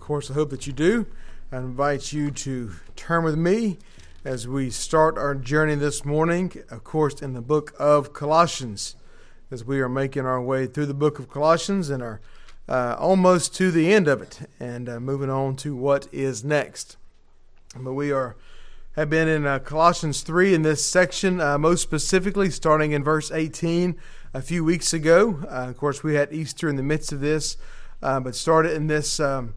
of 0.00 0.06
course, 0.06 0.30
I 0.30 0.34
hope 0.34 0.48
that 0.48 0.66
you 0.66 0.72
do. 0.72 1.06
I 1.52 1.58
invite 1.58 2.10
you 2.10 2.30
to 2.30 2.72
turn 2.96 3.22
with 3.22 3.36
me 3.36 3.76
as 4.24 4.48
we 4.48 4.70
start 4.70 5.18
our 5.18 5.34
journey 5.34 5.74
this 5.74 6.06
morning, 6.06 6.50
of 6.70 6.84
course, 6.84 7.20
in 7.20 7.34
the 7.34 7.42
book 7.42 7.74
of 7.78 8.14
Colossians, 8.14 8.96
as 9.50 9.62
we 9.62 9.78
are 9.78 9.90
making 9.90 10.24
our 10.24 10.40
way 10.40 10.66
through 10.66 10.86
the 10.86 10.94
book 10.94 11.18
of 11.18 11.28
Colossians 11.28 11.90
and 11.90 12.02
are 12.02 12.18
uh, 12.66 12.96
almost 12.98 13.54
to 13.56 13.70
the 13.70 13.92
end 13.92 14.08
of 14.08 14.22
it 14.22 14.48
and 14.58 14.88
uh, 14.88 14.98
moving 14.98 15.28
on 15.28 15.54
to 15.56 15.76
what 15.76 16.08
is 16.12 16.42
next. 16.42 16.96
But 17.76 17.92
we 17.92 18.10
are 18.10 18.36
have 18.96 19.10
been 19.10 19.28
in 19.28 19.46
uh, 19.46 19.58
Colossians 19.58 20.22
3 20.22 20.54
in 20.54 20.62
this 20.62 20.84
section, 20.84 21.42
uh, 21.42 21.58
most 21.58 21.82
specifically 21.82 22.48
starting 22.48 22.92
in 22.92 23.04
verse 23.04 23.30
18 23.30 23.96
a 24.32 24.40
few 24.40 24.64
weeks 24.64 24.94
ago. 24.94 25.40
Uh, 25.42 25.68
of 25.68 25.76
course, 25.76 26.02
we 26.02 26.14
had 26.14 26.32
Easter 26.32 26.70
in 26.70 26.76
the 26.76 26.82
midst 26.82 27.12
of 27.12 27.20
this, 27.20 27.58
uh, 28.02 28.18
but 28.18 28.34
started 28.34 28.72
in 28.72 28.86
this. 28.86 29.20
Um, 29.20 29.52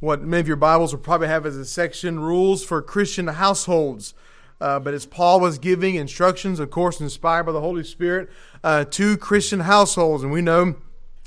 what 0.00 0.22
many 0.22 0.40
of 0.40 0.46
your 0.48 0.56
Bibles 0.56 0.92
will 0.92 1.00
probably 1.00 1.28
have 1.28 1.46
as 1.46 1.56
a 1.56 1.64
section 1.64 2.20
rules 2.20 2.64
for 2.64 2.82
Christian 2.82 3.28
households. 3.28 4.14
Uh, 4.60 4.78
but 4.78 4.94
as 4.94 5.06
Paul 5.06 5.40
was 5.40 5.58
giving 5.58 5.96
instructions, 5.96 6.60
of 6.60 6.70
course, 6.70 7.00
inspired 7.00 7.44
by 7.44 7.52
the 7.52 7.60
Holy 7.60 7.84
Spirit, 7.84 8.30
uh, 8.64 8.84
to 8.84 9.16
Christian 9.16 9.60
households. 9.60 10.22
And 10.22 10.32
we 10.32 10.42
know 10.42 10.76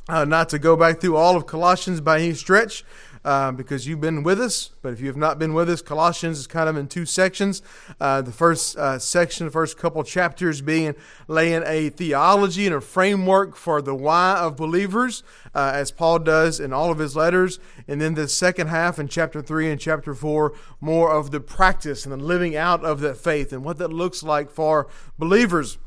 uh, 0.08 0.26
not 0.26 0.50
to 0.50 0.60
go 0.60 0.76
back 0.76 1.00
through 1.00 1.16
all 1.16 1.36
of 1.36 1.46
Colossians 1.46 2.02
by 2.02 2.20
any 2.20 2.34
stretch, 2.34 2.84
uh, 3.24 3.52
because 3.52 3.88
you've 3.88 4.02
been 4.02 4.24
with 4.24 4.40
us. 4.40 4.72
But 4.82 4.94
if 4.94 5.02
you 5.02 5.08
have 5.08 5.18
not 5.18 5.40
been 5.40 5.54
with 5.54 5.70
us, 5.70 5.82
Colossians 5.82 6.40
is 6.40 6.48
kind 6.48 6.70
of 6.70 6.78
in 6.78 6.88
two 6.88 7.06
sections. 7.06 7.62
Uh, 8.00 8.22
the 8.22 8.32
first 8.32 8.78
uh, 8.78 9.00
section, 9.00 9.46
the 9.48 9.52
first 9.52 9.78
couple 9.78 10.04
chapters, 10.04 10.62
being 10.62 10.96
laying 11.28 11.64
a 11.66 11.90
theology 11.90 12.66
and 12.66 12.76
a 12.76 12.82
framework 12.82 13.56
for 13.56 13.82
the 13.82 13.96
why 13.96 14.38
of 14.38 14.56
believers, 14.56 15.24
uh, 15.54 15.72
as 15.74 15.92
Paul 15.92 16.20
does 16.20 16.60
in 16.60 16.74
all 16.74 16.92
of 16.92 17.00
his 17.00 17.16
letters. 17.16 17.60
And 17.88 18.02
then 18.02 18.16
the 18.16 18.28
second 18.28 18.68
half 18.68 19.00
in 19.00 19.08
chapter 19.08 19.42
three 19.42 19.70
and 19.70 19.80
chapter 19.80 20.14
four, 20.14 20.54
more 20.80 21.12
of 21.12 21.32
the 21.32 21.40
practice 21.40 22.06
and 22.06 22.14
the 22.14 22.18
living 22.18 22.56
out 22.56 22.84
of 22.84 23.00
that 23.02 23.18
faith 23.18 23.52
and 23.52 23.64
what 23.64 23.78
that 23.78 23.92
looks 23.92 24.24
like 24.24 24.50
for 24.50 24.88
believers 25.18 25.78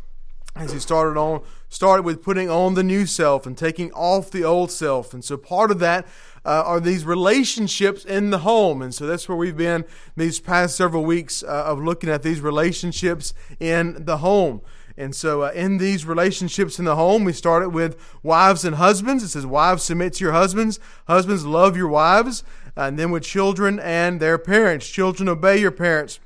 as 0.54 0.72
he 0.72 0.78
started 0.78 1.18
on 1.18 1.42
started 1.68 2.02
with 2.02 2.22
putting 2.22 2.50
on 2.50 2.74
the 2.74 2.82
new 2.82 3.06
self 3.06 3.46
and 3.46 3.56
taking 3.56 3.90
off 3.92 4.30
the 4.30 4.44
old 4.44 4.70
self 4.70 5.14
and 5.14 5.24
so 5.24 5.36
part 5.36 5.70
of 5.70 5.78
that 5.78 6.06
uh, 6.44 6.62
are 6.66 6.80
these 6.80 7.04
relationships 7.04 8.04
in 8.04 8.30
the 8.30 8.38
home. 8.38 8.82
And 8.82 8.94
so 8.94 9.06
that's 9.06 9.28
where 9.28 9.36
we've 9.36 9.56
been 9.56 9.84
these 10.16 10.40
past 10.40 10.76
several 10.76 11.04
weeks 11.04 11.42
uh, 11.42 11.64
of 11.66 11.78
looking 11.78 12.10
at 12.10 12.22
these 12.22 12.40
relationships 12.40 13.32
in 13.60 14.04
the 14.04 14.18
home. 14.18 14.60
And 14.96 15.14
so, 15.14 15.42
uh, 15.42 15.52
in 15.54 15.78
these 15.78 16.04
relationships 16.04 16.78
in 16.78 16.84
the 16.84 16.96
home, 16.96 17.24
we 17.24 17.32
started 17.32 17.70
with 17.70 17.98
wives 18.22 18.64
and 18.64 18.76
husbands. 18.76 19.22
It 19.22 19.28
says, 19.28 19.46
Wives, 19.46 19.82
submit 19.82 20.14
to 20.14 20.24
your 20.24 20.32
husbands. 20.32 20.78
Husbands, 21.06 21.46
love 21.46 21.76
your 21.76 21.88
wives. 21.88 22.44
And 22.76 22.98
then 22.98 23.10
with 23.10 23.22
children 23.22 23.78
and 23.80 24.20
their 24.20 24.38
parents. 24.38 24.88
Children, 24.88 25.28
obey 25.28 25.58
your 25.58 25.70
parents 25.70 26.20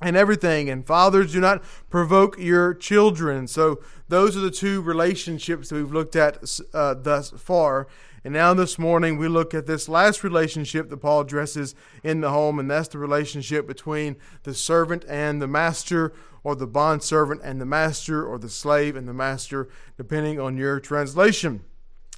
and 0.00 0.16
everything. 0.16 0.70
And 0.70 0.86
fathers, 0.86 1.32
do 1.32 1.40
not 1.40 1.62
provoke 1.90 2.38
your 2.38 2.72
children. 2.74 3.46
So, 3.46 3.80
those 4.08 4.36
are 4.36 4.40
the 4.40 4.50
two 4.50 4.80
relationships 4.80 5.68
that 5.68 5.74
we've 5.74 5.92
looked 5.92 6.16
at 6.16 6.42
uh, 6.72 6.94
thus 6.94 7.30
far. 7.30 7.88
And 8.24 8.34
now 8.34 8.52
this 8.52 8.78
morning 8.78 9.16
we 9.16 9.28
look 9.28 9.54
at 9.54 9.66
this 9.66 9.88
last 9.88 10.24
relationship 10.24 10.90
that 10.90 10.96
Paul 10.98 11.20
addresses 11.20 11.74
in 12.02 12.20
the 12.20 12.30
home, 12.30 12.58
and 12.58 12.70
that's 12.70 12.88
the 12.88 12.98
relationship 12.98 13.66
between 13.66 14.16
the 14.42 14.54
servant 14.54 15.04
and 15.08 15.40
the 15.40 15.46
master, 15.46 16.12
or 16.42 16.56
the 16.56 16.66
bond 16.66 17.02
servant 17.02 17.40
and 17.44 17.60
the 17.60 17.66
master, 17.66 18.24
or 18.24 18.38
the 18.38 18.48
slave 18.48 18.96
and 18.96 19.06
the 19.06 19.14
master, 19.14 19.68
depending 19.96 20.40
on 20.40 20.56
your 20.56 20.80
translation. 20.80 21.62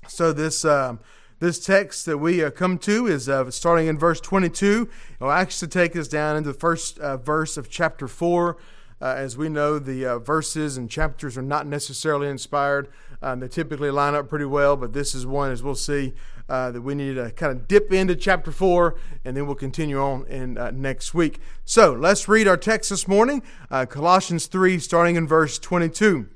So 0.09 0.33
this. 0.33 0.65
Um, 0.65 1.01
this 1.41 1.59
text 1.59 2.05
that 2.05 2.19
we 2.19 2.45
uh, 2.45 2.51
come 2.51 2.77
to 2.77 3.07
is 3.07 3.27
uh, 3.27 3.51
starting 3.51 3.87
in 3.87 3.99
verse 3.99 4.21
22. 4.21 4.91
It 5.19 5.25
will 5.25 5.31
actually 5.31 5.69
take 5.69 5.97
us 5.97 6.07
down 6.07 6.37
into 6.37 6.53
the 6.53 6.59
first 6.59 6.99
uh, 6.99 7.17
verse 7.17 7.57
of 7.57 7.71
chapter 7.71 8.07
4. 8.07 8.59
Uh, 9.01 9.15
as 9.17 9.39
we 9.39 9.49
know, 9.49 9.79
the 9.79 10.05
uh, 10.05 10.19
verses 10.19 10.77
and 10.77 10.91
chapters 10.91 11.39
are 11.39 11.43
not 11.43 11.67
necessarily 11.67 12.29
inspired. 12.29 12.89
Um, 13.23 13.41
they 13.41 13.49
typically 13.49 13.91
line 13.91 14.15
up 14.15 14.29
pretty 14.29 14.47
well, 14.47 14.77
but 14.77 14.93
this 14.93 15.15
is 15.15 15.27
one, 15.27 15.51
as 15.51 15.63
we'll 15.63 15.75
see, 15.75 16.15
uh, 16.49 16.71
that 16.71 16.81
we 16.81 16.95
need 16.95 17.15
to 17.15 17.31
kind 17.33 17.53
of 17.53 17.69
dip 17.69 17.93
into 17.93 18.17
chapter 18.17 18.51
4, 18.51 18.97
and 19.25 19.37
then 19.37 19.47
we'll 19.47 19.55
continue 19.55 20.01
on 20.01 20.27
in 20.27 20.57
uh, 20.57 20.71
next 20.71 21.13
week. 21.13 21.39
So 21.65 21.93
let's 21.93 22.29
read 22.29 22.49
our 22.49 22.57
text 22.57 22.91
this 22.91 23.07
morning 23.07 23.43
uh, 23.71 23.87
Colossians 23.87 24.47
3, 24.47 24.79
starting 24.79 25.17
in 25.17 25.29
verse 25.29 25.59
22. 25.59 26.29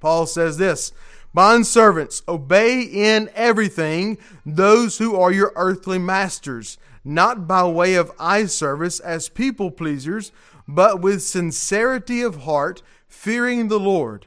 Paul 0.00 0.26
says 0.26 0.58
this. 0.58 0.92
Bond 1.34 1.66
servants, 1.66 2.22
obey 2.26 2.80
in 2.82 3.30
everything 3.34 4.18
those 4.46 4.98
who 4.98 5.14
are 5.14 5.30
your 5.30 5.52
earthly 5.56 5.98
masters, 5.98 6.78
not 7.04 7.46
by 7.46 7.64
way 7.64 7.94
of 7.94 8.10
eye 8.18 8.46
service 8.46 8.98
as 8.98 9.28
people 9.28 9.70
pleasers, 9.70 10.32
but 10.66 11.00
with 11.00 11.22
sincerity 11.22 12.22
of 12.22 12.42
heart, 12.42 12.82
fearing 13.06 13.68
the 13.68 13.78
Lord. 13.78 14.26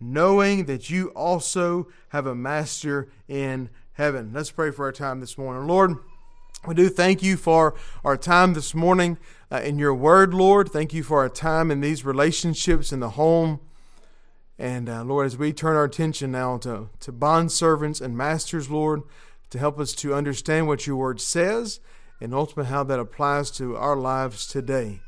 knowing 0.00 0.66
that 0.66 0.90
you 0.90 1.08
also 1.08 1.88
have 2.10 2.26
a 2.26 2.34
master 2.34 3.08
in 3.26 3.68
heaven. 3.92 4.30
Let's 4.32 4.50
pray 4.50 4.70
for 4.70 4.84
our 4.84 4.92
time 4.92 5.20
this 5.20 5.36
morning. 5.36 5.66
Lord, 5.66 5.96
we 6.66 6.74
do 6.74 6.88
thank 6.88 7.22
you 7.22 7.36
for 7.36 7.74
our 8.04 8.16
time 8.16 8.54
this 8.54 8.74
morning 8.74 9.18
uh, 9.50 9.60
in 9.64 9.78
your 9.78 9.94
word, 9.94 10.34
Lord. 10.34 10.70
Thank 10.70 10.92
you 10.92 11.02
for 11.02 11.18
our 11.18 11.28
time 11.28 11.70
in 11.70 11.80
these 11.80 12.04
relationships 12.04 12.92
in 12.92 13.00
the 13.00 13.10
home. 13.10 13.60
And 14.58 14.88
uh, 14.88 15.04
Lord, 15.04 15.26
as 15.26 15.36
we 15.36 15.52
turn 15.52 15.76
our 15.76 15.84
attention 15.84 16.32
now 16.32 16.58
to, 16.58 16.90
to 17.00 17.12
bondservants 17.12 18.00
and 18.00 18.16
masters, 18.16 18.68
Lord, 18.68 19.02
to 19.50 19.58
help 19.58 19.78
us 19.78 19.92
to 19.94 20.14
understand 20.14 20.66
what 20.66 20.86
your 20.86 20.96
word 20.96 21.20
says 21.20 21.80
and 22.20 22.34
ultimately 22.34 22.70
how 22.70 22.82
that 22.84 22.98
applies 22.98 23.50
to 23.52 23.76
our 23.76 23.96
lives 23.96 24.46
today 24.46 25.00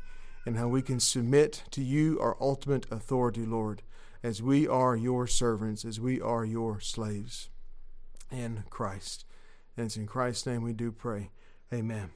and 0.45 0.57
how 0.57 0.67
we 0.67 0.81
can 0.81 0.99
submit 0.99 1.63
to 1.71 1.81
you, 1.81 2.17
our 2.19 2.37
ultimate 2.39 2.85
authority, 2.89 3.45
Lord, 3.45 3.81
as 4.23 4.41
we 4.41 4.67
are 4.67 4.95
your 4.95 5.27
servants, 5.27 5.83
as 5.83 5.99
we 5.99 6.21
are 6.21 6.45
your 6.45 6.79
slaves 6.79 7.49
in 8.31 8.63
Christ. 8.69 9.25
And 9.75 9.85
it's 9.85 9.97
in 9.97 10.07
Christ's 10.07 10.45
name 10.45 10.63
we 10.63 10.73
do 10.73 10.91
pray. 10.91 11.31
Amen. 11.73 12.11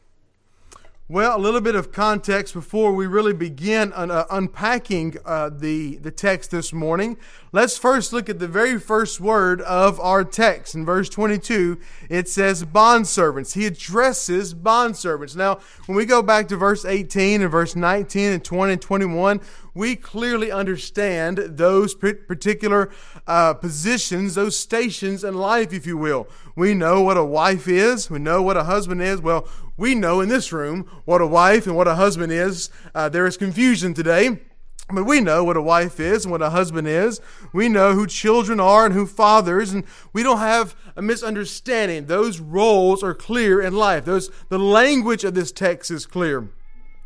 Well, 1.07 1.38
a 1.38 1.39
little 1.39 1.61
bit 1.61 1.75
of 1.75 1.91
context 1.91 2.55
before 2.55 2.91
we 2.91 3.05
really 3.05 3.31
begin 3.31 3.93
un- 3.93 4.09
uh, 4.09 4.25
unpacking 4.31 5.17
uh, 5.23 5.51
the, 5.53 5.97
the 5.97 6.09
text 6.09 6.49
this 6.49 6.73
morning. 6.73 7.17
Let's 7.51 7.77
first 7.77 8.11
look 8.11 8.27
at 8.27 8.39
the 8.39 8.47
very 8.47 8.79
first 8.79 9.22
word 9.22 9.61
of 9.61 9.99
our 9.99 10.23
text. 10.23 10.73
In 10.73 10.83
verse 10.83 11.07
22, 11.09 11.77
it 12.09 12.27
says 12.27 12.63
bondservants. 12.63 13.53
He 13.53 13.67
addresses 13.67 14.55
bondservants. 14.55 15.35
Now, 15.35 15.59
when 15.85 15.95
we 15.95 16.07
go 16.07 16.23
back 16.23 16.47
to 16.47 16.57
verse 16.57 16.83
18 16.85 17.43
and 17.43 17.51
verse 17.51 17.75
19 17.75 18.31
and 18.31 18.43
20 18.43 18.73
and 18.73 18.81
21, 18.81 19.41
we 19.75 19.95
clearly 19.97 20.51
understand 20.51 21.37
those 21.37 21.93
particular 21.93 22.89
uh, 23.27 23.53
positions, 23.53 24.35
those 24.35 24.57
stations 24.57 25.23
in 25.23 25.35
life, 25.35 25.73
if 25.73 25.85
you 25.85 25.97
will. 25.97 26.27
We 26.55 26.73
know 26.73 27.01
what 27.01 27.17
a 27.17 27.25
wife 27.25 27.67
is, 27.67 28.09
we 28.09 28.19
know 28.19 28.41
what 28.41 28.55
a 28.57 28.63
husband 28.63 29.01
is. 29.01 29.21
Well, 29.21 29.47
we 29.77 29.93
know 29.93 30.21
in 30.21 30.29
this 30.29 30.53
room 30.53 30.89
what 31.03 31.21
a 31.21 31.27
wife 31.27 31.67
and 31.67 31.75
what 31.75 31.89
a 31.89 31.95
husband 31.95 32.31
is. 32.31 32.69
Uh, 32.95 33.09
there 33.09 33.27
is 33.27 33.35
confusion 33.35 33.93
today. 33.93 34.39
But 34.87 35.05
we 35.05 35.19
know 35.19 35.43
what 35.43 35.57
a 35.57 35.63
wife 35.63 35.99
is 35.99 36.25
and 36.25 36.31
what 36.31 36.43
a 36.43 36.51
husband 36.51 36.87
is. 36.87 37.19
We 37.51 37.69
know 37.69 37.93
who 37.93 38.05
children 38.05 38.59
are 38.59 38.85
and 38.85 38.93
who 38.93 39.07
fathers, 39.07 39.73
and 39.73 39.83
we 40.13 40.21
don't 40.21 40.37
have 40.37 40.75
a 40.95 41.01
misunderstanding. 41.01 42.05
Those 42.05 42.39
roles 42.39 43.01
are 43.01 43.16
clear 43.16 43.59
in 43.59 43.73
life. 43.73 44.05
Those 44.05 44.29
the 44.49 44.59
language 44.59 45.23
of 45.23 45.33
this 45.33 45.51
text 45.51 45.89
is 45.89 46.05
clear. 46.05 46.49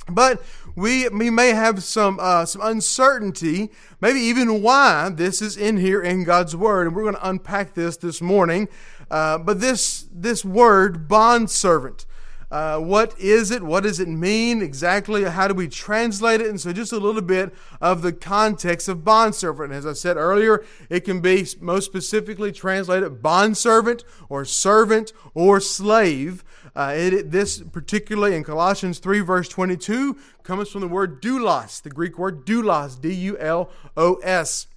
But 0.10 0.42
we, 0.76 1.08
we 1.10 1.30
may 1.30 1.50
have 1.50 1.84
some, 1.84 2.20
uh, 2.20 2.46
some 2.46 2.62
uncertainty, 2.62 3.70
maybe 4.02 4.20
even 4.20 4.62
why 4.62 5.10
this 5.10 5.42
is 5.42 5.58
in 5.58 5.78
here 5.78 6.02
in 6.02 6.24
God's 6.24 6.56
Word. 6.56 6.88
And 6.88 6.96
we're 6.96 7.04
going 7.04 7.16
to 7.16 7.30
unpack 7.30 7.74
this 7.74 7.98
this 7.98 8.22
morning. 8.22 8.68
Uh, 9.12 9.38
but 9.38 9.60
this, 9.60 10.08
this 10.12 10.46
word, 10.46 11.08
bondservant, 11.08 12.06
Uh, 12.52 12.80
what 12.80 13.14
is 13.20 13.52
it? 13.52 13.62
What 13.62 13.84
does 13.84 14.00
it 14.00 14.08
mean 14.08 14.64
exactly? 14.64 15.24
How 15.24 15.48
do 15.48 15.54
we 15.54 15.68
translate 15.68 16.42
it? 16.42 16.48
And 16.48 16.60
so, 16.60 16.74
just 16.74 16.92
a 16.92 16.98
little 16.98 17.22
bit 17.22 17.54
of 17.80 18.02
the 18.02 18.12
context 18.12 18.90
of 18.90 19.04
bondservant. 19.04 19.72
As 19.72 19.86
I 19.86 19.94
said 19.94 20.18
earlier, 20.18 20.66
it 20.90 21.02
can 21.02 21.22
be 21.22 21.46
most 21.62 21.86
specifically 21.86 22.52
translated 22.52 23.22
bondservant 23.22 24.04
or 24.30 24.46
servant 24.46 25.14
or 25.36 25.60
slave. 25.60 26.44
Uh, 26.80 26.94
it, 26.96 27.30
this, 27.32 27.62
particularly 27.74 28.38
in 28.38 28.44
Colossians 28.46 29.00
3, 29.00 29.20
verse 29.20 29.50
22, 29.50 30.16
comes 30.44 30.70
from 30.70 30.80
the 30.80 30.88
word 30.88 31.22
doulos, 31.22 31.82
the 31.82 31.90
Greek 31.90 32.18
word 32.18 32.46
doulos, 32.46 33.02
D 33.02 33.14
U 33.14 33.38
L 33.38 33.70
O 33.98 34.16
S 34.24 34.68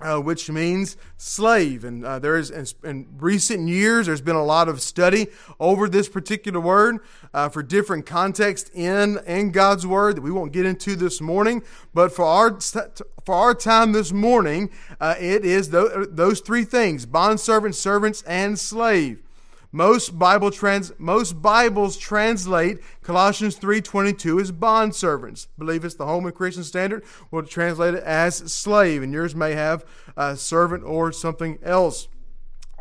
uh, 0.00 0.18
which 0.18 0.50
means 0.50 0.96
slave. 1.16 1.84
And 1.84 2.04
uh, 2.04 2.18
there 2.18 2.36
is, 2.36 2.74
in, 2.84 3.06
recent 3.18 3.68
years, 3.68 4.06
there's 4.06 4.20
been 4.20 4.36
a 4.36 4.44
lot 4.44 4.68
of 4.68 4.80
study 4.80 5.28
over 5.58 5.88
this 5.88 6.08
particular 6.08 6.60
word 6.60 6.98
uh, 7.34 7.48
for 7.48 7.62
different 7.62 8.06
contexts 8.06 8.70
in, 8.74 9.18
in 9.26 9.50
God's 9.50 9.86
word 9.86 10.16
that 10.16 10.22
we 10.22 10.30
won't 10.30 10.52
get 10.52 10.66
into 10.66 10.94
this 10.96 11.20
morning. 11.20 11.62
But 11.94 12.12
for 12.12 12.24
our, 12.24 12.58
for 12.60 13.34
our 13.34 13.54
time 13.54 13.92
this 13.92 14.12
morning, 14.12 14.70
uh, 15.00 15.14
it 15.18 15.44
is 15.44 15.68
th- 15.68 16.08
those 16.10 16.40
three 16.40 16.64
things 16.64 17.06
bondservant, 17.06 17.74
servants, 17.74 18.22
and 18.22 18.58
slave. 18.58 19.22
Most 19.70 20.18
Bible 20.18 20.50
trans 20.50 20.92
most 20.98 21.42
Bibles 21.42 21.98
translate 21.98 22.78
Colossians 23.02 23.56
3:22 23.56 24.40
as 24.40 24.50
bondservants. 24.50 25.46
Believe 25.58 25.84
it's 25.84 25.94
the 25.94 26.06
Holman 26.06 26.32
Christian 26.32 26.64
Standard 26.64 27.04
will 27.30 27.42
translate 27.42 27.94
it 27.94 28.02
as 28.02 28.36
slave, 28.50 29.02
and 29.02 29.12
yours 29.12 29.34
may 29.34 29.52
have 29.52 29.84
a 30.16 30.38
servant 30.38 30.84
or 30.84 31.12
something 31.12 31.58
else. 31.62 32.08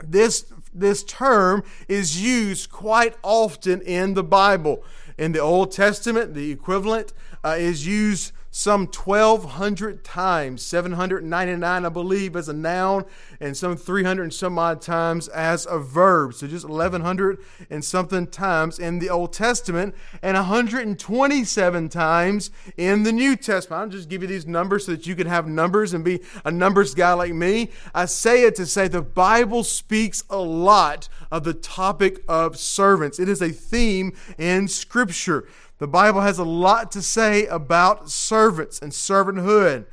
This 0.02 0.46
this 0.74 1.04
term 1.04 1.64
is 1.90 2.24
used 2.24 2.72
quite 2.72 3.16
often 3.22 3.82
in 3.82 4.14
the 4.14 4.24
Bible. 4.24 4.82
In 5.18 5.34
the 5.34 5.40
Old 5.40 5.74
Testament, 5.74 6.36
the 6.36 6.52
equivalent 6.52 7.12
uh, 7.44 7.56
is 7.58 7.86
used 7.86 8.32
some 8.50 8.88
1,200 8.88 10.04
times, 10.04 10.64
799, 10.64 11.86
I 11.86 11.90
believe, 11.90 12.36
as 12.36 12.50
a 12.50 12.54
noun, 12.54 13.06
and 13.40 13.56
some 13.56 13.78
300 13.78 14.24
and 14.24 14.34
some 14.34 14.58
odd 14.58 14.82
times 14.82 15.28
as 15.28 15.68
a 15.68 15.78
verb. 15.80 16.34
So 16.34 16.48
just 16.48 16.68
1,100 16.68 17.40
and 17.70 17.84
something 17.84 18.28
times 18.28 18.80
in 18.80 19.00
the 19.00 19.10
Old 19.10 19.34
Testament, 19.34 19.96
and 20.22 20.36
127 20.36 21.90
times 21.90 22.52
in 22.78 23.04
the 23.04 23.12
New 23.12 23.36
Testament. 23.36 23.82
I'll 23.82 23.90
just 23.90 24.10
give 24.10 24.22
you 24.22 24.28
these 24.28 24.48
numbers 24.48 24.86
so 24.86 24.94
that 24.94 25.06
you 25.06 25.16
can 25.16 25.28
have 25.28 25.48
numbers 25.48 25.94
and 25.94 26.04
be 26.04 26.22
a 26.44 26.52
numbers 26.52 26.96
guy 26.96 27.14
like 27.14 27.34
me. 27.34 27.70
I 27.94 28.06
say 28.06 28.44
it 28.44 28.56
to 28.56 28.66
say 28.66 28.88
the 28.88 29.02
Bible 29.02 29.64
speaks 29.64 30.24
a 30.30 30.38
lot 30.38 31.10
of 31.32 31.44
the 31.44 31.54
topic 31.54 32.24
of 32.28 32.58
servants, 32.58 33.20
it 33.20 33.30
is 33.30 33.42
a 33.42 33.50
theme 33.50 34.14
in 34.38 34.68
Scripture. 34.68 35.48
The 35.80 35.88
Bible 35.88 36.22
has 36.22 36.40
a 36.40 36.44
lot 36.44 36.92
to 36.94 37.02
say 37.02 37.46
about 37.46 38.10
servants 38.10 38.80
and 38.80 38.92
servanthood. 38.92 39.86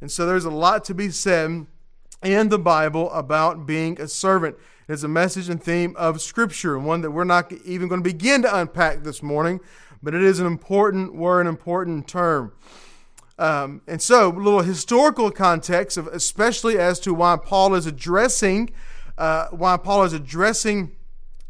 And 0.00 0.10
so 0.10 0.26
there's 0.26 0.44
a 0.44 0.50
lot 0.50 0.84
to 0.86 0.94
be 0.94 1.10
said 1.10 1.66
in 2.22 2.48
the 2.48 2.58
Bible 2.58 3.10
about 3.12 3.64
being 3.64 4.00
a 4.00 4.08
servant. 4.08 4.56
It's 4.88 5.04
a 5.04 5.08
message 5.08 5.48
and 5.48 5.62
theme 5.62 5.94
of 5.96 6.20
Scripture, 6.20 6.76
and 6.76 6.84
one 6.84 7.00
that 7.02 7.12
we're 7.12 7.22
not 7.22 7.52
even 7.64 7.86
going 7.86 8.02
to 8.02 8.08
begin 8.08 8.42
to 8.42 8.56
unpack 8.56 9.04
this 9.04 9.22
morning, 9.22 9.60
but 10.02 10.14
it 10.14 10.22
is 10.22 10.40
an 10.40 10.46
important 10.46 11.14
word, 11.14 11.42
an 11.42 11.46
important 11.46 12.08
term. 12.08 12.52
Um, 13.38 13.82
and 13.86 14.02
so, 14.02 14.30
a 14.30 14.34
little 14.34 14.62
historical 14.62 15.30
context, 15.30 15.96
of, 15.96 16.08
especially 16.08 16.76
as 16.76 16.98
to 17.00 17.14
why 17.14 17.36
Paul 17.36 17.74
is 17.74 17.86
addressing, 17.86 18.72
uh, 19.16 19.46
why 19.50 19.76
Paul 19.76 20.02
is 20.02 20.12
addressing 20.12 20.96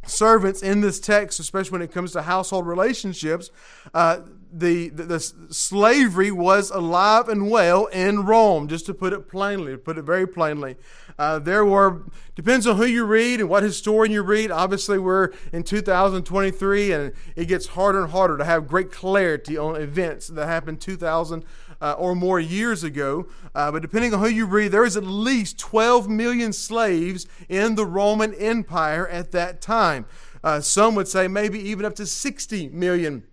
servants 0.06 0.62
in 0.62 0.81
this 0.81 0.99
text, 1.00 1.41
especially 1.41 1.73
when 1.73 1.82
it 1.82 1.93
comes 1.93 2.12
to 2.12 2.23
household 2.23 2.67
relationships, 2.67 3.50
uh, 3.94 4.20
the, 4.52 4.88
the, 4.88 5.05
the, 5.05 5.20
slavery 5.20 6.32
was 6.32 6.70
alive 6.70 7.29
and 7.29 7.50
well 7.50 7.87
in 7.87 8.25
Rome, 8.25 8.67
just 8.67 8.87
to 8.87 8.94
put 8.94 9.12
it 9.12 9.29
plainly, 9.29 9.73
to 9.73 9.79
put 9.79 9.97
it 9.97 10.02
very 10.02 10.26
plainly. 10.26 10.76
Uh, 11.19 11.38
there 11.38 11.64
were, 11.64 12.02
depends 12.35 12.67
on 12.67 12.76
who 12.76 12.85
you 12.85 13.05
read 13.05 13.41
and 13.41 13.49
what 13.49 13.62
historian 13.62 14.12
you 14.12 14.23
read. 14.23 14.50
Obviously, 14.50 14.99
we're 14.99 15.31
in 15.52 15.62
2023 15.62 16.93
and 16.93 17.12
it 17.37 17.44
gets 17.44 17.69
harder 17.69 18.03
and 18.03 18.11
harder 18.11 18.37
to 18.38 18.44
have 18.44 18.67
great 18.67 18.91
clarity 18.91 19.56
on 19.56 19.76
events 19.76 20.26
that 20.29 20.46
happened 20.46 20.81
2,000 20.81 21.44
uh, 21.81 21.93
or 21.93 22.15
more 22.15 22.38
years 22.38 22.85
ago. 22.85 23.27
Uh, 23.55 23.71
but 23.73 23.82
depending 23.82 24.15
on 24.15 24.21
who 24.21 24.29
you 24.29 24.47
read, 24.47 24.73
there 24.73 24.85
is 24.85 24.97
at 24.97 25.05
least 25.05 25.59
12 25.59 26.09
million 26.09 26.53
slaves 26.53 27.27
in 27.49 27.75
the 27.75 27.87
Roman 27.87 28.35
Empire 28.35 29.09
at 29.09 29.32
that 29.32 29.61
time. 29.61 30.06
Uh, 30.43 30.61
some 30.61 30.94
would 30.94 31.09
say 31.09 31.29
maybe 31.29 31.59
even 31.61 31.85
up 31.85 31.94
to 31.94 32.06
60 32.06 32.69
million 32.69 33.25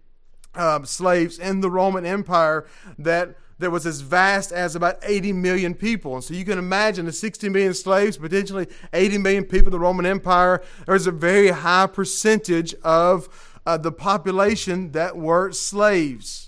um, 0.55 0.85
slaves 0.85 1.39
in 1.39 1.61
the 1.61 1.69
Roman 1.69 2.05
Empire 2.05 2.65
that 2.97 3.35
that 3.59 3.71
was 3.71 3.88
as 3.88 4.01
vast 4.01 4.51
as 4.51 4.75
about 4.75 4.97
80 5.01 5.33
million 5.33 5.73
people. 5.73 6.13
And 6.13 6.23
so 6.23 6.35
you 6.35 6.45
can 6.45 6.59
imagine 6.59 7.05
the 7.05 7.11
60 7.11 7.49
million 7.49 7.73
slaves, 7.73 8.17
potentially 8.17 8.67
80 8.94 9.17
million 9.17 9.44
people 9.45 9.67
in 9.67 9.71
the 9.71 9.79
Roman 9.79 10.05
Empire. 10.05 10.61
There's 10.85 11.07
a 11.07 11.11
very 11.11 11.49
high 11.49 11.88
percentage 11.88 12.75
of 12.83 13.55
uh, 13.65 13.77
the 13.77 13.91
population 13.91 14.91
that 14.91 15.17
were 15.17 15.51
slaves 15.51 16.46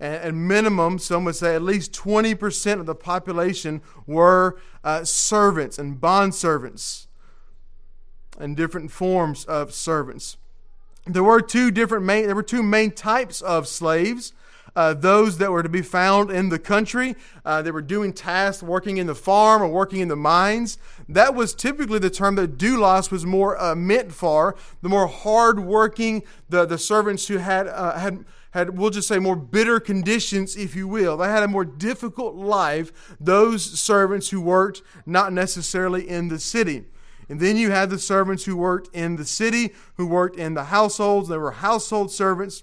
and, 0.00 0.48
minimum, 0.48 0.98
some 0.98 1.24
would 1.24 1.36
say 1.36 1.54
at 1.54 1.62
least 1.62 1.92
20% 1.92 2.80
of 2.80 2.86
the 2.86 2.94
population 2.94 3.80
were 4.06 4.58
uh, 4.82 5.04
servants 5.04 5.78
and 5.78 6.00
bond 6.00 6.34
servants 6.34 7.06
and 8.38 8.56
different 8.56 8.90
forms 8.90 9.44
of 9.44 9.72
servants. 9.72 10.36
There 11.06 11.24
were 11.24 11.40
two 11.40 11.70
different 11.70 12.04
main, 12.04 12.26
there 12.26 12.34
were 12.34 12.42
two 12.42 12.62
main 12.62 12.90
types 12.90 13.40
of 13.40 13.68
slaves. 13.68 14.32
Uh, 14.76 14.92
those 14.92 15.38
that 15.38 15.52
were 15.52 15.62
to 15.62 15.68
be 15.68 15.82
found 15.82 16.32
in 16.32 16.48
the 16.48 16.58
country. 16.58 17.14
Uh, 17.44 17.62
they 17.62 17.70
were 17.70 17.80
doing 17.80 18.12
tasks, 18.12 18.60
working 18.60 18.96
in 18.96 19.06
the 19.06 19.14
farm 19.14 19.62
or 19.62 19.68
working 19.68 20.00
in 20.00 20.08
the 20.08 20.16
mines. 20.16 20.78
That 21.08 21.32
was 21.32 21.54
typically 21.54 22.00
the 22.00 22.10
term 22.10 22.34
that 22.34 22.58
doulos 22.58 23.08
was 23.08 23.24
more 23.24 23.60
uh, 23.62 23.76
meant 23.76 24.12
for. 24.12 24.56
The 24.82 24.88
more 24.88 25.06
hardworking, 25.06 26.24
the 26.48 26.66
the 26.66 26.78
servants 26.78 27.28
who 27.28 27.38
had 27.38 27.68
uh, 27.68 27.96
had 27.98 28.24
had, 28.54 28.78
we'll 28.78 28.90
just 28.90 29.08
say, 29.08 29.18
more 29.18 29.34
bitter 29.34 29.80
conditions, 29.80 30.54
if 30.54 30.76
you 30.76 30.86
will. 30.86 31.16
They 31.16 31.26
had 31.26 31.42
a 31.42 31.48
more 31.48 31.64
difficult 31.64 32.36
life, 32.36 33.16
those 33.18 33.64
servants 33.80 34.30
who 34.30 34.40
worked 34.40 34.80
not 35.04 35.32
necessarily 35.32 36.08
in 36.08 36.28
the 36.28 36.38
city. 36.38 36.84
And 37.28 37.40
then 37.40 37.56
you 37.56 37.72
had 37.72 37.90
the 37.90 37.98
servants 37.98 38.44
who 38.44 38.56
worked 38.56 38.94
in 38.94 39.16
the 39.16 39.24
city, 39.24 39.74
who 39.96 40.06
worked 40.06 40.36
in 40.36 40.54
the 40.54 40.64
households. 40.64 41.28
They 41.28 41.36
were 41.36 41.50
household 41.50 42.12
servants, 42.12 42.62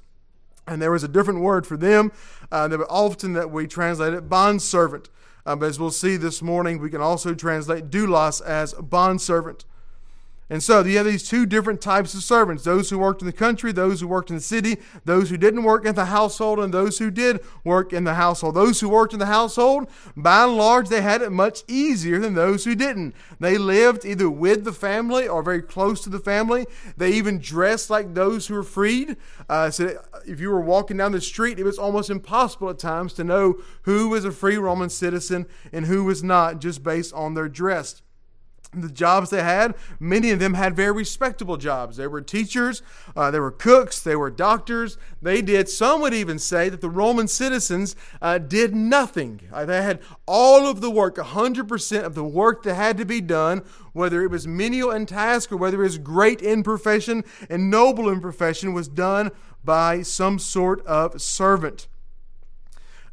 and 0.65 0.81
there 0.81 0.91
was 0.91 1.03
a 1.03 1.09
different 1.09 1.41
word 1.41 1.67
for 1.67 1.75
them. 1.75 2.13
Uh, 2.53 2.69
that 2.69 2.79
often 2.89 3.33
that 3.33 3.51
we 3.51 3.67
translated 3.67 4.29
bond 4.29 4.61
servant. 4.61 5.09
Uh, 5.45 5.57
but 5.57 5.65
as 5.65 5.77
we'll 5.77 5.91
see 5.91 6.15
this 6.15 6.41
morning, 6.41 6.79
we 6.79 6.89
can 6.89 7.01
also 7.01 7.33
translate 7.33 7.89
doulos 7.89 8.41
as 8.41 8.73
bond 8.75 9.21
servant. 9.21 9.65
And 10.51 10.61
so 10.61 10.83
you 10.83 10.97
have 10.97 11.05
these 11.05 11.25
two 11.25 11.45
different 11.45 11.79
types 11.79 12.13
of 12.13 12.23
servants 12.23 12.65
those 12.65 12.89
who 12.89 12.99
worked 12.99 13.21
in 13.21 13.25
the 13.25 13.31
country, 13.31 13.71
those 13.71 14.01
who 14.01 14.07
worked 14.09 14.29
in 14.29 14.35
the 14.35 14.41
city, 14.41 14.79
those 15.05 15.29
who 15.29 15.37
didn't 15.37 15.63
work 15.63 15.85
in 15.85 15.95
the 15.95 16.05
household, 16.05 16.59
and 16.59 16.73
those 16.73 16.97
who 16.97 17.09
did 17.09 17.39
work 17.63 17.93
in 17.93 18.03
the 18.03 18.15
household. 18.15 18.55
Those 18.55 18.81
who 18.81 18.89
worked 18.89 19.13
in 19.13 19.19
the 19.19 19.27
household, 19.27 19.89
by 20.17 20.43
and 20.43 20.57
large, 20.57 20.89
they 20.89 21.01
had 21.01 21.21
it 21.21 21.31
much 21.31 21.63
easier 21.69 22.19
than 22.19 22.33
those 22.33 22.65
who 22.65 22.75
didn't. 22.75 23.15
They 23.39 23.57
lived 23.57 24.03
either 24.03 24.29
with 24.29 24.65
the 24.65 24.73
family 24.73 25.25
or 25.25 25.41
very 25.41 25.61
close 25.61 26.03
to 26.03 26.09
the 26.09 26.19
family. 26.19 26.65
They 26.97 27.11
even 27.11 27.39
dressed 27.39 27.89
like 27.89 28.13
those 28.13 28.47
who 28.47 28.55
were 28.55 28.63
freed. 28.63 29.15
Uh, 29.47 29.71
so 29.71 30.03
if 30.27 30.41
you 30.41 30.49
were 30.49 30.59
walking 30.59 30.97
down 30.97 31.13
the 31.13 31.21
street, 31.21 31.59
it 31.59 31.63
was 31.63 31.79
almost 31.79 32.09
impossible 32.09 32.69
at 32.69 32.77
times 32.77 33.13
to 33.13 33.23
know 33.23 33.61
who 33.83 34.09
was 34.09 34.25
a 34.25 34.33
free 34.33 34.57
Roman 34.57 34.89
citizen 34.89 35.45
and 35.71 35.85
who 35.85 36.03
was 36.03 36.21
not 36.21 36.59
just 36.59 36.83
based 36.83 37.13
on 37.13 37.35
their 37.35 37.47
dress 37.47 38.01
the 38.73 38.89
jobs 38.89 39.29
they 39.29 39.43
had, 39.43 39.75
many 39.99 40.31
of 40.31 40.39
them 40.39 40.53
had 40.53 40.75
very 40.75 40.91
respectable 40.91 41.57
jobs. 41.57 41.97
They 41.97 42.07
were 42.07 42.21
teachers, 42.21 42.81
uh, 43.15 43.29
they 43.31 43.39
were 43.39 43.51
cooks, 43.51 44.01
they 44.01 44.15
were 44.15 44.29
doctors. 44.29 44.97
They 45.21 45.41
did, 45.41 45.67
some 45.67 46.01
would 46.01 46.13
even 46.13 46.39
say 46.39 46.69
that 46.69 46.81
the 46.81 46.89
Roman 46.89 47.27
citizens 47.27 47.95
uh, 48.21 48.37
did 48.37 48.73
nothing. 48.73 49.41
Uh, 49.51 49.65
they 49.65 49.81
had 49.81 49.99
all 50.25 50.67
of 50.67 50.81
the 50.81 50.89
work, 50.89 51.17
100% 51.17 52.03
of 52.03 52.15
the 52.15 52.23
work 52.23 52.63
that 52.63 52.75
had 52.75 52.97
to 52.97 53.05
be 53.05 53.21
done, 53.21 53.63
whether 53.93 54.23
it 54.23 54.31
was 54.31 54.47
menial 54.47 54.91
in 54.91 55.05
task 55.05 55.51
or 55.51 55.57
whether 55.57 55.81
it 55.81 55.85
was 55.85 55.97
great 55.97 56.41
in 56.41 56.63
profession 56.63 57.23
and 57.49 57.69
noble 57.69 58.09
in 58.09 58.21
profession, 58.21 58.73
was 58.73 58.87
done 58.87 59.31
by 59.63 60.01
some 60.01 60.39
sort 60.39 60.85
of 60.85 61.21
servant 61.21 61.87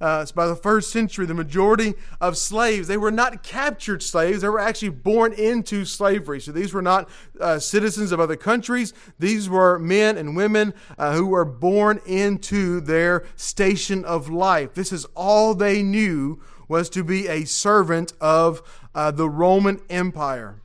uh, 0.00 0.24
by 0.34 0.46
the 0.46 0.56
first 0.56 0.90
century, 0.90 1.26
the 1.26 1.34
majority 1.34 1.94
of 2.20 2.36
slaves, 2.36 2.88
they 2.88 2.96
were 2.96 3.10
not 3.10 3.42
captured 3.42 4.02
slaves. 4.02 4.42
They 4.42 4.48
were 4.48 4.60
actually 4.60 4.90
born 4.90 5.32
into 5.32 5.84
slavery. 5.84 6.40
So 6.40 6.52
these 6.52 6.72
were 6.72 6.82
not 6.82 7.08
uh, 7.40 7.58
citizens 7.58 8.12
of 8.12 8.20
other 8.20 8.36
countries. 8.36 8.92
These 9.18 9.48
were 9.48 9.78
men 9.78 10.16
and 10.16 10.36
women 10.36 10.74
uh, 10.96 11.14
who 11.14 11.26
were 11.26 11.44
born 11.44 12.00
into 12.06 12.80
their 12.80 13.24
station 13.36 14.04
of 14.04 14.30
life. 14.30 14.74
This 14.74 14.92
is 14.92 15.04
all 15.16 15.54
they 15.54 15.82
knew 15.82 16.40
was 16.68 16.88
to 16.90 17.02
be 17.02 17.26
a 17.26 17.44
servant 17.44 18.12
of 18.20 18.62
uh, 18.94 19.10
the 19.10 19.28
Roman 19.28 19.80
Empire. 19.90 20.60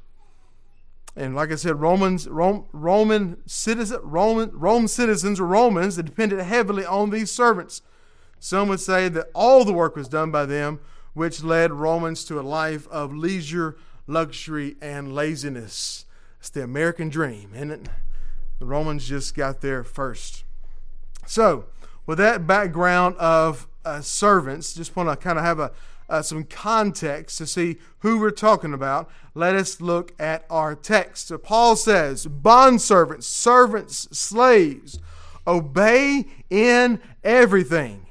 And 1.16 1.36
like 1.36 1.52
I 1.52 1.56
said, 1.56 1.80
Romans, 1.80 2.28
Rome, 2.28 2.66
Roman 2.72 3.38
citizen, 3.48 4.00
Roman, 4.04 4.50
Rome 4.52 4.88
citizens 4.88 5.40
Romans 5.40 5.96
that 5.96 6.04
depended 6.04 6.40
heavily 6.40 6.86
on 6.86 7.12
these 7.12 7.30
servants. 7.30 7.82
Some 8.44 8.68
would 8.68 8.82
say 8.82 9.08
that 9.08 9.30
all 9.34 9.64
the 9.64 9.72
work 9.72 9.96
was 9.96 10.10
done 10.10 10.30
by 10.30 10.46
them, 10.46 10.82
which 11.14 11.46
led 11.46 11.72
Romans 11.72 12.26
to 12.26 12.42
a 12.42 12.44
life 12.44 12.90
of 12.90 13.16
leisure, 13.16 13.78
luxury, 14.06 14.76
and 14.82 15.16
laziness. 15.16 16.04
It's 16.42 16.50
the 16.50 16.62
American 16.62 17.08
dream, 17.08 17.52
isn't 17.56 17.72
it? 17.72 17.90
The 18.60 18.66
Romans 18.66 19.08
just 19.08 19.34
got 19.34 19.62
there 19.62 19.86
first. 19.86 20.44
So, 21.26 21.68
with 22.06 22.18
that 22.18 22.46
background 22.46 23.16
of 23.16 23.70
uh, 23.86 24.02
servants, 24.02 24.74
just 24.74 24.94
want 24.94 25.08
to 25.08 25.16
kind 25.16 25.40
of 25.40 25.46
have 25.46 25.60
a 25.62 25.72
uh, 26.10 26.22
some 26.22 26.44
context 26.44 27.38
to 27.38 27.48
see 27.48 27.78
who 28.00 28.20
we're 28.20 28.30
talking 28.30 28.74
about, 28.74 29.10
let 29.34 29.56
us 29.56 29.80
look 29.80 30.14
at 30.20 30.44
our 30.50 30.76
text. 30.76 31.30
So 31.30 31.38
Paul 31.38 31.78
says, 31.78 32.28
Bondservants, 32.28 33.24
servants, 33.24 34.10
slaves, 34.12 35.00
obey 35.48 36.26
in 36.50 37.00
everything. 37.24 38.03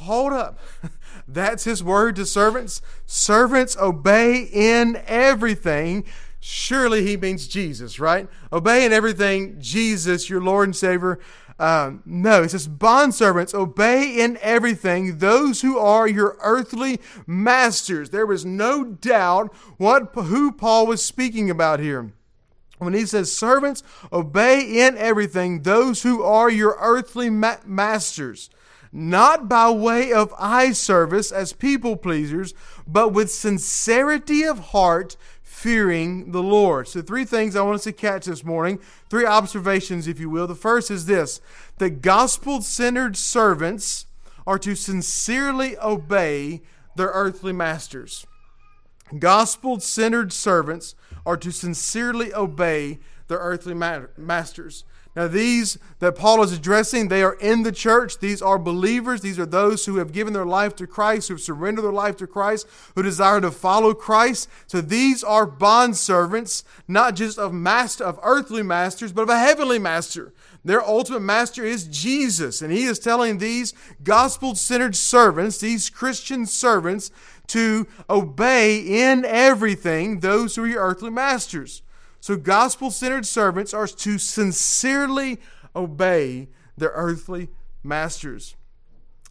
Hold 0.00 0.32
up. 0.32 0.58
That's 1.28 1.64
his 1.64 1.84
word 1.84 2.16
to 2.16 2.26
servants. 2.26 2.80
Servants, 3.06 3.76
obey 3.76 4.48
in 4.52 5.02
everything. 5.06 6.04
Surely 6.40 7.06
he 7.06 7.18
means 7.18 7.46
Jesus, 7.46 8.00
right? 8.00 8.26
Obey 8.50 8.86
in 8.86 8.92
everything, 8.92 9.60
Jesus, 9.60 10.30
your 10.30 10.40
Lord 10.40 10.68
and 10.68 10.76
Savior. 10.76 11.20
Um, 11.58 12.02
no, 12.06 12.42
it 12.42 12.50
says, 12.50 12.66
Bondservants, 12.66 13.52
obey 13.52 14.18
in 14.18 14.38
everything 14.40 15.18
those 15.18 15.60
who 15.60 15.78
are 15.78 16.08
your 16.08 16.38
earthly 16.40 16.98
masters. 17.26 18.08
There 18.08 18.24
was 18.24 18.46
no 18.46 18.82
doubt 18.82 19.54
what 19.76 20.14
who 20.14 20.50
Paul 20.50 20.86
was 20.86 21.04
speaking 21.04 21.50
about 21.50 21.78
here. 21.78 22.14
When 22.78 22.94
he 22.94 23.04
says, 23.04 23.36
Servants, 23.36 23.82
obey 24.10 24.80
in 24.80 24.96
everything 24.96 25.60
those 25.60 26.02
who 26.02 26.22
are 26.22 26.48
your 26.48 26.78
earthly 26.80 27.28
ma- 27.28 27.58
masters, 27.66 28.48
not 28.92 29.48
by 29.48 29.70
way 29.70 30.12
of 30.12 30.34
eye 30.38 30.72
service 30.72 31.30
as 31.30 31.52
people 31.52 31.96
pleasers, 31.96 32.54
but 32.86 33.12
with 33.12 33.30
sincerity 33.30 34.42
of 34.42 34.58
heart 34.58 35.16
fearing 35.42 36.32
the 36.32 36.42
Lord. 36.42 36.88
So, 36.88 37.02
three 37.02 37.24
things 37.24 37.54
I 37.54 37.62
want 37.62 37.76
us 37.76 37.84
to 37.84 37.92
catch 37.92 38.26
this 38.26 38.44
morning, 38.44 38.80
three 39.08 39.26
observations, 39.26 40.08
if 40.08 40.18
you 40.18 40.30
will. 40.30 40.46
The 40.46 40.54
first 40.54 40.90
is 40.90 41.06
this 41.06 41.40
the 41.78 41.90
gospel 41.90 42.62
centered 42.62 43.16
servants 43.16 44.06
are 44.46 44.58
to 44.58 44.74
sincerely 44.74 45.78
obey 45.78 46.62
their 46.96 47.08
earthly 47.08 47.52
masters. 47.52 48.26
Gospel 49.18 49.80
centered 49.80 50.32
servants 50.32 50.94
are 51.26 51.36
to 51.36 51.50
sincerely 51.50 52.32
obey 52.32 52.98
their 53.28 53.38
earthly 53.38 53.74
masters. 53.74 54.84
Now, 55.16 55.26
these 55.26 55.76
that 55.98 56.14
Paul 56.14 56.40
is 56.42 56.52
addressing, 56.52 57.08
they 57.08 57.24
are 57.24 57.34
in 57.34 57.64
the 57.64 57.72
church. 57.72 58.18
These 58.20 58.40
are 58.40 58.60
believers. 58.60 59.20
These 59.20 59.40
are 59.40 59.46
those 59.46 59.84
who 59.84 59.96
have 59.96 60.12
given 60.12 60.32
their 60.32 60.46
life 60.46 60.76
to 60.76 60.86
Christ, 60.86 61.26
who 61.28 61.34
have 61.34 61.42
surrendered 61.42 61.84
their 61.84 61.92
life 61.92 62.16
to 62.18 62.28
Christ, 62.28 62.68
who 62.94 63.02
desire 63.02 63.40
to 63.40 63.50
follow 63.50 63.92
Christ. 63.92 64.48
So 64.68 64.80
these 64.80 65.24
are 65.24 65.46
bond 65.46 65.96
servants, 65.96 66.62
not 66.86 67.16
just 67.16 67.38
of 67.38 67.52
master 67.52 68.04
of 68.04 68.20
earthly 68.22 68.62
masters, 68.62 69.12
but 69.12 69.22
of 69.22 69.30
a 69.30 69.38
heavenly 69.38 69.80
master. 69.80 70.32
Their 70.64 70.82
ultimate 70.82 71.20
master 71.20 71.64
is 71.64 71.88
Jesus, 71.88 72.62
and 72.62 72.72
he 72.72 72.84
is 72.84 72.98
telling 73.00 73.38
these 73.38 73.74
gospel-centered 74.04 74.94
servants, 74.94 75.58
these 75.58 75.90
Christian 75.90 76.46
servants, 76.46 77.10
to 77.48 77.88
obey 78.08 78.78
in 78.78 79.24
everything 79.24 80.20
those 80.20 80.54
who 80.54 80.64
are 80.64 80.68
your 80.68 80.82
earthly 80.82 81.10
masters. 81.10 81.82
So, 82.20 82.36
gospel 82.36 82.90
centered 82.90 83.26
servants 83.26 83.72
are 83.72 83.86
to 83.86 84.18
sincerely 84.18 85.40
obey 85.74 86.48
their 86.76 86.92
earthly 86.94 87.48
masters. 87.82 88.56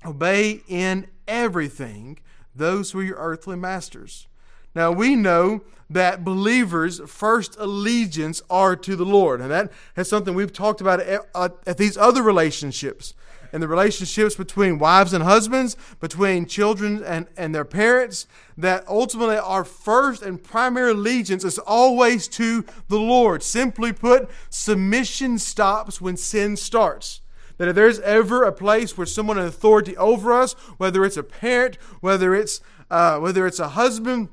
Obey 0.05 0.61
in 0.67 1.07
everything 1.27 2.19
those 2.55 2.91
who 2.91 2.99
are 2.99 3.03
your 3.03 3.17
earthly 3.17 3.55
masters. 3.55 4.27
Now, 4.73 4.91
we 4.91 5.15
know 5.15 5.61
that 5.89 6.23
believers' 6.23 7.01
first 7.07 7.55
allegiance 7.59 8.41
are 8.49 8.75
to 8.75 8.95
the 8.95 9.05
Lord. 9.05 9.41
And 9.41 9.49
that 9.49 9.71
is 9.95 10.07
something 10.07 10.35
we've 10.35 10.53
talked 10.53 10.81
about 10.81 10.99
at, 10.99 11.27
at 11.65 11.77
these 11.77 11.97
other 11.97 12.21
relationships 12.21 13.13
in 13.51 13.61
the 13.61 13.67
relationships 13.67 14.35
between 14.35 14.79
wives 14.79 15.13
and 15.13 15.23
husbands, 15.23 15.75
between 15.99 16.45
children 16.45 17.03
and, 17.03 17.27
and 17.37 17.53
their 17.53 17.65
parents, 17.65 18.27
that 18.57 18.87
ultimately 18.87 19.37
our 19.37 19.63
first 19.63 20.21
and 20.21 20.43
primary 20.43 20.91
allegiance 20.91 21.43
is 21.43 21.59
always 21.59 22.27
to 22.27 22.65
the 22.87 22.99
Lord. 22.99 23.43
Simply 23.43 23.93
put, 23.93 24.29
submission 24.49 25.37
stops 25.37 26.01
when 26.01 26.17
sin 26.17 26.55
starts. 26.55 27.21
That 27.57 27.67
if 27.67 27.75
there's 27.75 27.99
ever 27.99 28.43
a 28.43 28.53
place 28.53 28.97
where 28.97 29.05
someone 29.05 29.37
in 29.37 29.45
authority 29.45 29.97
over 29.97 30.31
us, 30.31 30.53
whether 30.77 31.03
it's 31.03 31.17
a 31.17 31.23
parent, 31.23 31.75
whether 31.99 32.33
it's 32.33 32.61
uh, 32.89 33.19
whether 33.19 33.45
it's 33.45 33.59
a 33.59 33.69
husband, 33.69 34.29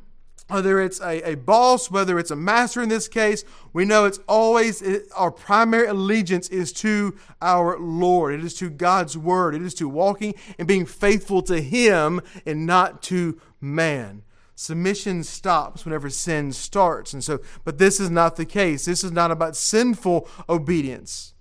whether 0.48 0.80
it's 0.80 1.00
a, 1.00 1.30
a 1.30 1.34
boss, 1.34 1.90
whether 1.90 2.18
it's 2.18 2.30
a 2.30 2.36
master 2.36 2.80
in 2.80 2.88
this 2.88 3.08
case, 3.08 3.44
we 3.72 3.84
know 3.84 4.04
it's 4.04 4.20
always 4.28 4.80
it, 4.80 5.08
our 5.16 5.30
primary 5.30 5.86
allegiance 5.86 6.48
is 6.48 6.72
to 6.72 7.16
our 7.42 7.78
Lord. 7.78 8.34
It 8.34 8.44
is 8.44 8.54
to 8.54 8.70
God's 8.70 9.18
word. 9.18 9.54
It 9.54 9.62
is 9.62 9.74
to 9.74 9.88
walking 9.88 10.34
and 10.58 10.68
being 10.68 10.86
faithful 10.86 11.42
to 11.42 11.60
Him 11.60 12.20
and 12.44 12.66
not 12.66 13.02
to 13.04 13.40
man. 13.60 14.22
Submission 14.54 15.22
stops 15.22 15.84
whenever 15.84 16.08
sin 16.08 16.52
starts. 16.52 17.12
And 17.12 17.22
so, 17.22 17.40
but 17.64 17.78
this 17.78 18.00
is 18.00 18.08
not 18.08 18.36
the 18.36 18.46
case. 18.46 18.86
This 18.86 19.04
is 19.04 19.12
not 19.12 19.30
about 19.30 19.56
sinful 19.56 20.28
obedience. 20.48 21.34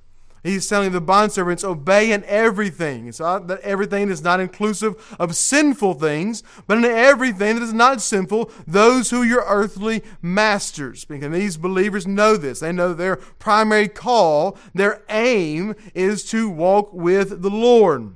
He's 0.46 0.70
telling 0.70 0.92
the 0.92 1.02
bondservants, 1.02 1.64
obey 1.64 2.12
in 2.12 2.24
everything. 2.26 3.12
So 3.12 3.40
that 3.40 3.62
everything 3.62 4.10
is 4.10 4.22
not 4.22 4.40
inclusive 4.40 5.16
of 5.20 5.36
sinful 5.36 5.96
things, 5.96 6.44
but 6.68 6.78
in 6.78 6.86
everything 6.86 7.56
that 7.56 7.64
is 7.64 7.74
not 7.74 8.00
sinful, 8.00 8.52
those 8.68 9.10
who 9.10 9.24
are 9.24 9.26
your 9.26 9.44
earthly 9.48 10.04
masters. 10.22 11.04
Because 11.04 11.32
these 11.32 11.58
believers 11.58 12.06
know 12.06 12.38
this. 12.38 12.60
They 12.60 12.72
know 12.72 12.94
their 12.94 13.16
primary 13.16 13.88
call, 13.88 14.56
their 14.76 15.02
aim 15.10 15.74
is 15.96 16.24
to 16.26 16.48
walk 16.48 16.94
with 16.94 17.42
the 17.42 17.50
Lord. 17.50 18.16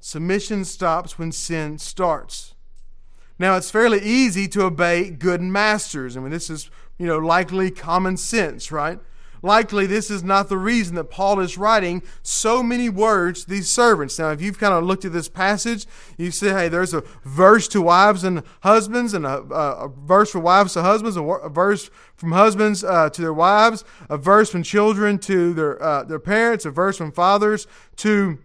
Submission 0.00 0.66
stops 0.66 1.18
when 1.18 1.32
sin 1.32 1.78
starts. 1.78 2.54
Now, 3.38 3.56
it's 3.56 3.70
fairly 3.70 4.02
easy 4.02 4.48
to 4.48 4.64
obey 4.64 5.08
good 5.08 5.40
masters. 5.40 6.14
I 6.14 6.20
mean, 6.20 6.30
this 6.30 6.50
is, 6.50 6.68
you 6.98 7.06
know, 7.06 7.16
likely 7.16 7.70
common 7.70 8.18
sense, 8.18 8.70
right? 8.70 9.00
Likely 9.44 9.86
this 9.86 10.10
is 10.10 10.24
not 10.24 10.48
the 10.48 10.56
reason 10.56 10.94
that 10.96 11.04
Paul 11.04 11.38
is 11.38 11.58
writing 11.58 12.02
so 12.22 12.62
many 12.62 12.88
words 12.88 13.44
to 13.44 13.50
these 13.50 13.70
servants. 13.70 14.18
Now, 14.18 14.30
if 14.30 14.40
you've 14.40 14.58
kind 14.58 14.72
of 14.72 14.84
looked 14.84 15.04
at 15.04 15.12
this 15.12 15.28
passage, 15.28 15.86
you 16.16 16.30
say, 16.30 16.48
hey, 16.48 16.68
there's 16.68 16.94
a 16.94 17.02
verse 17.24 17.68
to 17.68 17.82
wives 17.82 18.24
and 18.24 18.42
husbands, 18.62 19.12
and 19.12 19.26
a, 19.26 19.42
a, 19.42 19.88
verse 19.88 20.30
for 20.30 20.40
wives 20.40 20.72
to 20.72 20.82
husbands, 20.82 21.16
a, 21.16 21.22
a 21.22 21.50
verse 21.50 21.90
from 22.16 22.32
husbands 22.32 22.82
uh, 22.82 23.10
to 23.10 23.20
their 23.20 23.34
wives, 23.34 23.84
a 24.08 24.16
verse 24.16 24.50
from 24.50 24.62
children 24.62 25.18
to 25.18 25.52
their, 25.52 25.82
uh, 25.82 26.04
their 26.04 26.18
parents, 26.18 26.64
a 26.64 26.70
verse 26.70 26.96
from 26.96 27.12
fathers 27.12 27.66
to 27.96 28.38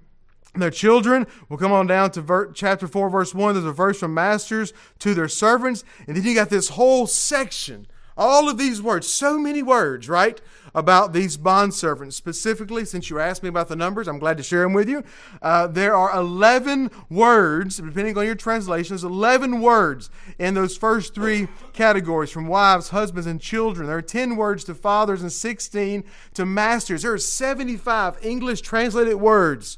their 0.55 0.71
children. 0.71 1.25
We'll 1.47 1.59
come 1.59 1.71
on 1.71 1.87
down 1.87 2.11
to 2.11 2.21
ver- 2.21 2.51
chapter 2.51 2.87
4, 2.87 3.09
verse 3.09 3.33
1. 3.33 3.53
There's 3.53 3.65
a 3.65 3.71
verse 3.71 3.99
from 3.99 4.13
masters 4.13 4.73
to 4.99 5.13
their 5.13 5.29
servants. 5.29 5.85
And 6.07 6.17
then 6.17 6.23
you 6.25 6.35
got 6.35 6.49
this 6.49 6.69
whole 6.69 7.07
section 7.07 7.87
all 8.19 8.49
of 8.49 8.57
these 8.57 8.81
words, 8.81 9.07
so 9.07 9.39
many 9.39 9.63
words, 9.63 10.09
right, 10.09 10.41
about 10.73 11.13
these 11.13 11.37
bondservants. 11.37 12.13
Specifically, 12.13 12.85
since 12.85 13.09
you 13.09 13.19
asked 13.19 13.43
me 13.43 13.49
about 13.49 13.67
the 13.67 13.75
numbers, 13.75 14.07
I'm 14.07 14.19
glad 14.19 14.37
to 14.37 14.43
share 14.43 14.63
them 14.63 14.73
with 14.73 14.89
you. 14.89 15.03
Uh, 15.41 15.67
there 15.67 15.95
are 15.95 16.17
11 16.17 16.91
words, 17.09 17.77
depending 17.77 18.17
on 18.17 18.25
your 18.25 18.35
translations, 18.35 19.03
11 19.03 19.61
words 19.61 20.09
in 20.37 20.53
those 20.53 20.77
first 20.77 21.13
three 21.15 21.47
categories 21.73 22.31
from 22.31 22.47
wives, 22.47 22.89
husbands, 22.89 23.27
and 23.27 23.41
children. 23.41 23.87
There 23.87 23.97
are 23.97 24.01
10 24.01 24.35
words 24.35 24.63
to 24.65 24.75
fathers 24.75 25.21
and 25.21 25.31
16 25.31 26.03
to 26.33 26.45
masters. 26.45 27.01
There 27.01 27.13
are 27.13 27.17
75 27.17 28.23
English 28.23 28.61
translated 28.61 29.15
words 29.15 29.77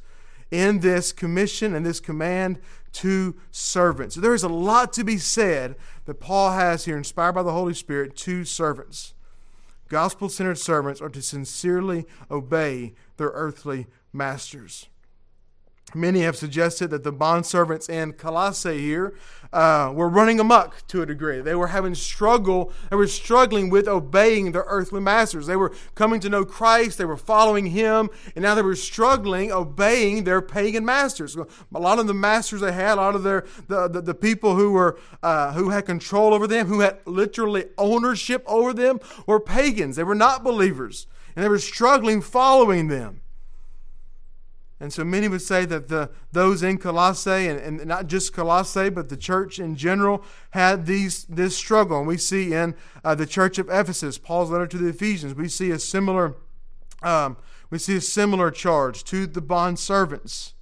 in 0.52 0.80
this 0.80 1.14
commission 1.14 1.74
and 1.74 1.86
this 1.86 2.00
command 2.00 2.60
to 2.94 3.36
servants. 3.52 4.16
So 4.16 4.22
there 4.22 4.34
is 4.34 4.44
a 4.44 4.50
lot 4.50 4.92
to 4.94 5.04
be 5.04 5.18
said 5.18 5.76
that 6.06 6.20
Paul 6.20 6.52
has 6.52 6.86
here, 6.86 6.98
inspired 6.98 7.34
by 7.34 7.44
the 7.44 7.54
Holy 7.54 7.74
Spirit, 7.74 8.16
to 8.18 8.44
servants. 8.44 9.14
Gospel 9.92 10.30
centered 10.30 10.58
servants 10.58 11.02
are 11.02 11.10
to 11.10 11.22
sincerely 11.22 12.06
obey 12.32 12.94
their 13.18 13.28
earthly 13.34 13.88
masters. 14.14 14.88
Many 15.94 16.22
have 16.22 16.38
suggested 16.38 16.90
that 16.92 17.04
the 17.04 17.12
bondservants 17.12 17.90
in 17.90 18.14
Colossae 18.14 18.80
here 18.80 19.14
uh, 19.52 19.92
were 19.94 20.08
running 20.08 20.40
amok 20.40 20.88
to 20.88 21.02
a 21.02 21.06
degree. 21.06 21.42
They 21.42 21.56
were 21.56 21.68
having 21.68 21.96
struggle. 21.96 22.72
They 22.90 22.96
were 22.96 23.08
struggling 23.08 23.70
with 23.70 23.88
obeying 23.88 24.54
their 24.54 24.64
earthly 24.68 25.02
masters. 25.02 25.48
They 25.48 25.58
were 25.58 25.74
coming 25.96 26.22
to 26.22 26.30
know 26.30 26.46
Christ. 26.46 26.98
They 26.98 27.06
were 27.06 27.18
following 27.18 27.68
Him, 27.68 28.10
and 28.36 28.44
now 28.44 28.56
they 28.56 28.62
were 28.62 28.76
struggling 28.76 29.52
obeying 29.52 30.24
their 30.24 30.42
pagan 30.42 30.86
masters. 30.86 31.36
A 31.36 31.80
lot 31.80 32.00
of 32.00 32.08
the 32.08 32.14
masters 32.14 32.62
they 32.62 32.72
had, 32.72 32.94
a 32.94 33.02
lot 33.02 33.16
of 33.16 33.24
their 33.24 33.46
the, 33.68 33.88
the, 33.88 34.02
the 34.02 34.16
people 34.16 34.56
who 34.56 34.72
were 34.72 34.98
uh, 35.22 35.52
who 35.54 35.70
had 35.70 35.86
control 35.86 36.34
over 36.34 36.48
them, 36.48 36.68
who 36.68 36.80
had 36.80 37.00
literally 37.06 37.66
ownership 37.78 38.44
over 38.48 38.74
them, 38.74 39.00
were 39.26 39.40
pagans. 39.40 39.98
They 39.98 40.04
were 40.04 40.16
not 40.16 40.44
believers, 40.44 41.08
and 41.36 41.44
they 41.44 41.50
were 41.50 41.60
struggling 41.60 42.22
following 42.22 42.88
them. 42.88 43.22
And 44.82 44.92
so 44.92 45.04
many 45.04 45.28
would 45.28 45.44
say 45.44 45.66
that 45.66 45.90
the 45.90 46.10
those 46.32 46.64
in 46.64 46.80
Colossae, 46.80 47.48
and, 47.48 47.60
and 47.60 47.86
not 47.86 48.08
just 48.08 48.34
Colossae, 48.34 48.90
but 48.90 49.10
the 49.10 49.16
church 49.16 49.60
in 49.60 49.76
general, 49.76 50.24
had 50.50 50.88
these 50.88 51.24
this 51.26 51.56
struggle. 51.56 52.00
And 52.00 52.08
we 52.08 52.18
see 52.18 52.52
in 52.52 52.74
uh, 53.04 53.14
the 53.14 53.28
church 53.28 53.60
of 53.60 53.70
Ephesus, 53.70 54.18
Paul's 54.18 54.50
letter 54.50 54.66
to 54.66 54.80
the 54.80 54.88
Ephesians, 54.88 55.36
we 55.36 55.50
see 55.50 55.70
a 55.70 55.78
similar 55.78 56.36
um, 57.04 57.38
we 57.70 57.78
see 57.78 57.96
a 57.96 58.02
similar 58.02 58.50
charge 58.50 59.04
to 59.04 59.28
the 59.28 59.40
bond 59.40 59.78
servants. 59.78 60.56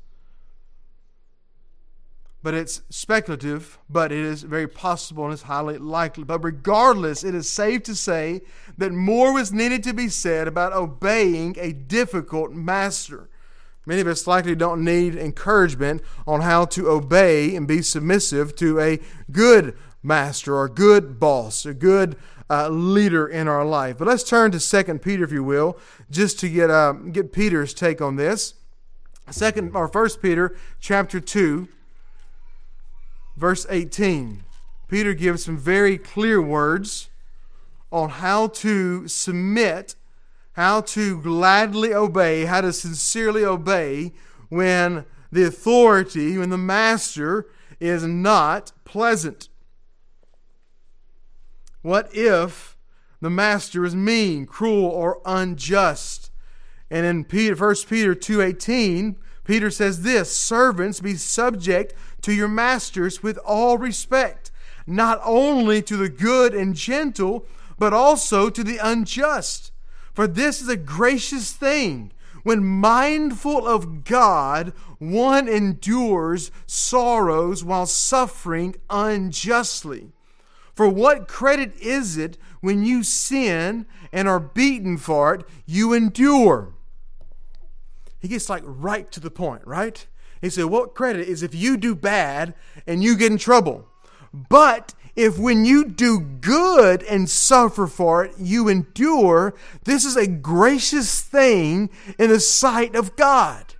But 2.43 2.53
it's 2.53 2.81
speculative, 2.89 3.79
but 3.89 4.11
it 4.11 4.19
is 4.19 4.43
very 4.43 4.67
possible 4.67 5.23
and 5.23 5.33
it's 5.33 5.43
highly 5.43 5.77
likely. 5.77 6.25
But 6.25 6.43
regardless, 6.43 7.23
it 7.23 7.33
is 7.33 7.49
safe 7.49 7.83
to 7.83 7.95
say 7.95 8.41
that 8.77 8.91
more 8.91 9.33
was 9.33 9.53
needed 9.53 9.81
to 9.83 9.93
be 9.93 10.09
said 10.09 10.45
about 10.45 10.73
obeying 10.73 11.55
a 11.57 11.71
difficult 11.71 12.51
master. 12.51 13.29
Many 13.89 14.01
of 14.01 14.07
us 14.07 14.27
likely 14.27 14.53
don't 14.53 14.83
need 14.85 15.15
encouragement 15.15 16.03
on 16.27 16.41
how 16.41 16.65
to 16.65 16.89
obey 16.89 17.55
and 17.55 17.67
be 17.67 17.81
submissive 17.81 18.55
to 18.57 18.79
a 18.79 18.99
good 19.31 19.75
master 20.03 20.55
or 20.55 20.69
good 20.69 21.19
boss, 21.19 21.65
a 21.65 21.73
good 21.73 22.15
uh, 22.51 22.69
leader 22.69 23.27
in 23.27 23.47
our 23.47 23.65
life. 23.65 23.97
But 23.97 24.07
let's 24.07 24.23
turn 24.23 24.51
to 24.51 24.59
Second 24.59 25.01
Peter, 25.01 25.23
if 25.23 25.31
you 25.31 25.43
will, 25.43 25.75
just 26.11 26.39
to 26.41 26.49
get 26.49 26.69
uh, 26.69 26.93
get 26.93 27.33
Peter's 27.33 27.73
take 27.73 27.99
on 27.99 28.15
this. 28.15 28.53
Second 29.31 29.75
or 29.75 29.87
First 29.87 30.21
Peter, 30.21 30.55
chapter 30.79 31.19
two, 31.19 31.67
verse 33.37 33.65
eighteen. 33.71 34.43
Peter 34.87 35.15
gives 35.15 35.45
some 35.45 35.57
very 35.57 35.97
clear 35.97 36.39
words 36.39 37.09
on 37.91 38.09
how 38.09 38.49
to 38.49 39.07
submit 39.07 39.95
how 40.59 40.81
to 40.81 41.21
gladly 41.21 41.93
obey, 41.93 42.43
how 42.43 42.59
to 42.59 42.73
sincerely 42.73 43.45
obey 43.45 44.11
when 44.49 45.05
the 45.31 45.45
authority, 45.45 46.37
when 46.37 46.49
the 46.49 46.57
master 46.57 47.47
is 47.79 48.03
not 48.03 48.73
pleasant. 48.83 49.47
What 51.81 52.09
if 52.13 52.75
the 53.21 53.29
master 53.29 53.85
is 53.85 53.95
mean, 53.95 54.45
cruel, 54.45 54.83
or 54.83 55.21
unjust? 55.25 56.29
And 56.91 57.05
in 57.05 57.23
Peter, 57.23 57.55
1 57.55 57.75
Peter 57.87 58.13
2.18, 58.13 59.15
Peter 59.45 59.71
says 59.71 60.01
this, 60.01 60.35
Servants, 60.35 60.99
be 60.99 61.15
subject 61.15 61.93
to 62.23 62.33
your 62.33 62.49
masters 62.49 63.23
with 63.23 63.37
all 63.45 63.77
respect, 63.77 64.51
not 64.85 65.21
only 65.23 65.81
to 65.83 65.95
the 65.95 66.09
good 66.09 66.53
and 66.53 66.75
gentle, 66.75 67.47
but 67.77 67.93
also 67.93 68.49
to 68.49 68.61
the 68.61 68.77
unjust. 68.77 69.71
For 70.19 70.27
this 70.27 70.61
is 70.61 70.67
a 70.67 70.75
gracious 70.75 71.53
thing. 71.53 72.11
When 72.43 72.61
mindful 72.61 73.65
of 73.65 74.03
God, 74.03 74.73
one 74.97 75.47
endures 75.47 76.51
sorrows 76.65 77.63
while 77.63 77.85
suffering 77.85 78.75
unjustly. 78.89 80.11
For 80.75 80.89
what 80.89 81.29
credit 81.29 81.73
is 81.79 82.17
it 82.17 82.37
when 82.59 82.83
you 82.83 83.01
sin 83.01 83.85
and 84.11 84.27
are 84.27 84.41
beaten 84.41 84.97
for 84.97 85.35
it, 85.35 85.45
you 85.65 85.93
endure? 85.93 86.73
He 88.19 88.27
gets 88.27 88.49
like 88.49 88.63
right 88.65 89.09
to 89.13 89.21
the 89.21 89.31
point, 89.31 89.65
right? 89.65 90.05
He 90.41 90.49
said, 90.49 90.65
What 90.65 90.95
credit 90.95 91.29
is 91.29 91.43
if 91.43 91.55
you 91.55 91.77
do 91.77 91.95
bad 91.95 92.55
and 92.85 93.01
you 93.01 93.15
get 93.15 93.31
in 93.31 93.37
trouble? 93.37 93.87
But 94.33 94.93
if 95.15 95.37
when 95.37 95.65
you 95.65 95.85
do 95.85 96.19
good 96.19 97.03
and 97.03 97.29
suffer 97.29 97.87
for 97.87 98.23
it, 98.25 98.33
you 98.37 98.67
endure, 98.67 99.53
this 99.83 100.05
is 100.05 100.15
a 100.15 100.27
gracious 100.27 101.21
thing 101.21 101.89
in 102.17 102.29
the 102.29 102.39
sight 102.39 102.95
of 102.95 103.15
God. 103.15 103.75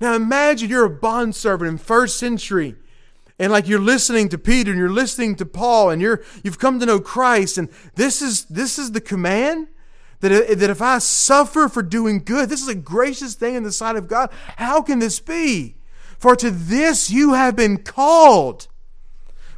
Now 0.00 0.14
imagine 0.14 0.70
you're 0.70 0.86
a 0.86 0.90
bondservant 0.90 1.70
in 1.70 1.78
first 1.78 2.18
century 2.18 2.76
and 3.38 3.50
like 3.50 3.68
you're 3.68 3.78
listening 3.78 4.28
to 4.28 4.38
Peter 4.38 4.70
and 4.70 4.78
you're 4.78 4.90
listening 4.90 5.34
to 5.36 5.46
Paul 5.46 5.90
and 5.90 6.00
you're 6.00 6.22
you've 6.42 6.58
come 6.58 6.80
to 6.80 6.86
know 6.86 7.00
Christ 7.00 7.58
and 7.58 7.68
this 7.94 8.20
is 8.22 8.44
this 8.46 8.78
is 8.78 8.92
the 8.92 9.00
command 9.00 9.68
that, 10.20 10.30
uh, 10.30 10.54
that 10.54 10.70
if 10.70 10.82
I 10.82 10.98
suffer 10.98 11.68
for 11.68 11.82
doing 11.82 12.22
good, 12.22 12.48
this 12.48 12.60
is 12.60 12.68
a 12.68 12.74
gracious 12.74 13.34
thing 13.34 13.54
in 13.54 13.62
the 13.62 13.72
sight 13.72 13.96
of 13.96 14.08
God. 14.08 14.30
How 14.56 14.82
can 14.82 14.98
this 14.98 15.20
be? 15.20 15.76
For 16.18 16.36
to 16.36 16.50
this 16.50 17.10
you 17.10 17.32
have 17.32 17.56
been 17.56 17.78
called 17.78 18.68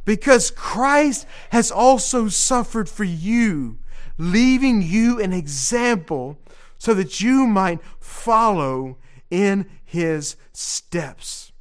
because 0.05 0.51
Christ 0.51 1.25
has 1.51 1.71
also 1.71 2.27
suffered 2.27 2.89
for 2.89 3.03
you, 3.03 3.77
leaving 4.17 4.81
you 4.81 5.21
an 5.21 5.33
example 5.33 6.37
so 6.77 6.93
that 6.93 7.21
you 7.21 7.47
might 7.47 7.79
follow 7.99 8.97
in 9.29 9.69
his 9.83 10.35
steps. 10.51 11.51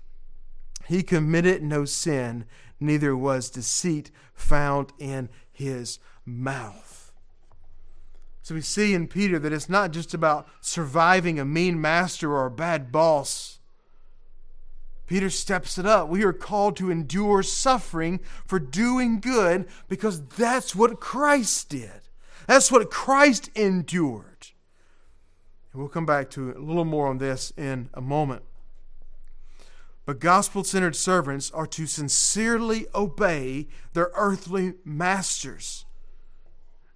He 0.87 1.03
committed 1.03 1.63
no 1.63 1.85
sin, 1.85 2.45
neither 2.81 3.17
was 3.17 3.51
deceit 3.51 4.11
found 4.35 4.93
in 4.99 5.29
his 5.53 5.99
mouth. 6.27 7.13
So 8.43 8.57
we 8.57 8.61
see 8.61 8.93
in 8.93 9.07
Peter 9.07 9.39
that 9.39 9.53
it's 9.53 9.69
not 9.69 9.93
just 9.93 10.13
about 10.13 10.49
surviving 10.61 11.39
a 11.39 11.45
mean 11.45 11.81
master 11.81 12.33
or 12.33 12.47
a 12.47 12.51
bad 12.51 12.91
boss 12.91 13.61
Peter 15.13 15.29
steps 15.29 15.77
it 15.77 15.85
up. 15.85 16.09
We 16.09 16.25
are 16.25 16.33
called 16.33 16.75
to 16.77 16.91
endure 16.91 17.43
suffering 17.43 18.19
for 18.47 18.59
doing 18.59 19.21
good 19.21 19.69
because 19.87 20.25
that's 20.25 20.75
what 20.75 21.01
Christ 21.01 21.69
did. 21.69 22.09
That's 22.47 22.73
what 22.73 22.91
Christ 22.91 23.51
endured. 23.55 24.47
And 25.71 25.83
we'll 25.83 25.91
come 25.91 26.07
back 26.07 26.31
to 26.31 26.53
a 26.53 26.59
little 26.59 26.87
more 26.87 27.09
on 27.09 27.19
this 27.19 27.53
in 27.59 27.91
a 27.93 28.01
moment. 28.01 28.45
But 30.07 30.19
gospel 30.19 30.65
centered 30.65 30.97
servants 30.97 31.51
are 31.51 31.67
to 31.67 31.87
sincerely 31.87 32.87
obey 32.95 33.69
their 33.93 34.13
earthly 34.15 34.77
masters. 34.83 35.85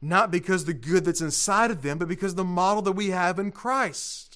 Not 0.01 0.31
because 0.31 0.65
the 0.65 0.73
good 0.73 1.05
that's 1.05 1.21
inside 1.21 1.71
of 1.71 1.83
them, 1.83 1.99
but 1.99 2.09
because 2.09 2.35
the 2.35 2.45
model 2.45 2.81
that 2.81 2.93
we 2.93 3.11
have 3.11 3.39
in 3.39 3.53
Christ 3.53 4.36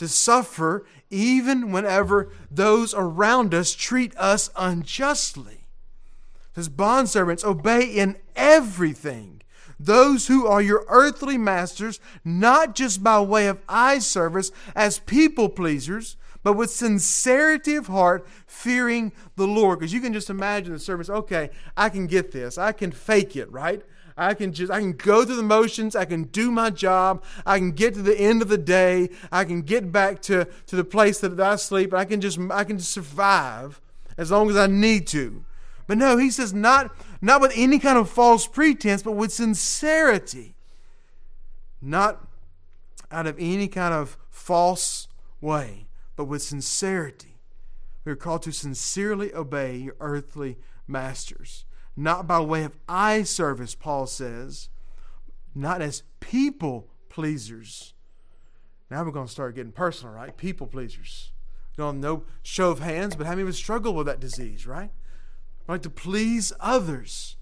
to 0.00 0.08
suffer 0.08 0.86
even 1.10 1.72
whenever 1.72 2.30
those 2.50 2.94
around 2.94 3.52
us 3.52 3.74
treat 3.74 4.16
us 4.16 4.48
unjustly. 4.56 5.68
As 6.56 6.70
bondservants, 6.70 7.44
obey 7.44 7.84
in 7.84 8.16
everything 8.34 9.42
those 9.78 10.26
who 10.26 10.46
are 10.46 10.60
your 10.60 10.84
earthly 10.88 11.38
masters, 11.38 12.00
not 12.22 12.74
just 12.74 13.02
by 13.02 13.20
way 13.20 13.46
of 13.46 13.60
eye 13.66 13.98
service 13.98 14.52
as 14.74 14.98
people 15.00 15.48
pleasers, 15.48 16.16
but 16.42 16.52
with 16.52 16.70
sincerity 16.70 17.76
of 17.76 17.86
heart, 17.86 18.26
fearing 18.46 19.12
the 19.36 19.46
Lord. 19.46 19.78
Because 19.78 19.92
you 19.92 20.00
can 20.00 20.12
just 20.12 20.28
imagine 20.28 20.74
the 20.74 20.78
servants, 20.78 21.08
okay, 21.08 21.48
I 21.78 21.88
can 21.88 22.06
get 22.06 22.30
this, 22.32 22.58
I 22.58 22.72
can 22.72 22.90
fake 22.92 23.36
it, 23.36 23.50
right? 23.50 23.82
I 24.20 24.34
can 24.34 24.52
just 24.52 24.70
I 24.70 24.80
can 24.80 24.92
go 24.92 25.24
through 25.24 25.36
the 25.36 25.42
motions, 25.42 25.96
I 25.96 26.04
can 26.04 26.24
do 26.24 26.50
my 26.50 26.68
job, 26.68 27.24
I 27.46 27.58
can 27.58 27.72
get 27.72 27.94
to 27.94 28.02
the 28.02 28.18
end 28.20 28.42
of 28.42 28.48
the 28.48 28.58
day, 28.58 29.08
I 29.32 29.44
can 29.44 29.62
get 29.62 29.90
back 29.90 30.20
to, 30.22 30.46
to 30.66 30.76
the 30.76 30.84
place 30.84 31.20
that 31.20 31.40
I 31.40 31.56
sleep, 31.56 31.94
I 31.94 32.04
can 32.04 32.20
just 32.20 32.38
I 32.50 32.64
can 32.64 32.76
just 32.76 32.90
survive 32.90 33.80
as 34.18 34.30
long 34.30 34.50
as 34.50 34.56
I 34.56 34.66
need 34.66 35.06
to. 35.08 35.44
But 35.86 35.96
no, 35.96 36.18
he 36.18 36.30
says 36.30 36.52
not 36.52 36.94
not 37.22 37.40
with 37.40 37.52
any 37.56 37.78
kind 37.78 37.96
of 37.96 38.10
false 38.10 38.46
pretense, 38.46 39.02
but 39.02 39.12
with 39.12 39.32
sincerity. 39.32 40.54
Not 41.80 42.28
out 43.10 43.26
of 43.26 43.36
any 43.38 43.68
kind 43.68 43.94
of 43.94 44.18
false 44.28 45.08
way, 45.40 45.86
but 46.14 46.26
with 46.26 46.42
sincerity. 46.42 47.38
We 48.04 48.12
are 48.12 48.16
called 48.16 48.42
to 48.42 48.52
sincerely 48.52 49.34
obey 49.34 49.76
your 49.76 49.96
earthly 49.98 50.58
masters 50.86 51.64
not 51.96 52.26
by 52.26 52.40
way 52.40 52.64
of 52.64 52.76
eye 52.88 53.22
service, 53.22 53.74
Paul 53.74 54.06
says, 54.06 54.68
not 55.54 55.82
as 55.82 56.02
people 56.20 56.88
pleasers. 57.08 57.94
Now 58.90 59.04
we're 59.04 59.10
going 59.10 59.26
to 59.26 59.32
start 59.32 59.54
getting 59.54 59.72
personal, 59.72 60.14
right? 60.14 60.36
People 60.36 60.66
pleasers. 60.66 61.32
Don't 61.76 62.00
no 62.00 62.24
show 62.42 62.70
of 62.70 62.80
hands, 62.80 63.16
but 63.16 63.26
how 63.26 63.32
many 63.32 63.42
of 63.42 63.48
us 63.48 63.56
struggle 63.56 63.94
with 63.94 64.06
that 64.06 64.20
disease, 64.20 64.66
right? 64.66 64.90
Right 65.66 65.82
to 65.82 65.90
please 65.90 66.52
others. 66.60 67.36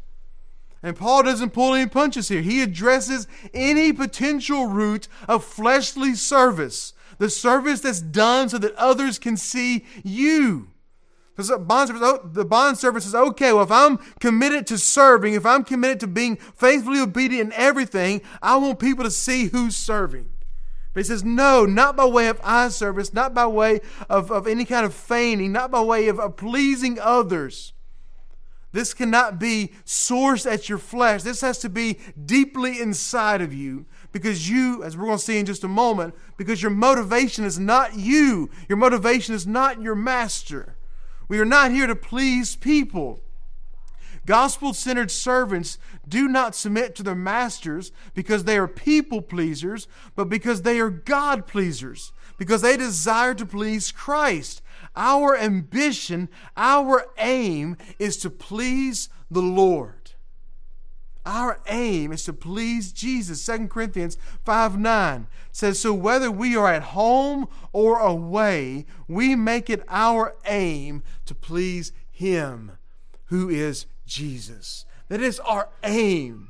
And 0.82 0.96
Paul 0.96 1.24
doesn't 1.24 1.50
pull 1.50 1.74
any 1.74 1.88
punches 1.88 2.28
here. 2.28 2.42
He 2.42 2.62
addresses 2.62 3.26
any 3.52 3.92
potential 3.92 4.66
root 4.66 5.08
of 5.26 5.44
fleshly 5.44 6.14
service 6.14 6.92
the 7.18 7.28
service 7.28 7.80
that's 7.80 8.00
done 8.00 8.48
so 8.48 8.58
that 8.58 8.74
others 8.76 9.18
can 9.18 9.36
see 9.36 9.84
you. 10.02 10.68
Because 11.38 11.50
the 11.50 11.58
bond 11.58 11.86
service, 11.86 12.20
the 12.32 12.44
bond 12.44 12.78
service 12.78 13.06
is 13.06 13.14
okay. 13.14 13.52
Well, 13.52 13.62
if 13.62 13.70
I'm 13.70 13.98
committed 14.18 14.66
to 14.66 14.76
serving, 14.76 15.34
if 15.34 15.46
I'm 15.46 15.62
committed 15.62 16.00
to 16.00 16.08
being 16.08 16.34
faithfully 16.34 16.98
obedient 16.98 17.52
in 17.52 17.60
everything, 17.60 18.22
I 18.42 18.56
want 18.56 18.80
people 18.80 19.04
to 19.04 19.10
see 19.12 19.44
who's 19.44 19.76
serving. 19.76 20.30
But 20.92 21.04
he 21.04 21.04
says, 21.04 21.22
no, 21.22 21.64
not 21.64 21.94
by 21.94 22.06
way 22.06 22.26
of 22.26 22.40
eye 22.42 22.70
service, 22.70 23.14
not 23.14 23.34
by 23.34 23.46
way 23.46 23.78
of, 24.10 24.32
of 24.32 24.48
any 24.48 24.64
kind 24.64 24.84
of 24.84 24.92
feigning, 24.92 25.52
not 25.52 25.70
by 25.70 25.80
way 25.80 26.08
of, 26.08 26.18
of 26.18 26.36
pleasing 26.36 26.98
others. 26.98 27.72
This 28.72 28.92
cannot 28.92 29.38
be 29.38 29.74
sourced 29.86 30.44
at 30.44 30.68
your 30.68 30.78
flesh. 30.78 31.22
This 31.22 31.42
has 31.42 31.60
to 31.60 31.68
be 31.68 32.00
deeply 32.26 32.80
inside 32.80 33.42
of 33.42 33.54
you 33.54 33.86
because 34.10 34.50
you, 34.50 34.82
as 34.82 34.96
we're 34.96 35.06
going 35.06 35.18
to 35.18 35.24
see 35.24 35.38
in 35.38 35.46
just 35.46 35.62
a 35.62 35.68
moment, 35.68 36.16
because 36.36 36.62
your 36.62 36.72
motivation 36.72 37.44
is 37.44 37.60
not 37.60 37.94
you. 37.94 38.50
Your 38.68 38.76
motivation 38.78 39.36
is 39.36 39.46
not 39.46 39.80
your 39.80 39.94
master. 39.94 40.74
We 41.28 41.38
are 41.38 41.44
not 41.44 41.70
here 41.70 41.86
to 41.86 41.94
please 41.94 42.56
people. 42.56 43.20
Gospel 44.26 44.74
centered 44.74 45.10
servants 45.10 45.78
do 46.06 46.28
not 46.28 46.54
submit 46.54 46.94
to 46.96 47.02
their 47.02 47.14
masters 47.14 47.92
because 48.14 48.44
they 48.44 48.58
are 48.58 48.68
people 48.68 49.22
pleasers, 49.22 49.88
but 50.16 50.28
because 50.28 50.62
they 50.62 50.80
are 50.80 50.90
God 50.90 51.46
pleasers, 51.46 52.12
because 52.36 52.60
they 52.60 52.76
desire 52.76 53.34
to 53.34 53.46
please 53.46 53.90
Christ. 53.90 54.60
Our 54.96 55.36
ambition, 55.36 56.28
our 56.56 57.06
aim 57.16 57.76
is 57.98 58.18
to 58.18 58.30
please 58.30 59.08
the 59.30 59.40
Lord. 59.42 59.97
Our 61.26 61.60
aim 61.66 62.12
is 62.12 62.24
to 62.24 62.32
please 62.32 62.92
Jesus. 62.92 63.44
2 63.44 63.68
Corinthians 63.68 64.16
5 64.44 64.78
9 64.78 65.26
says, 65.52 65.78
So 65.78 65.92
whether 65.92 66.30
we 66.30 66.56
are 66.56 66.72
at 66.72 66.82
home 66.82 67.48
or 67.72 67.98
away, 67.98 68.86
we 69.06 69.34
make 69.34 69.68
it 69.68 69.82
our 69.88 70.34
aim 70.46 71.02
to 71.26 71.34
please 71.34 71.92
Him 72.10 72.72
who 73.26 73.48
is 73.48 73.86
Jesus. 74.06 74.84
That 75.08 75.20
is 75.20 75.38
our 75.40 75.68
aim. 75.84 76.48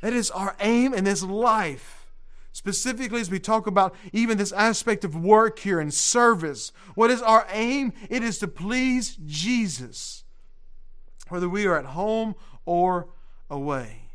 That 0.00 0.12
is 0.12 0.30
our 0.30 0.56
aim 0.60 0.94
in 0.94 1.04
this 1.04 1.22
life. 1.22 2.06
Specifically, 2.52 3.20
as 3.20 3.30
we 3.30 3.40
talk 3.40 3.66
about 3.66 3.94
even 4.12 4.36
this 4.36 4.52
aspect 4.52 5.04
of 5.04 5.16
work 5.16 5.60
here 5.60 5.80
and 5.80 5.92
service, 5.92 6.70
what 6.94 7.10
is 7.10 7.22
our 7.22 7.46
aim? 7.50 7.92
It 8.10 8.22
is 8.22 8.38
to 8.40 8.48
please 8.48 9.16
Jesus, 9.24 10.24
whether 11.28 11.48
we 11.48 11.66
are 11.66 11.78
at 11.78 11.86
home 11.86 12.34
or 12.66 13.08
away. 13.52 14.08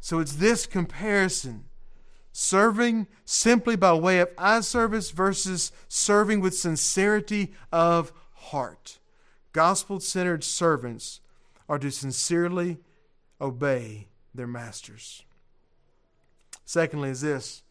So 0.00 0.18
it's 0.18 0.36
this 0.36 0.66
comparison 0.66 1.66
serving 2.32 3.06
simply 3.26 3.76
by 3.76 3.92
way 3.92 4.18
of 4.18 4.30
eye 4.38 4.62
service 4.62 5.10
versus 5.10 5.70
serving 5.86 6.40
with 6.40 6.56
sincerity 6.56 7.52
of 7.70 8.10
heart. 8.32 8.98
Gospel 9.52 10.00
centered 10.00 10.42
servants 10.42 11.20
are 11.68 11.78
to 11.78 11.90
sincerely 11.90 12.78
obey 13.40 14.08
their 14.34 14.46
masters. 14.46 15.24
Secondly, 16.64 17.10
is 17.10 17.20
this 17.20 17.62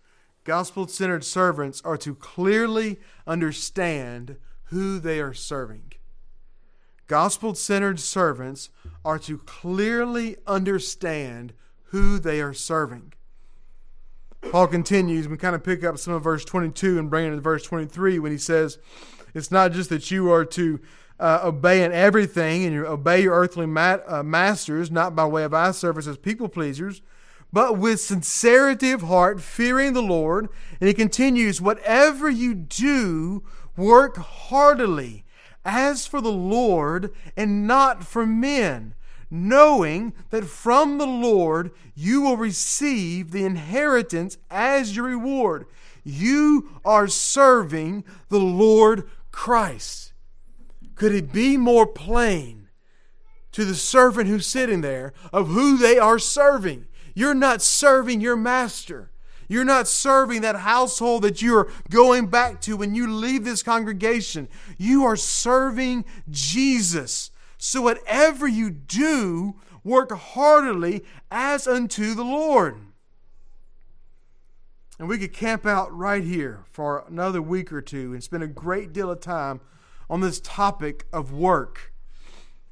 gospel 0.43 0.87
centered 0.87 1.23
servants 1.23 1.81
are 1.83 1.97
to 1.97 2.13
clearly 2.13 2.99
understand 3.25 4.37
who 4.65 4.99
they 4.99 5.19
are 5.19 5.33
serving. 5.33 5.93
Gospel 7.11 7.55
centered 7.55 7.99
servants 7.99 8.69
are 9.03 9.19
to 9.19 9.39
clearly 9.39 10.37
understand 10.47 11.51
who 11.87 12.17
they 12.17 12.39
are 12.39 12.53
serving. 12.53 13.11
Paul 14.49 14.67
continues, 14.67 15.27
we 15.27 15.35
kind 15.35 15.53
of 15.53 15.61
pick 15.61 15.83
up 15.83 15.97
some 15.97 16.13
of 16.13 16.23
verse 16.23 16.45
22 16.45 16.97
and 16.97 17.09
bring 17.09 17.27
it 17.27 17.35
to 17.35 17.41
verse 17.41 17.63
23 17.63 18.17
when 18.17 18.31
he 18.31 18.37
says, 18.37 18.77
It's 19.33 19.51
not 19.51 19.73
just 19.73 19.89
that 19.89 20.09
you 20.09 20.31
are 20.31 20.45
to 20.45 20.79
uh, 21.19 21.41
obey 21.43 21.83
in 21.83 21.91
everything 21.91 22.63
and 22.63 22.73
you 22.73 22.87
obey 22.87 23.23
your 23.23 23.33
earthly 23.33 23.65
ma- 23.65 23.97
uh, 24.07 24.23
masters, 24.23 24.89
not 24.89 25.13
by 25.13 25.25
way 25.25 25.43
of 25.43 25.53
eye 25.53 25.71
service 25.71 26.07
as 26.07 26.17
people 26.17 26.47
pleasers, 26.47 27.01
but 27.51 27.77
with 27.77 27.99
sincerity 27.99 28.93
of 28.93 29.01
heart, 29.01 29.41
fearing 29.41 29.91
the 29.91 30.01
Lord. 30.01 30.47
And 30.79 30.87
he 30.87 30.93
continues, 30.93 31.59
Whatever 31.59 32.29
you 32.29 32.55
do, 32.55 33.43
work 33.75 34.15
heartily 34.15 35.25
as 35.63 36.05
for 36.05 36.21
the 36.21 36.31
Lord 36.31 37.11
and 37.37 37.67
not 37.67 38.03
for 38.03 38.25
men, 38.25 38.95
knowing 39.29 40.13
that 40.29 40.45
from 40.45 40.97
the 40.97 41.07
Lord 41.07 41.71
you 41.95 42.21
will 42.21 42.37
receive 42.37 43.31
the 43.31 43.45
inheritance 43.45 44.37
as 44.49 44.95
your 44.95 45.05
reward. 45.05 45.65
You 46.03 46.69
are 46.83 47.07
serving 47.07 48.03
the 48.29 48.39
Lord 48.39 49.09
Christ. 49.31 50.13
Could 50.95 51.13
it 51.13 51.31
be 51.31 51.57
more 51.57 51.87
plain 51.87 52.69
to 53.51 53.65
the 53.65 53.75
servant 53.75 54.27
who's 54.27 54.45
sitting 54.45 54.81
there 54.81 55.13
of 55.31 55.49
who 55.49 55.77
they 55.77 55.97
are 55.97 56.19
serving? 56.19 56.85
You're 57.13 57.33
not 57.33 57.61
serving 57.61 58.21
your 58.21 58.37
master. 58.37 59.11
You're 59.51 59.65
not 59.65 59.89
serving 59.89 60.43
that 60.43 60.55
household 60.55 61.23
that 61.23 61.41
you're 61.41 61.69
going 61.89 62.27
back 62.27 62.61
to 62.61 62.77
when 62.77 62.95
you 62.95 63.05
leave 63.05 63.43
this 63.43 63.61
congregation. 63.61 64.47
You 64.77 65.03
are 65.03 65.17
serving 65.17 66.05
Jesus. 66.29 67.31
So, 67.57 67.81
whatever 67.81 68.47
you 68.47 68.69
do, 68.69 69.55
work 69.83 70.13
heartily 70.13 71.03
as 71.29 71.67
unto 71.67 72.13
the 72.13 72.23
Lord. 72.23 72.77
And 74.97 75.09
we 75.09 75.17
could 75.17 75.33
camp 75.33 75.65
out 75.65 75.93
right 75.93 76.23
here 76.23 76.63
for 76.71 77.03
another 77.09 77.41
week 77.41 77.73
or 77.73 77.81
two 77.81 78.13
and 78.13 78.23
spend 78.23 78.43
a 78.43 78.47
great 78.47 78.93
deal 78.93 79.11
of 79.11 79.19
time 79.19 79.59
on 80.09 80.21
this 80.21 80.39
topic 80.39 81.07
of 81.11 81.33
work. 81.33 81.91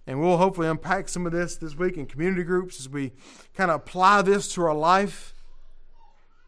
And 0.07 0.21
we'll 0.21 0.37
hopefully 0.37 0.69
unpack 0.69 1.09
some 1.09 1.25
of 1.25 1.33
this 1.33 1.57
this 1.57 1.75
week 1.75 1.97
in 1.97 2.05
community 2.05 2.43
groups 2.43 2.79
as 2.79 2.87
we 2.87 3.11
kind 3.53 3.69
of 3.69 3.81
apply 3.81 4.21
this 4.21 4.47
to 4.53 4.61
our 4.61 4.73
life. 4.73 5.33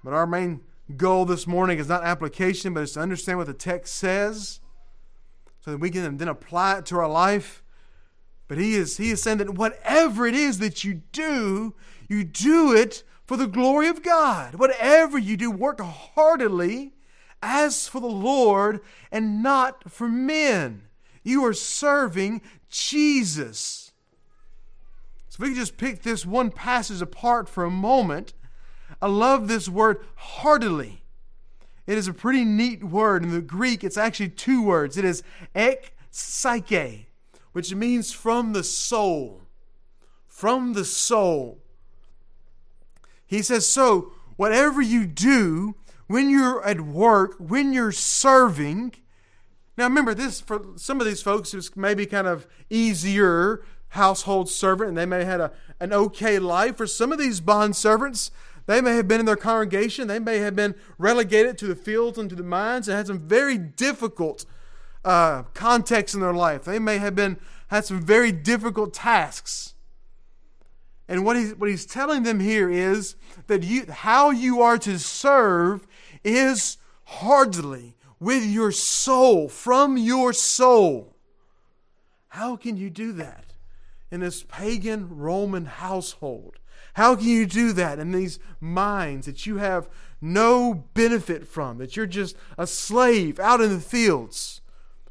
But 0.04 0.14
our 0.14 0.26
main 0.26 0.62
goal 0.98 1.26
this 1.26 1.48
morning 1.48 1.80
is 1.80 1.88
not 1.88 2.04
application, 2.04 2.74
but 2.74 2.84
it's 2.84 2.94
to 2.94 3.00
understand 3.00 3.38
what 3.38 3.48
the 3.48 3.54
text 3.54 3.96
says 3.96 4.60
so 5.64 5.72
that 5.72 5.78
we 5.78 5.90
can 5.90 6.18
then 6.18 6.28
apply 6.28 6.80
it 6.80 6.86
to 6.88 6.98
our 6.98 7.10
life. 7.10 7.64
But 8.48 8.58
he 8.58 8.76
is, 8.76 8.98
he 8.98 9.12
is 9.12 9.22
saying 9.22 9.38
that 9.38 9.56
whatever 9.56 10.26
it 10.26 10.36
is 10.36 10.60
that 10.60 10.84
you 10.84 11.02
do, 11.12 11.76
you 12.10 12.24
do 12.24 12.74
it 12.74 13.04
for 13.26 13.38
the 13.38 13.48
glory 13.48 13.88
of 13.88 14.04
God. 14.04 14.56
Whatever 14.56 15.18
you 15.18 15.38
do, 15.38 15.50
work 15.50 15.80
heartily 15.80 16.94
as 17.42 17.88
for 17.88 18.02
the 18.02 18.08
Lord 18.08 18.82
and 19.12 19.42
not 19.42 19.90
for 19.90 20.10
men. 20.10 20.84
You 21.24 21.46
are 21.46 21.54
serving 21.54 22.42
Jesus. 22.70 23.94
So 25.30 25.36
if 25.36 25.40
we 25.40 25.48
can 25.50 25.56
just 25.56 25.78
pick 25.78 26.02
this 26.02 26.26
one 26.26 26.50
passage 26.50 27.02
apart 27.02 27.48
for 27.48 27.64
a 27.64 27.72
moment 27.72 28.34
I 29.02 29.08
love 29.08 29.48
this 29.48 29.68
word 29.68 30.00
heartily. 30.16 31.04
It 31.88 31.98
is 31.98 32.08
a 32.08 32.14
pretty 32.14 32.46
neat 32.46 32.84
word. 32.84 33.24
In 33.24 33.32
the 33.32 33.42
Greek, 33.42 33.84
it's 33.84 33.98
actually 33.98 34.30
two 34.30 34.64
words. 34.64 34.98
It 34.98 35.06
is 35.06 35.24
ek 35.56 35.96
psyche, 36.12 37.08
which 37.52 37.74
means 37.74 38.12
from 38.12 38.54
the 38.54 38.64
soul. 38.64 39.42
From 40.28 40.74
the 40.74 40.86
soul. 40.86 41.60
He 43.26 43.42
says, 43.42 43.68
so 43.68 44.14
whatever 44.36 44.82
you 44.82 45.06
do, 45.06 45.76
when 46.08 46.30
you're 46.30 46.64
at 46.66 46.82
work, 46.82 47.36
when 47.40 47.74
you're 47.74 47.92
serving, 47.92 48.94
now 49.78 49.86
remember 49.86 50.14
this 50.14 50.42
for 50.42 50.62
some 50.76 51.00
of 51.00 51.08
these 51.08 51.22
folks, 51.22 51.54
it's 51.54 51.76
maybe 51.76 52.06
kind 52.06 52.28
of 52.28 52.46
easier 52.70 53.64
household 53.90 54.50
servant, 54.50 54.90
and 54.90 54.98
they 54.98 55.06
may 55.06 55.20
have 55.20 55.28
had 55.28 55.42
a, 55.42 55.52
an 55.80 55.94
okay 55.94 56.40
life. 56.40 56.78
For 56.78 56.88
some 56.88 57.12
of 57.12 57.18
these 57.18 57.42
bond 57.42 57.76
servants, 57.76 58.32
they 58.66 58.82
may 58.82 58.96
have 58.96 59.08
been 59.08 59.20
in 59.20 59.26
their 59.26 59.36
congregation. 59.36 60.08
They 60.08 60.20
may 60.20 60.38
have 60.38 60.56
been 60.56 60.76
relegated 60.98 61.58
to 61.60 61.68
the 61.68 61.76
fields 61.76 62.18
and 62.18 62.30
to 62.30 62.36
the 62.36 62.44
mines 62.44 62.88
and 62.88 62.96
had 62.96 63.08
some 63.08 63.20
very 63.20 63.58
difficult 63.58 64.46
uh, 65.04 65.44
contexts 65.54 66.14
in 66.14 66.22
their 66.22 66.34
life. 66.34 66.64
They 66.64 66.80
may 66.80 66.98
have 66.98 67.16
been 67.16 67.38
had 67.68 67.86
some 67.86 68.02
very 68.02 68.32
difficult 68.32 68.94
tasks. 68.94 69.76
And 71.08 71.26
what 71.26 71.36
he's, 71.36 71.56
what 71.56 71.70
he's 71.70 71.86
telling 71.86 72.24
them 72.24 72.40
here 72.40 72.70
is 72.70 73.16
that 73.48 73.64
you, 73.64 73.86
how 73.90 74.30
you 74.30 74.62
are 74.62 74.78
to 74.78 75.00
serve 75.00 75.88
is 76.24 76.78
hardly 77.06 77.96
with 78.20 78.46
your 78.46 78.72
soul, 78.72 79.50
from 79.50 79.98
your 79.98 80.32
soul. 80.32 81.16
How 82.30 82.56
can 82.56 82.78
you 82.78 82.90
do 82.90 83.12
that 83.14 83.54
in 84.10 84.22
this 84.22 84.44
pagan 84.44 85.18
Roman 85.18 85.66
household? 85.66 86.60
How 86.96 87.16
can 87.16 87.28
you 87.28 87.46
do 87.46 87.74
that 87.74 88.00
in 88.00 88.12
these 88.12 88.40
mines 88.60 89.26
that 89.26 89.46
you 89.46 89.58
have 89.58 89.90
no 90.20 90.86
benefit 90.94 91.48
from, 91.48 91.78
that 91.78 91.96
you're 91.96 92.06
just 92.06 92.36
a 92.58 92.68
slave 92.68 93.40
out 93.40 93.62
in 93.62 93.70
the 93.70 93.80
fields, 93.80 94.62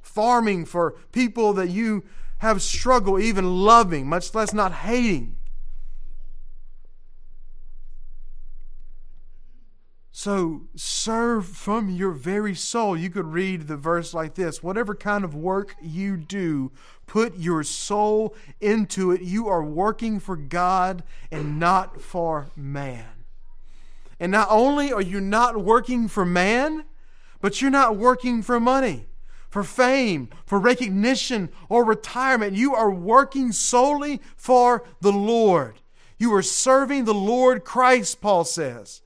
farming 0.01 0.67
for 0.67 0.97
people 1.13 1.53
that 1.55 1.71
you 1.71 2.05
have 2.39 2.63
struggle 2.63 3.19
even 3.19 3.57
loving, 3.65 4.07
much 4.07 4.35
less 4.35 4.53
not 4.53 4.73
hating? 4.73 5.37
So 10.23 10.65
serve 10.77 11.47
from 11.47 11.89
your 11.89 12.11
very 12.11 12.55
soul. 12.55 12.95
You 12.95 13.09
could 13.09 13.33
read 13.33 13.69
the 13.69 13.79
verse 13.79 14.13
like 14.13 14.35
this 14.35 14.63
Whatever 14.63 14.95
kind 14.95 15.25
of 15.25 15.35
work 15.35 15.75
you 15.81 16.19
do, 16.19 16.73
put 17.07 17.39
your 17.39 17.65
soul 17.65 18.35
into 18.61 19.13
it. 19.13 19.23
You 19.23 19.49
are 19.49 19.65
working 19.65 20.21
for 20.21 20.37
God 20.37 21.05
and 21.33 21.59
not 21.59 22.03
for 22.03 22.49
man. 22.55 23.25
And 24.19 24.31
not 24.31 24.49
only 24.51 24.93
are 24.93 25.01
you 25.01 25.23
not 25.23 25.65
working 25.65 26.07
for 26.07 26.27
man, 26.27 26.85
but 27.41 27.63
you're 27.63 27.71
not 27.71 27.97
working 27.97 28.43
for 28.43 28.61
money, 28.61 29.07
for 29.49 29.65
fame, 29.65 30.29
for 30.45 30.59
recognition, 30.59 31.49
or 31.71 31.83
retirement. 31.83 32.53
You 32.53 32.75
are 32.75 32.91
working 32.91 33.53
solely 33.53 34.21
for 34.37 34.85
the 35.01 35.13
Lord. 35.13 35.81
You 36.19 36.35
are 36.35 36.43
serving 36.43 37.07
the 37.07 37.15
Lord 37.15 37.65
Christ, 37.65 38.21
Paul 38.21 38.45
says. 38.45 39.01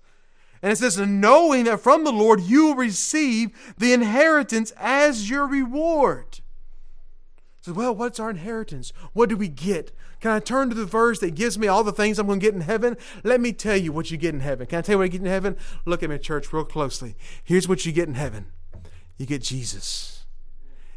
And 0.64 0.72
it 0.72 0.76
says, 0.76 0.96
knowing 0.96 1.64
that 1.64 1.80
from 1.80 2.04
the 2.04 2.10
Lord 2.10 2.40
you 2.40 2.68
will 2.68 2.74
receive 2.74 3.74
the 3.76 3.92
inheritance 3.92 4.72
as 4.78 5.28
your 5.28 5.46
reward. 5.46 6.40
So, 7.60 7.74
well, 7.74 7.94
what's 7.94 8.18
our 8.18 8.30
inheritance? 8.30 8.90
What 9.12 9.28
do 9.28 9.36
we 9.36 9.48
get? 9.48 9.94
Can 10.20 10.30
I 10.30 10.38
turn 10.40 10.70
to 10.70 10.74
the 10.74 10.86
verse 10.86 11.18
that 11.18 11.34
gives 11.34 11.58
me 11.58 11.68
all 11.68 11.84
the 11.84 11.92
things 11.92 12.18
I'm 12.18 12.28
going 12.28 12.40
to 12.40 12.46
get 12.46 12.54
in 12.54 12.62
heaven? 12.62 12.96
Let 13.22 13.42
me 13.42 13.52
tell 13.52 13.76
you 13.76 13.92
what 13.92 14.10
you 14.10 14.16
get 14.16 14.32
in 14.32 14.40
heaven. 14.40 14.66
Can 14.66 14.78
I 14.78 14.80
tell 14.80 14.94
you 14.94 14.98
what 15.00 15.04
you 15.04 15.10
get 15.10 15.20
in 15.20 15.26
heaven? 15.26 15.58
Look 15.84 16.02
at 16.02 16.08
me, 16.08 16.16
church, 16.16 16.50
real 16.50 16.64
closely. 16.64 17.14
Here's 17.44 17.68
what 17.68 17.84
you 17.84 17.92
get 17.92 18.08
in 18.08 18.14
heaven 18.14 18.46
you 19.18 19.26
get 19.26 19.42
Jesus. 19.42 20.24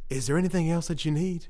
Is 0.09 0.27
there 0.27 0.37
anything 0.37 0.71
else 0.71 0.87
that 0.87 1.03
you 1.03 1.11
need? 1.11 1.47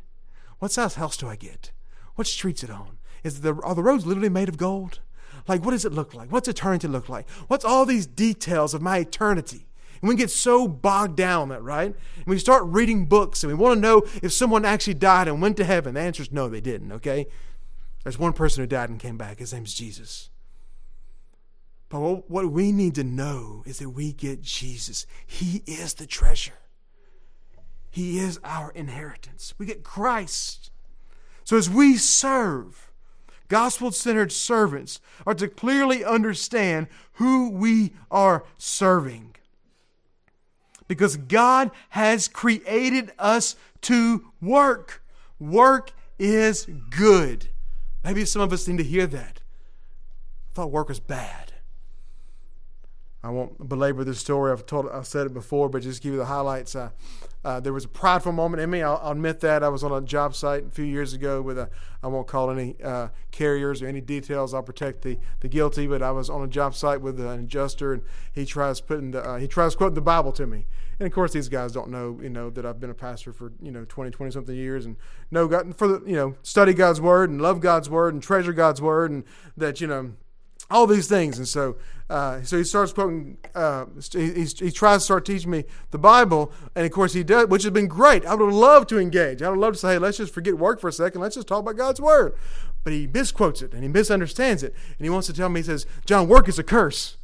What 0.57 0.71
size 0.71 0.95
house 0.95 1.17
do 1.17 1.27
I 1.27 1.35
get? 1.35 1.69
What 2.15 2.25
street's 2.25 2.63
it 2.63 2.71
on? 2.71 2.97
Is 3.23 3.41
the, 3.41 3.53
are 3.61 3.75
the 3.75 3.83
roads 3.83 4.07
literally 4.07 4.29
made 4.29 4.49
of 4.49 4.57
gold? 4.57 5.01
Like, 5.47 5.63
what 5.63 5.71
does 5.71 5.85
it 5.85 5.93
look 5.93 6.13
like? 6.13 6.31
What's 6.31 6.47
eternity 6.47 6.87
look 6.87 7.09
like? 7.09 7.29
What's 7.47 7.65
all 7.65 7.85
these 7.85 8.05
details 8.05 8.73
of 8.73 8.81
my 8.81 8.97
eternity? 8.97 9.67
And 10.01 10.09
we 10.09 10.15
get 10.15 10.29
so 10.29 10.67
bogged 10.67 11.15
down 11.15 11.49
that, 11.49 11.63
right? 11.63 11.95
And 12.17 12.25
we 12.25 12.37
start 12.37 12.63
reading 12.65 13.05
books 13.05 13.43
and 13.43 13.51
we 13.51 13.57
want 13.57 13.77
to 13.77 13.81
know 13.81 14.03
if 14.21 14.31
someone 14.31 14.65
actually 14.65 14.93
died 14.93 15.27
and 15.27 15.41
went 15.41 15.57
to 15.57 15.65
heaven. 15.65 15.95
The 15.95 16.01
answer 16.01 16.21
is 16.21 16.31
no, 16.31 16.49
they 16.49 16.61
didn't, 16.61 16.91
okay? 16.91 17.27
There's 18.03 18.19
one 18.19 18.33
person 18.33 18.61
who 18.61 18.67
died 18.67 18.89
and 18.89 18.99
came 18.99 19.17
back. 19.17 19.39
His 19.39 19.53
name's 19.53 19.73
Jesus. 19.73 20.29
But 21.89 22.29
what 22.29 22.51
we 22.51 22.71
need 22.71 22.95
to 22.95 23.03
know 23.03 23.63
is 23.65 23.79
that 23.79 23.89
we 23.89 24.11
get 24.11 24.41
Jesus. 24.41 25.05
He 25.25 25.63
is 25.65 25.95
the 25.95 26.05
treasure, 26.05 26.59
He 27.89 28.19
is 28.19 28.39
our 28.43 28.71
inheritance. 28.71 29.53
We 29.57 29.65
get 29.65 29.83
Christ. 29.83 30.71
So 31.43 31.55
as 31.55 31.69
we 31.69 31.95
serve, 31.95 32.86
gospel 33.47 33.91
centered 33.91 34.31
servants 34.31 34.99
are 35.25 35.35
to 35.35 35.47
clearly 35.47 36.03
understand 36.03 36.87
who 37.13 37.49
we 37.49 37.93
are 38.11 38.45
serving. 38.57 39.35
Because 40.87 41.17
God 41.17 41.71
has 41.89 42.27
created 42.27 43.11
us 43.19 43.55
to 43.81 44.31
work. 44.41 45.03
Work 45.39 45.91
is 46.17 46.67
good. 46.89 47.49
Maybe 48.03 48.25
some 48.25 48.41
of 48.41 48.53
us 48.53 48.67
need 48.67 48.77
to 48.77 48.83
hear 48.83 49.07
that. 49.07 49.41
I 50.51 50.53
thought 50.53 50.71
work 50.71 50.89
was 50.89 50.99
bad. 50.99 51.53
I 53.23 53.29
won't 53.29 53.67
belabor 53.67 54.03
this 54.03 54.19
story. 54.19 54.51
I've 54.51 54.65
told, 54.65 54.87
I've 54.89 55.07
said 55.07 55.25
it 55.27 55.33
before, 55.33 55.67
but 55.67 55.81
just 55.81 56.01
give 56.01 56.13
you 56.13 56.17
the 56.17 56.25
highlights. 56.25 56.75
Uh, 56.75 56.91
uh, 57.47 57.61
there 57.61 57.71
was 57.71 57.85
a 57.85 57.87
prideful 57.87 58.33
moment 58.33 58.59
in 58.59 58.69
me. 58.69 58.81
I'll, 58.81 58.99
I'll, 59.01 59.13
admit 59.13 59.39
that. 59.39 59.63
I 59.63 59.69
was 59.69 59.81
on 59.81 59.93
a 59.93 60.05
job 60.05 60.35
site 60.35 60.65
a 60.65 60.69
few 60.69 60.83
years 60.83 61.13
ago 61.13 61.41
with 61.41 61.57
a, 61.57 61.69
I 62.03 62.07
won't 62.07 62.27
call 62.27 62.51
any 62.51 62.75
uh, 62.83 63.07
carriers 63.31 63.81
or 63.81 63.87
any 63.87 64.01
details. 64.01 64.53
I'll 64.53 64.61
protect 64.61 65.01
the, 65.03 65.17
the 65.39 65.47
guilty, 65.47 65.87
but 65.87 66.01
I 66.01 66.11
was 66.11 66.29
on 66.29 66.43
a 66.43 66.47
job 66.49 66.75
site 66.75 66.99
with 66.99 67.21
an 67.21 67.39
adjuster 67.39 67.93
and 67.93 68.01
he 68.33 68.43
tries 68.43 68.81
putting 68.81 69.11
the, 69.11 69.23
uh, 69.23 69.37
he 69.37 69.47
tries 69.47 69.77
quoting 69.77 69.95
the 69.95 70.01
Bible 70.01 70.33
to 70.33 70.45
me. 70.45 70.65
And 70.99 71.07
of 71.07 71.13
course, 71.13 71.31
these 71.31 71.47
guys 71.47 71.71
don't 71.71 71.89
know, 71.89 72.19
you 72.21 72.29
know, 72.29 72.49
that 72.49 72.65
I've 72.65 72.81
been 72.81 72.89
a 72.89 72.93
pastor 72.93 73.31
for, 73.31 73.53
you 73.61 73.71
know, 73.71 73.85
20, 73.87 74.11
20 74.11 74.29
something 74.29 74.53
years 74.53 74.85
and 74.85 74.97
know 75.31 75.47
God, 75.47 75.73
for 75.77 75.87
the, 75.87 76.03
you 76.05 76.17
know, 76.17 76.35
study 76.43 76.73
God's 76.73 76.99
word 76.99 77.29
and 77.29 77.41
love 77.41 77.61
God's 77.61 77.89
word 77.89 78.13
and 78.13 78.21
treasure 78.21 78.51
God's 78.51 78.81
word 78.81 79.09
and 79.09 79.23
that, 79.55 79.79
you 79.79 79.87
know, 79.87 80.15
all 80.69 80.85
these 80.85 81.07
things. 81.07 81.37
And 81.37 81.47
so, 81.47 81.77
uh, 82.09 82.41
so 82.41 82.57
he 82.57 82.63
starts 82.63 82.93
quoting. 82.93 83.37
Uh, 83.53 83.85
he, 84.13 84.45
he, 84.45 84.71
tries 84.71 85.01
to 85.01 85.05
start 85.05 85.25
teaching 85.25 85.51
me 85.51 85.65
the 85.91 85.97
Bible, 85.97 86.53
and 86.73 86.85
of 86.85 86.91
course 86.91 87.13
he 87.13 87.23
does, 87.23 87.47
which 87.47 87.63
has 87.63 87.71
been 87.71 87.87
great. 87.87 88.25
I 88.25 88.33
would 88.33 88.45
have 88.45 88.55
loved 88.55 88.87
to 88.89 88.99
engage. 88.99 89.41
I 89.41 89.49
would 89.49 89.59
love 89.59 89.73
to 89.73 89.79
say, 89.79 89.93
hey, 89.93 89.97
let's 89.97 90.17
just 90.17 90.33
forget 90.33 90.57
work 90.57 90.79
for 90.79 90.87
a 90.87 90.93
second. 90.93 91.19
Let's 91.19 91.35
just 91.35 91.47
talk 91.47 91.59
about 91.59 91.75
God's 91.75 91.99
word. 91.99 92.33
But 92.85 92.93
he 92.93 93.07
misquotes 93.07 93.61
it 93.61 93.73
and 93.73 93.83
he 93.83 93.89
misunderstands 93.89 94.63
it, 94.63 94.73
and 94.97 95.05
he 95.05 95.09
wants 95.09 95.27
to 95.27 95.33
tell 95.33 95.49
me. 95.49 95.59
He 95.59 95.65
says, 95.65 95.85
John, 96.05 96.29
work 96.29 96.47
is 96.47 96.57
a 96.57 96.63
curse. 96.63 97.17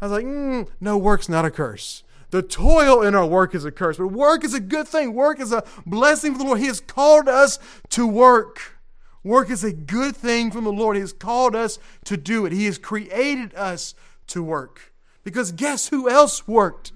I 0.00 0.06
was 0.06 0.12
like, 0.12 0.24
mm, 0.24 0.68
no, 0.80 0.98
work's 0.98 1.28
not 1.28 1.44
a 1.44 1.50
curse. 1.50 2.02
The 2.30 2.42
toil 2.42 3.02
in 3.02 3.14
our 3.14 3.26
work 3.26 3.54
is 3.54 3.64
a 3.64 3.70
curse, 3.70 3.98
but 3.98 4.08
work 4.08 4.44
is 4.44 4.54
a 4.54 4.60
good 4.60 4.88
thing. 4.88 5.14
Work 5.14 5.38
is 5.38 5.52
a 5.52 5.62
blessing 5.86 6.32
for 6.32 6.38
the 6.38 6.44
Lord. 6.44 6.58
He 6.58 6.66
has 6.66 6.80
called 6.80 7.28
us 7.28 7.60
to 7.90 8.04
work. 8.04 8.80
Work 9.22 9.50
is 9.50 9.62
a 9.62 9.72
good 9.72 10.16
thing 10.16 10.50
from 10.50 10.64
the 10.64 10.72
Lord. 10.72 10.96
He 10.96 11.00
has 11.00 11.12
called 11.12 11.54
us 11.54 11.78
to 12.06 12.16
do 12.16 12.44
it. 12.44 12.52
He 12.52 12.64
has 12.64 12.76
created 12.76 13.54
us 13.54 13.94
to 14.28 14.42
work. 14.42 14.92
Because 15.22 15.52
guess 15.52 15.88
who 15.88 16.08
else 16.08 16.46
worked 16.46 16.92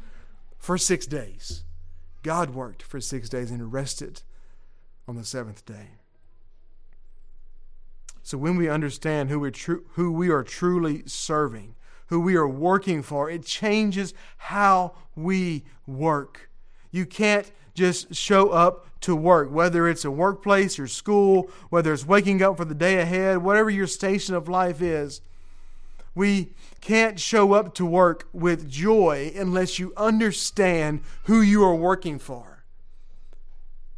for 0.59 0.77
six 0.77 1.07
days? 1.07 1.65
God 2.23 2.51
worked 2.51 2.83
for 2.83 3.01
six 3.01 3.29
days 3.29 3.51
and 3.51 3.73
rested 3.73 4.23
on 5.07 5.17
the 5.17 5.25
seventh 5.25 5.65
day. 5.65 5.93
So 8.23 8.37
when 8.37 8.57
we 8.57 8.69
understand 8.69 9.31
who 9.31 9.41
we, 9.41 9.53
who 9.93 10.13
we 10.13 10.29
are 10.29 10.43
truly 10.43 11.03
serving, 11.07 11.75
who 12.09 12.21
we 12.21 12.37
are 12.37 12.49
working 12.49 13.03
for, 13.03 13.31
it 13.31 13.45
changes 13.45 14.13
how 14.37 14.95
we 15.17 15.65
work. 15.87 16.51
You 16.91 17.07
can't 17.07 17.51
just 17.75 18.15
show 18.15 18.51
up 18.51 18.87
to 19.01 19.15
work, 19.15 19.51
whether 19.51 19.89
it's 19.89 20.05
a 20.05 20.11
workplace 20.11 20.79
or 20.79 20.87
school, 20.87 21.51
whether 21.71 21.93
it's 21.93 22.07
waking 22.07 22.43
up 22.43 22.57
for 22.57 22.65
the 22.65 22.75
day 22.75 22.99
ahead, 22.99 23.39
whatever 23.39 23.71
your 23.71 23.87
station 23.87 24.35
of 24.35 24.49
life 24.49 24.83
is. 24.83 25.21
We 26.19 26.53
can't 26.81 27.21
show 27.21 27.53
up 27.53 27.77
to 27.77 27.87
work 27.87 28.27
with 28.33 28.69
joy 28.69 29.33
unless 29.37 29.79
you 29.79 29.93
understand 29.97 31.03
who 31.27 31.41
you 31.41 31.63
are 31.63 31.77
working 31.77 32.19
for. 32.19 32.65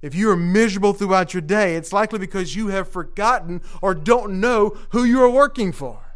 If 0.02 0.14
you 0.14 0.30
are 0.30 0.36
miserable 0.36 0.92
throughout 0.92 1.32
your 1.32 1.40
day, 1.40 1.76
it's 1.76 1.94
likely 1.94 2.18
because 2.18 2.54
you 2.54 2.68
have 2.68 2.90
forgotten 2.90 3.62
or 3.80 3.94
don't 3.94 4.38
know 4.38 4.76
who 4.90 5.04
you 5.04 5.22
are 5.22 5.30
working 5.30 5.72
for. 5.72 6.14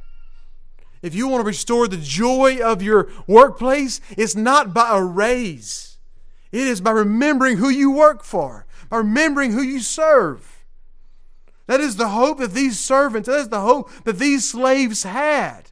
If 1.00 1.14
you 1.14 1.26
want 1.26 1.40
to 1.40 1.46
restore 1.46 1.88
the 1.88 1.96
joy 1.96 2.58
of 2.62 2.82
your 2.82 3.08
workplace, 3.26 4.02
it's 4.10 4.36
not 4.36 4.74
by 4.74 4.90
a 4.98 5.02
raise. 5.02 5.96
It 6.52 6.66
is 6.66 6.82
by 6.82 6.90
remembering 6.90 7.56
who 7.56 7.70
you 7.70 7.90
work 7.90 8.22
for 8.24 8.66
by 8.90 8.98
remembering 8.98 9.52
who 9.52 9.62
you 9.62 9.80
serve. 9.80 10.66
That 11.66 11.80
is 11.80 11.96
the 11.96 12.08
hope 12.08 12.40
that 12.40 12.52
these 12.52 12.78
servants, 12.78 13.26
that 13.26 13.38
is 13.38 13.48
the 13.48 13.62
hope 13.62 13.90
that 14.04 14.18
these 14.18 14.46
slaves 14.46 15.04
had. 15.04 15.63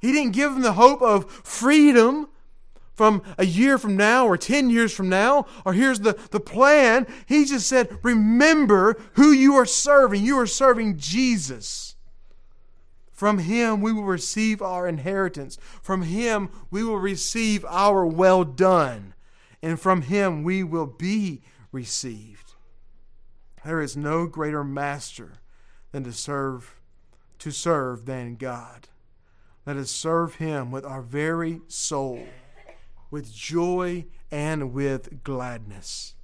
He 0.00 0.12
didn't 0.12 0.32
give 0.32 0.52
them 0.52 0.62
the 0.62 0.72
hope 0.74 1.02
of 1.02 1.30
freedom 1.30 2.28
from 2.94 3.22
a 3.38 3.46
year 3.46 3.78
from 3.78 3.96
now 3.96 4.26
or 4.26 4.36
10 4.36 4.70
years 4.70 4.92
from 4.92 5.08
now, 5.08 5.46
or 5.64 5.72
here's 5.72 6.00
the, 6.00 6.18
the 6.30 6.40
plan. 6.40 7.06
He 7.26 7.44
just 7.44 7.68
said, 7.68 7.96
Remember 8.02 9.00
who 9.14 9.30
you 9.30 9.54
are 9.54 9.66
serving. 9.66 10.24
You 10.24 10.38
are 10.40 10.46
serving 10.46 10.98
Jesus. 10.98 11.94
From 13.12 13.38
him 13.38 13.80
we 13.80 13.92
will 13.92 14.04
receive 14.04 14.60
our 14.60 14.86
inheritance. 14.86 15.58
From 15.82 16.02
him 16.02 16.50
we 16.70 16.84
will 16.84 16.98
receive 16.98 17.64
our 17.64 18.04
well 18.04 18.44
done. 18.44 19.14
And 19.62 19.80
from 19.80 20.02
him 20.02 20.42
we 20.42 20.62
will 20.62 20.86
be 20.86 21.42
received. 21.72 22.54
There 23.64 23.80
is 23.80 23.96
no 23.96 24.26
greater 24.26 24.64
master 24.64 25.34
than 25.92 26.04
to 26.04 26.12
serve 26.12 26.74
to 27.38 27.50
serve 27.52 28.06
than 28.06 28.34
God. 28.34 28.87
Let 29.68 29.76
us 29.76 29.90
serve 29.90 30.36
him 30.36 30.70
with 30.70 30.86
our 30.86 31.02
very 31.02 31.60
soul, 31.68 32.26
with 33.10 33.30
joy 33.30 34.06
and 34.30 34.72
with 34.72 35.22
gladness. 35.22 36.14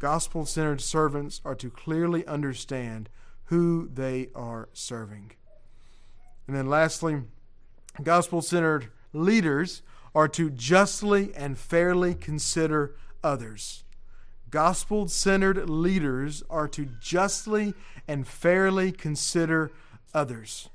Gospel 0.00 0.46
centered 0.46 0.80
servants 0.80 1.40
are 1.44 1.54
to 1.54 1.70
clearly 1.70 2.26
understand 2.26 3.08
who 3.44 3.88
they 3.94 4.30
are 4.34 4.68
serving. 4.72 5.30
And 6.48 6.56
then 6.56 6.66
lastly, 6.66 7.22
gospel 8.02 8.42
centered 8.42 8.88
leaders 9.12 9.82
are 10.12 10.26
to 10.26 10.50
justly 10.50 11.32
and 11.36 11.56
fairly 11.56 12.16
consider 12.16 12.96
others 13.22 13.84
gospel 14.50 15.08
centered 15.08 15.70
leaders 15.70 16.42
are 16.50 16.68
to 16.68 16.84
justly 17.00 17.72
and 18.06 18.28
fairly 18.28 18.92
consider 18.92 19.72
others. 20.12 20.68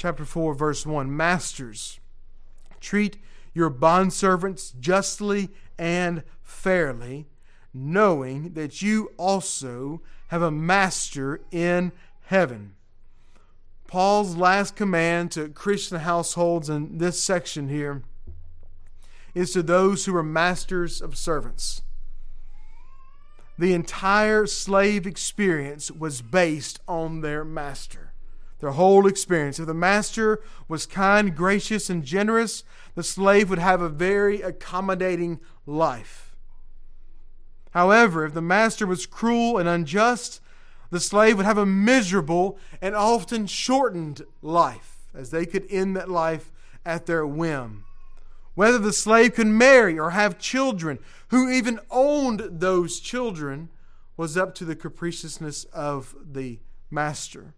Chapter 0.00 0.24
4, 0.24 0.54
verse 0.54 0.86
1 0.86 1.14
Masters, 1.14 2.00
treat 2.80 3.18
your 3.52 3.68
bondservants 3.68 4.72
justly 4.80 5.50
and 5.76 6.22
fairly, 6.42 7.26
knowing 7.74 8.54
that 8.54 8.80
you 8.80 9.12
also 9.18 10.00
have 10.28 10.40
a 10.40 10.50
master 10.50 11.42
in 11.50 11.92
heaven. 12.22 12.76
Paul's 13.88 14.36
last 14.36 14.74
command 14.74 15.32
to 15.32 15.50
Christian 15.50 15.98
households 15.98 16.70
in 16.70 16.96
this 16.96 17.22
section 17.22 17.68
here 17.68 18.02
is 19.34 19.52
to 19.52 19.62
those 19.62 20.06
who 20.06 20.16
are 20.16 20.22
masters 20.22 21.02
of 21.02 21.14
servants. 21.14 21.82
The 23.58 23.74
entire 23.74 24.46
slave 24.46 25.06
experience 25.06 25.90
was 25.90 26.22
based 26.22 26.80
on 26.88 27.20
their 27.20 27.44
master. 27.44 28.09
Their 28.60 28.72
whole 28.72 29.06
experience. 29.06 29.58
If 29.58 29.66
the 29.66 29.74
master 29.74 30.42
was 30.68 30.86
kind, 30.86 31.34
gracious, 31.34 31.88
and 31.90 32.04
generous, 32.04 32.62
the 32.94 33.02
slave 33.02 33.50
would 33.50 33.58
have 33.58 33.80
a 33.80 33.88
very 33.88 34.42
accommodating 34.42 35.40
life. 35.66 36.36
However, 37.70 38.26
if 38.26 38.34
the 38.34 38.42
master 38.42 38.86
was 38.86 39.06
cruel 39.06 39.58
and 39.58 39.68
unjust, 39.68 40.40
the 40.90 41.00
slave 41.00 41.36
would 41.36 41.46
have 41.46 41.58
a 41.58 41.66
miserable 41.66 42.58
and 42.82 42.94
often 42.94 43.46
shortened 43.46 44.22
life, 44.42 45.06
as 45.14 45.30
they 45.30 45.46
could 45.46 45.66
end 45.70 45.96
that 45.96 46.10
life 46.10 46.52
at 46.84 47.06
their 47.06 47.26
whim. 47.26 47.84
Whether 48.54 48.78
the 48.78 48.92
slave 48.92 49.34
could 49.34 49.46
marry 49.46 49.98
or 49.98 50.10
have 50.10 50.38
children, 50.38 50.98
who 51.28 51.48
even 51.48 51.80
owned 51.90 52.60
those 52.60 52.98
children, 52.98 53.70
was 54.16 54.36
up 54.36 54.54
to 54.56 54.64
the 54.64 54.76
capriciousness 54.76 55.64
of 55.72 56.14
the 56.30 56.58
master. 56.90 57.54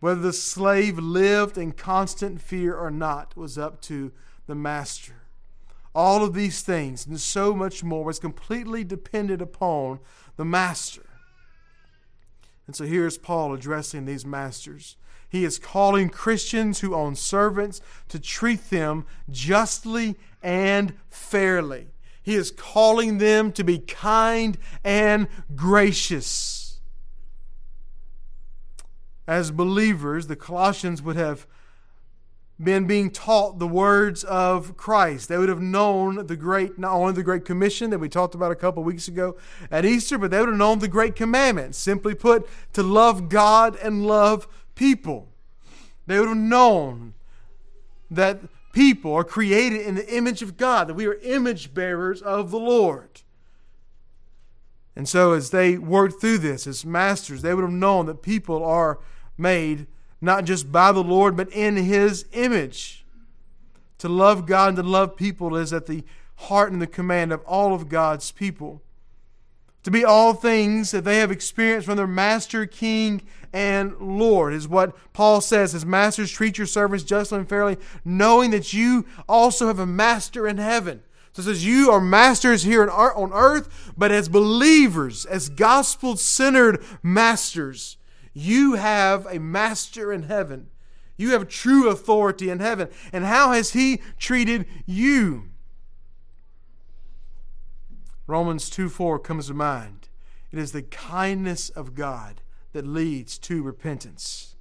Whether 0.00 0.20
the 0.20 0.32
slave 0.32 0.98
lived 0.98 1.56
in 1.56 1.72
constant 1.72 2.40
fear 2.40 2.76
or 2.76 2.90
not 2.90 3.36
was 3.36 3.56
up 3.56 3.80
to 3.82 4.12
the 4.46 4.54
master. 4.54 5.22
All 5.94 6.24
of 6.24 6.34
these 6.34 6.62
things 6.62 7.06
and 7.06 7.20
so 7.20 7.54
much 7.54 7.84
more 7.84 8.04
was 8.04 8.18
completely 8.18 8.84
dependent 8.84 9.40
upon 9.40 10.00
the 10.36 10.44
master. 10.44 11.06
And 12.66 12.74
so 12.74 12.84
here's 12.84 13.18
Paul 13.18 13.54
addressing 13.54 14.04
these 14.04 14.26
masters. 14.26 14.96
He 15.28 15.44
is 15.44 15.58
calling 15.58 16.10
Christians 16.10 16.80
who 16.80 16.94
own 16.94 17.14
servants 17.14 17.80
to 18.08 18.18
treat 18.18 18.70
them 18.70 19.04
justly 19.30 20.16
and 20.42 20.94
fairly. 21.08 21.88
He 22.22 22.36
is 22.36 22.50
calling 22.50 23.18
them 23.18 23.52
to 23.52 23.64
be 23.64 23.78
kind 23.78 24.56
and 24.82 25.28
gracious. 25.54 26.63
As 29.26 29.50
believers, 29.50 30.26
the 30.26 30.36
Colossians 30.36 31.02
would 31.02 31.16
have 31.16 31.46
been 32.62 32.86
being 32.86 33.10
taught 33.10 33.58
the 33.58 33.66
words 33.66 34.22
of 34.24 34.76
Christ. 34.76 35.28
They 35.28 35.38
would 35.38 35.48
have 35.48 35.60
known 35.60 36.26
the 36.26 36.36
great, 36.36 36.78
not 36.78 36.92
only 36.92 37.12
the 37.12 37.22
Great 37.22 37.44
Commission 37.44 37.90
that 37.90 37.98
we 37.98 38.08
talked 38.08 38.34
about 38.34 38.52
a 38.52 38.56
couple 38.56 38.84
weeks 38.84 39.08
ago 39.08 39.36
at 39.70 39.84
Easter, 39.84 40.18
but 40.18 40.30
they 40.30 40.38
would 40.38 40.50
have 40.50 40.58
known 40.58 40.78
the 40.78 40.88
Great 40.88 41.16
Commandment. 41.16 41.74
Simply 41.74 42.14
put, 42.14 42.48
to 42.74 42.82
love 42.82 43.28
God 43.28 43.76
and 43.82 44.06
love 44.06 44.46
people. 44.76 45.28
They 46.06 46.18
would 46.20 46.28
have 46.28 46.36
known 46.36 47.14
that 48.10 48.40
people 48.72 49.12
are 49.14 49.24
created 49.24 49.80
in 49.80 49.94
the 49.96 50.14
image 50.14 50.42
of 50.42 50.56
God, 50.56 50.88
that 50.88 50.94
we 50.94 51.06
are 51.06 51.14
image 51.14 51.74
bearers 51.74 52.22
of 52.22 52.50
the 52.50 52.58
Lord. 52.58 53.22
And 54.94 55.08
so, 55.08 55.32
as 55.32 55.50
they 55.50 55.76
worked 55.76 56.20
through 56.20 56.38
this 56.38 56.68
as 56.68 56.84
masters, 56.84 57.42
they 57.42 57.52
would 57.52 57.62
have 57.62 57.70
known 57.72 58.06
that 58.06 58.22
people 58.22 58.64
are 58.64 59.00
made 59.36 59.86
not 60.20 60.44
just 60.44 60.72
by 60.72 60.90
the 60.90 61.02
Lord, 61.02 61.36
but 61.36 61.50
in 61.52 61.76
His 61.76 62.26
image. 62.32 63.04
To 63.98 64.08
love 64.08 64.46
God 64.46 64.68
and 64.68 64.76
to 64.76 64.82
love 64.82 65.16
people 65.16 65.56
is 65.56 65.72
at 65.72 65.86
the 65.86 66.04
heart 66.36 66.72
and 66.72 66.80
the 66.80 66.86
command 66.86 67.32
of 67.32 67.42
all 67.42 67.74
of 67.74 67.88
God's 67.88 68.32
people. 68.32 68.82
To 69.84 69.90
be 69.90 70.04
all 70.04 70.32
things 70.32 70.90
that 70.92 71.04
they 71.04 71.18
have 71.18 71.30
experienced 71.30 71.86
from 71.86 71.96
their 71.96 72.06
master, 72.06 72.64
king, 72.64 73.22
and 73.52 73.94
Lord 74.00 74.54
is 74.54 74.66
what 74.66 74.96
Paul 75.12 75.40
says. 75.42 75.72
His 75.72 75.84
masters 75.84 76.30
treat 76.30 76.56
your 76.56 76.66
servants 76.66 77.04
justly 77.04 77.38
and 77.38 77.48
fairly, 77.48 77.76
knowing 78.04 78.50
that 78.50 78.72
you 78.72 79.04
also 79.28 79.66
have 79.66 79.78
a 79.78 79.86
master 79.86 80.48
in 80.48 80.56
heaven. 80.56 81.02
So 81.34 81.40
it 81.40 81.44
says, 81.44 81.66
You 81.66 81.90
are 81.90 82.00
masters 82.00 82.62
here 82.62 82.88
on 82.88 83.32
earth, 83.32 83.92
but 83.96 84.10
as 84.10 84.28
believers, 84.28 85.26
as 85.26 85.48
gospel 85.50 86.16
centered 86.16 86.82
masters, 87.02 87.98
you 88.34 88.74
have 88.74 89.26
a 89.26 89.38
master 89.38 90.12
in 90.12 90.24
heaven. 90.24 90.68
You 91.16 91.30
have 91.30 91.48
true 91.48 91.88
authority 91.88 92.50
in 92.50 92.58
heaven. 92.58 92.88
And 93.12 93.24
how 93.24 93.52
has 93.52 93.72
he 93.72 94.02
treated 94.18 94.66
you? 94.84 95.50
Romans 98.26 98.68
2 98.68 98.88
4 98.88 99.18
comes 99.20 99.46
to 99.46 99.54
mind. 99.54 100.08
It 100.50 100.58
is 100.58 100.72
the 100.72 100.82
kindness 100.82 101.70
of 101.70 101.94
God 101.94 102.42
that 102.72 102.86
leads 102.86 103.38
to 103.38 103.62
repentance. 103.62 104.56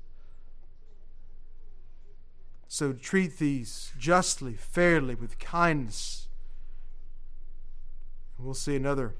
So 2.67 2.93
treat 2.93 3.37
these 3.37 3.91
justly, 3.99 4.53
fairly, 4.53 5.15
with 5.15 5.39
kindness. 5.39 6.27
We'll 8.37 8.53
see 8.53 8.75
another 8.75 9.15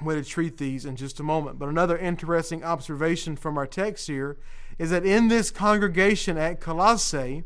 way 0.00 0.14
to 0.14 0.24
treat 0.24 0.56
these 0.56 0.84
in 0.84 0.96
just 0.96 1.20
a 1.20 1.22
moment. 1.22 1.58
But 1.58 1.68
another 1.68 1.98
interesting 1.98 2.64
observation 2.64 3.36
from 3.36 3.58
our 3.58 3.66
text 3.66 4.06
here 4.06 4.38
is 4.78 4.90
that 4.90 5.04
in 5.04 5.28
this 5.28 5.50
congregation 5.50 6.38
at 6.38 6.60
Colossae 6.60 7.44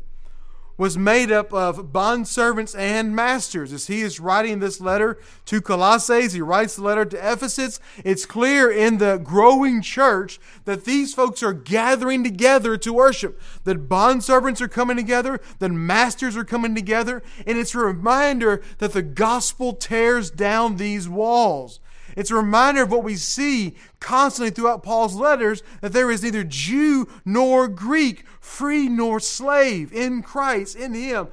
was 0.77 0.97
made 0.97 1.31
up 1.31 1.51
of 1.51 1.87
bondservants 1.87 2.77
and 2.77 3.15
masters. 3.15 3.73
As 3.73 3.87
he 3.87 4.01
is 4.01 4.19
writing 4.19 4.59
this 4.59 4.79
letter 4.79 5.17
to 5.45 5.59
Colossae, 5.59 6.27
he 6.27 6.41
writes 6.41 6.75
the 6.75 6.83
letter 6.83 7.03
to 7.03 7.31
Ephesus, 7.31 7.79
it's 8.05 8.27
clear 8.27 8.69
in 8.69 8.99
the 8.99 9.17
growing 9.17 9.81
church 9.81 10.39
that 10.65 10.85
these 10.85 11.13
folks 11.15 11.41
are 11.41 11.53
gathering 11.53 12.23
together 12.23 12.77
to 12.77 12.93
worship. 12.93 13.41
That 13.63 13.89
bondservants 13.89 14.61
are 14.61 14.67
coming 14.67 14.97
together, 14.97 15.39
that 15.57 15.69
masters 15.69 16.37
are 16.37 16.45
coming 16.45 16.75
together, 16.75 17.23
and 17.45 17.57
it's 17.57 17.73
a 17.73 17.79
reminder 17.79 18.61
that 18.77 18.93
the 18.93 19.01
gospel 19.01 19.73
tears 19.73 20.29
down 20.29 20.77
these 20.77 21.09
walls. 21.09 21.79
It's 22.17 22.31
a 22.31 22.35
reminder 22.35 22.81
of 22.81 22.89
what 22.89 23.03
we 23.03 23.15
see 23.15 23.75
constantly 23.99 24.49
throughout 24.49 24.81
Paul's 24.81 25.13
letters 25.13 25.61
that 25.81 25.93
there 25.93 26.09
is 26.09 26.23
neither 26.23 26.43
Jew 26.43 27.07
nor 27.23 27.67
Greek, 27.67 28.25
free 28.39 28.89
nor 28.89 29.19
slave 29.19 29.93
in 29.93 30.23
Christ, 30.23 30.75
in 30.75 30.95
Him, 30.95 31.27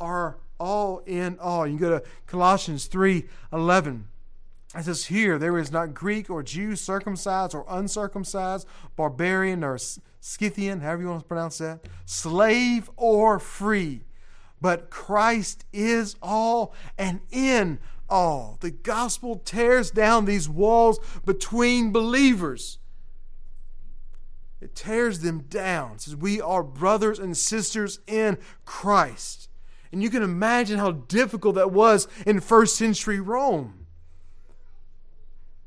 are 0.00 0.38
all 0.58 1.00
in 1.00 1.38
all. 1.38 1.66
You 1.66 1.78
go 1.78 1.98
to 1.98 2.02
Colossians 2.26 2.86
3 2.86 3.28
11. 3.52 4.08
It 4.74 4.84
says 4.84 5.04
here, 5.04 5.38
there 5.38 5.58
is 5.58 5.70
not 5.70 5.92
Greek 5.92 6.30
or 6.30 6.42
Jew, 6.42 6.76
circumcised 6.76 7.54
or 7.54 7.66
uncircumcised, 7.68 8.66
barbarian 8.96 9.62
or 9.62 9.78
Scythian, 10.18 10.80
however 10.80 11.02
you 11.02 11.08
want 11.08 11.20
to 11.20 11.28
pronounce 11.28 11.58
that, 11.58 11.86
slave 12.06 12.90
or 12.96 13.38
free. 13.38 14.04
But 14.62 14.88
Christ 14.88 15.66
is 15.74 16.16
all 16.22 16.72
and 16.96 17.20
in 17.30 17.80
all. 18.12 18.58
The 18.60 18.70
gospel 18.70 19.36
tears 19.36 19.90
down 19.90 20.26
these 20.26 20.48
walls 20.48 21.00
between 21.24 21.92
believers. 21.92 22.78
It 24.60 24.76
tears 24.76 25.20
them 25.20 25.44
down. 25.48 25.94
It 25.94 26.02
says 26.02 26.14
we 26.14 26.40
are 26.40 26.62
brothers 26.62 27.18
and 27.18 27.36
sisters 27.36 28.00
in 28.06 28.36
Christ. 28.66 29.48
And 29.90 30.02
you 30.02 30.10
can 30.10 30.22
imagine 30.22 30.78
how 30.78 30.92
difficult 30.92 31.54
that 31.54 31.72
was 31.72 32.06
in 32.26 32.40
first 32.40 32.76
century 32.76 33.18
Rome. 33.18 33.86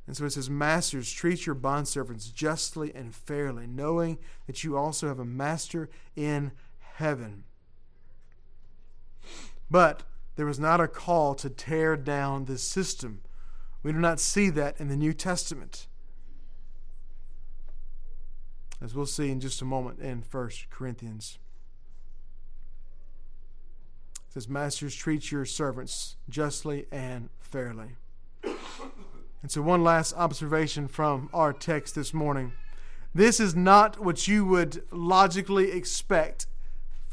And 0.07 0.15
so 0.15 0.25
it 0.25 0.33
says, 0.33 0.49
Masters, 0.49 1.11
treat 1.11 1.47
your 1.47 1.55
bondservants 1.55 2.31
justly 2.31 2.93
and 2.93 3.13
fairly, 3.13 3.65
knowing 3.65 4.19
that 4.45 4.63
you 4.63 4.77
also 4.77 5.07
have 5.07 5.19
a 5.19 5.25
master 5.25 5.89
in 6.15 6.51
heaven. 6.79 7.43
But 9.69 10.03
there 10.35 10.45
was 10.45 10.59
not 10.59 10.81
a 10.81 10.87
call 10.87 11.35
to 11.35 11.49
tear 11.49 11.95
down 11.95 12.45
this 12.45 12.63
system. 12.63 13.21
We 13.83 13.91
do 13.91 13.99
not 13.99 14.19
see 14.19 14.49
that 14.49 14.79
in 14.79 14.89
the 14.89 14.97
New 14.97 15.13
Testament. 15.13 15.87
As 18.81 18.93
we'll 18.93 19.05
see 19.05 19.31
in 19.31 19.39
just 19.39 19.61
a 19.61 19.65
moment 19.65 19.99
in 19.99 20.23
1 20.29 20.49
Corinthians. 20.69 21.37
It 24.27 24.33
says, 24.33 24.49
Masters, 24.49 24.95
treat 24.95 25.31
your 25.31 25.45
servants 25.45 26.17
justly 26.29 26.85
and 26.91 27.29
fairly. 27.39 27.95
And 28.43 29.51
so, 29.51 29.61
one 29.61 29.83
last 29.83 30.13
observation 30.13 30.87
from 30.87 31.29
our 31.31 31.53
text 31.53 31.95
this 31.95 32.13
morning. 32.13 32.53
This 33.13 33.39
is 33.39 33.55
not 33.55 33.99
what 34.03 34.27
you 34.27 34.43
would 34.43 34.83
logically 34.91 35.71
expect 35.71 36.47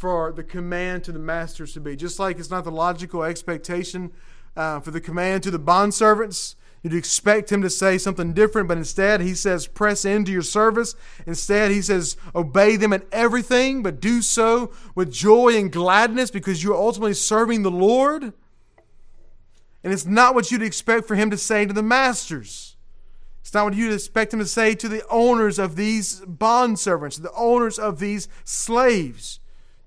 for 0.03 0.33
the 0.33 0.43
command 0.43 1.05
to 1.05 1.13
the 1.13 1.19
masters 1.21 1.73
to 1.73 1.79
be. 1.79 1.95
Just 1.95 2.19
like 2.19 2.37
it's 2.37 2.51
not 2.51 2.65
the 2.65 2.73
logical 2.73 3.23
expectation 3.23 4.11
uh, 4.57 4.81
for 4.81 4.91
the 4.91 5.01
command 5.01 5.45
to 5.45 5.51
the 5.53 5.61
bondservants. 5.61 6.57
You'd 6.83 6.93
expect 6.93 7.53
him 7.53 7.63
to 7.63 7.71
say 7.71 7.99
something 7.99 8.33
different, 8.33 8.67
but 8.67 8.79
instead 8.79 9.21
he 9.21 9.37
says, 9.37 9.69
press 9.69 10.05
into 10.05 10.33
your 10.33 10.43
service. 10.43 10.97
Instead, 11.25 11.71
he 11.71 11.81
says, 11.81 12.17
obey 12.35 12.75
them 12.75 12.93
in 12.93 13.05
everything, 13.13 13.85
but 13.85 14.01
do 14.01 14.23
so 14.23 14.73
with 14.97 15.13
joy 15.13 15.57
and 15.57 15.71
gladness 15.71 16.33
because 16.33 16.65
you're 16.65 16.75
ultimately 16.75 17.15
serving 17.15 17.63
the 17.63 17.71
Lord. 17.71 18.25
And 19.85 19.93
it's 19.93 20.05
not 20.05 20.35
what 20.35 20.51
you'd 20.51 20.63
expect 20.63 21.07
for 21.07 21.15
him 21.15 21.31
to 21.31 21.39
say 21.39 21.65
to 21.65 21.73
the 21.73 21.81
masters. 21.81 22.77
It's 23.41 23.55
not 23.55 23.67
what 23.67 23.75
you'd 23.75 23.95
expect 23.95 24.33
him 24.35 24.41
to 24.41 24.47
say 24.47 24.75
to 24.75 24.89
the 24.89 25.07
owners 25.09 25.61
of 25.61 25.77
these 25.77 26.23
bond 26.27 26.81
servants, 26.81 27.19
the 27.19 27.33
owners 27.37 27.79
of 27.79 28.01
these 28.01 28.27
slaves. 28.43 29.39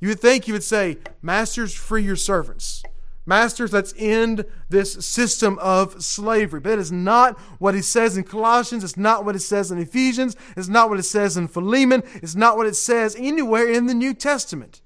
You 0.05 0.09
would 0.09 0.19
think 0.19 0.47
you 0.47 0.53
would 0.53 0.63
say, 0.63 0.97
Masters, 1.23 1.73
free 1.73 2.03
your 2.03 2.15
servants. 2.15 2.83
Masters, 3.25 3.73
let's 3.73 3.91
end 3.97 4.45
this 4.69 4.93
system 5.03 5.57
of 5.57 6.03
slavery. 6.03 6.59
But 6.59 6.69
that 6.69 6.77
is 6.77 6.91
not 6.91 7.39
what 7.57 7.73
he 7.73 7.81
says 7.81 8.15
in 8.15 8.23
Colossians. 8.23 8.83
It's 8.83 8.97
not 8.97 9.25
what 9.25 9.35
it 9.35 9.39
says 9.39 9.71
in 9.71 9.79
Ephesians. 9.79 10.35
It's 10.55 10.67
not 10.67 10.89
what 10.89 10.99
it 10.99 11.05
says 11.05 11.37
in 11.37 11.47
Philemon. 11.47 12.03
It's 12.21 12.35
not 12.35 12.55
what 12.55 12.67
it 12.67 12.75
says 12.75 13.15
anywhere 13.17 13.67
in 13.67 13.87
the 13.87 13.95
New 13.95 14.13
Testament. 14.13 14.83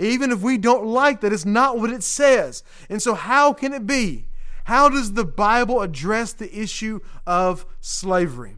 Even 0.00 0.32
if 0.32 0.40
we 0.40 0.58
don't 0.58 0.86
like 0.86 1.20
that, 1.20 1.32
it's 1.32 1.46
not 1.46 1.78
what 1.78 1.90
it 1.90 2.02
says. 2.02 2.64
And 2.90 3.00
so, 3.00 3.14
how 3.14 3.52
can 3.52 3.72
it 3.72 3.86
be? 3.86 4.26
How 4.64 4.88
does 4.88 5.12
the 5.12 5.24
Bible 5.24 5.82
address 5.82 6.32
the 6.32 6.52
issue 6.52 6.98
of 7.28 7.64
slavery? 7.80 8.56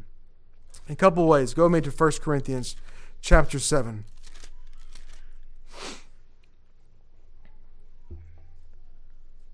In 0.87 0.95
a 0.95 0.97
couple 0.97 1.29
ways. 1.29 1.53
Go 1.53 1.65
with 1.65 1.73
me 1.73 1.81
to 1.83 1.91
1 1.91 2.13
Corinthians 2.23 2.75
chapter 3.21 3.59
7. 3.59 4.07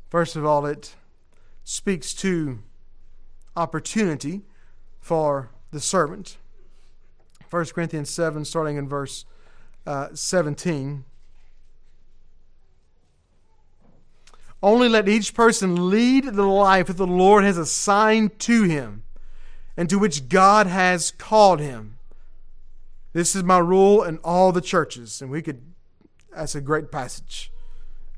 First 0.09 0.37
of 0.37 0.45
all, 0.45 0.67
it 0.67 0.95
speaks 1.65 2.15
to 2.15 2.61
opportunity 3.57 4.43
for 5.01 5.51
the 5.73 5.81
servant. 5.81 6.37
1 7.51 7.65
Corinthians 7.67 8.11
7, 8.11 8.45
starting 8.45 8.77
in 8.77 8.89
verse 8.89 9.25
uh, 9.87 10.09
17. 10.13 11.05
Only 14.63 14.89
let 14.89 15.09
each 15.09 15.35
person 15.35 15.91
lead 15.91 16.25
the 16.25 16.45
life 16.45 16.87
that 16.87 16.97
the 16.97 17.07
Lord 17.07 17.45
has 17.45 17.59
assigned 17.59 18.39
to 18.41 18.63
him 18.63 19.05
and 19.77 19.89
to 19.91 19.99
which 19.99 20.29
God 20.29 20.67
has 20.67 21.11
called 21.11 21.61
him. 21.61 21.99
This 23.13 23.37
is 23.37 23.43
my 23.45 23.59
rule 23.59 24.03
in 24.03 24.19
all 24.19 24.53
the 24.53 24.61
churches. 24.61 25.21
And 25.21 25.31
we 25.31 25.43
could, 25.43 25.63
that's 26.35 26.55
a 26.55 26.61
great 26.61 26.91
passage. 26.91 27.53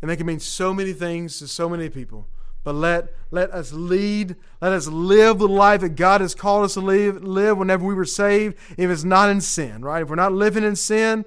And 0.01 0.11
they 0.11 0.17
can 0.17 0.27
mean 0.27 0.41
so 0.41 0.73
many 0.73 0.93
things 0.93 1.39
to 1.39 1.49
so 1.49 1.69
many 1.69 1.89
people. 1.89 2.29
But 2.65 2.75
let, 2.75 3.15
let 3.31 3.51
us 3.51 3.73
lead, 3.73 4.37
let 4.61 4.73
us 4.73 4.89
live 4.89 5.39
the 5.39 5.49
life 5.49 5.81
that 5.81 5.97
God 5.97 6.21
has 6.21 6.35
called 6.35 6.65
us 6.65 6.75
to 6.75 6.81
live, 6.81 7.23
live 7.23 7.57
whenever 7.57 7.85
we 7.85 7.95
were 7.95 8.05
saved, 8.05 8.57
if 8.77 8.91
it's 8.91 9.05
not 9.05 9.31
in 9.31 9.41
sin, 9.41 9.83
right? 9.83 10.03
If 10.03 10.11
we're 10.11 10.17
not 10.17 10.33
living 10.33 10.65
in 10.65 10.77
sin, 10.77 11.25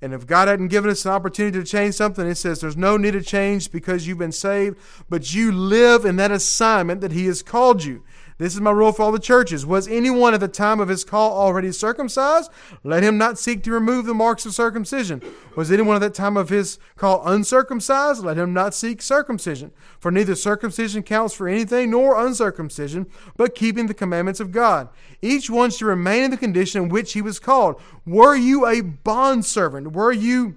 and 0.00 0.12
if 0.12 0.26
God 0.26 0.48
hadn't 0.48 0.68
given 0.68 0.90
us 0.90 1.04
an 1.06 1.12
opportunity 1.12 1.58
to 1.58 1.64
change 1.64 1.94
something, 1.94 2.26
it 2.26 2.34
says 2.34 2.60
there's 2.60 2.76
no 2.76 2.96
need 2.96 3.12
to 3.12 3.22
change 3.22 3.72
because 3.72 4.06
you've 4.06 4.18
been 4.18 4.32
saved, 4.32 4.76
but 5.08 5.34
you 5.34 5.50
live 5.50 6.04
in 6.04 6.16
that 6.16 6.30
assignment 6.30 7.00
that 7.00 7.12
He 7.12 7.26
has 7.26 7.42
called 7.42 7.84
you. 7.84 8.04
This 8.36 8.54
is 8.54 8.60
my 8.60 8.72
rule 8.72 8.90
for 8.90 9.02
all 9.02 9.12
the 9.12 9.20
churches. 9.20 9.64
Was 9.64 9.86
anyone 9.86 10.34
at 10.34 10.40
the 10.40 10.48
time 10.48 10.80
of 10.80 10.88
his 10.88 11.04
call 11.04 11.38
already 11.38 11.70
circumcised? 11.70 12.50
Let 12.82 13.04
him 13.04 13.16
not 13.16 13.38
seek 13.38 13.62
to 13.62 13.70
remove 13.70 14.06
the 14.06 14.14
marks 14.14 14.44
of 14.44 14.54
circumcision. 14.54 15.22
Was 15.54 15.70
anyone 15.70 15.94
at 15.94 16.00
that 16.00 16.14
time 16.14 16.36
of 16.36 16.48
his 16.48 16.78
call 16.96 17.22
uncircumcised? 17.24 18.24
Let 18.24 18.36
him 18.36 18.52
not 18.52 18.74
seek 18.74 19.02
circumcision. 19.02 19.70
For 20.00 20.10
neither 20.10 20.34
circumcision 20.34 21.04
counts 21.04 21.32
for 21.32 21.46
anything 21.46 21.92
nor 21.92 22.20
uncircumcision, 22.26 23.06
but 23.36 23.54
keeping 23.54 23.86
the 23.86 23.94
commandments 23.94 24.40
of 24.40 24.50
God. 24.50 24.88
Each 25.22 25.48
one 25.48 25.70
should 25.70 25.86
remain 25.86 26.24
in 26.24 26.30
the 26.32 26.36
condition 26.36 26.84
in 26.84 26.88
which 26.88 27.12
he 27.12 27.22
was 27.22 27.38
called. 27.38 27.80
Were 28.04 28.34
you 28.34 28.66
a 28.66 28.80
bondservant? 28.80 29.92
Were 29.92 30.12
you 30.12 30.56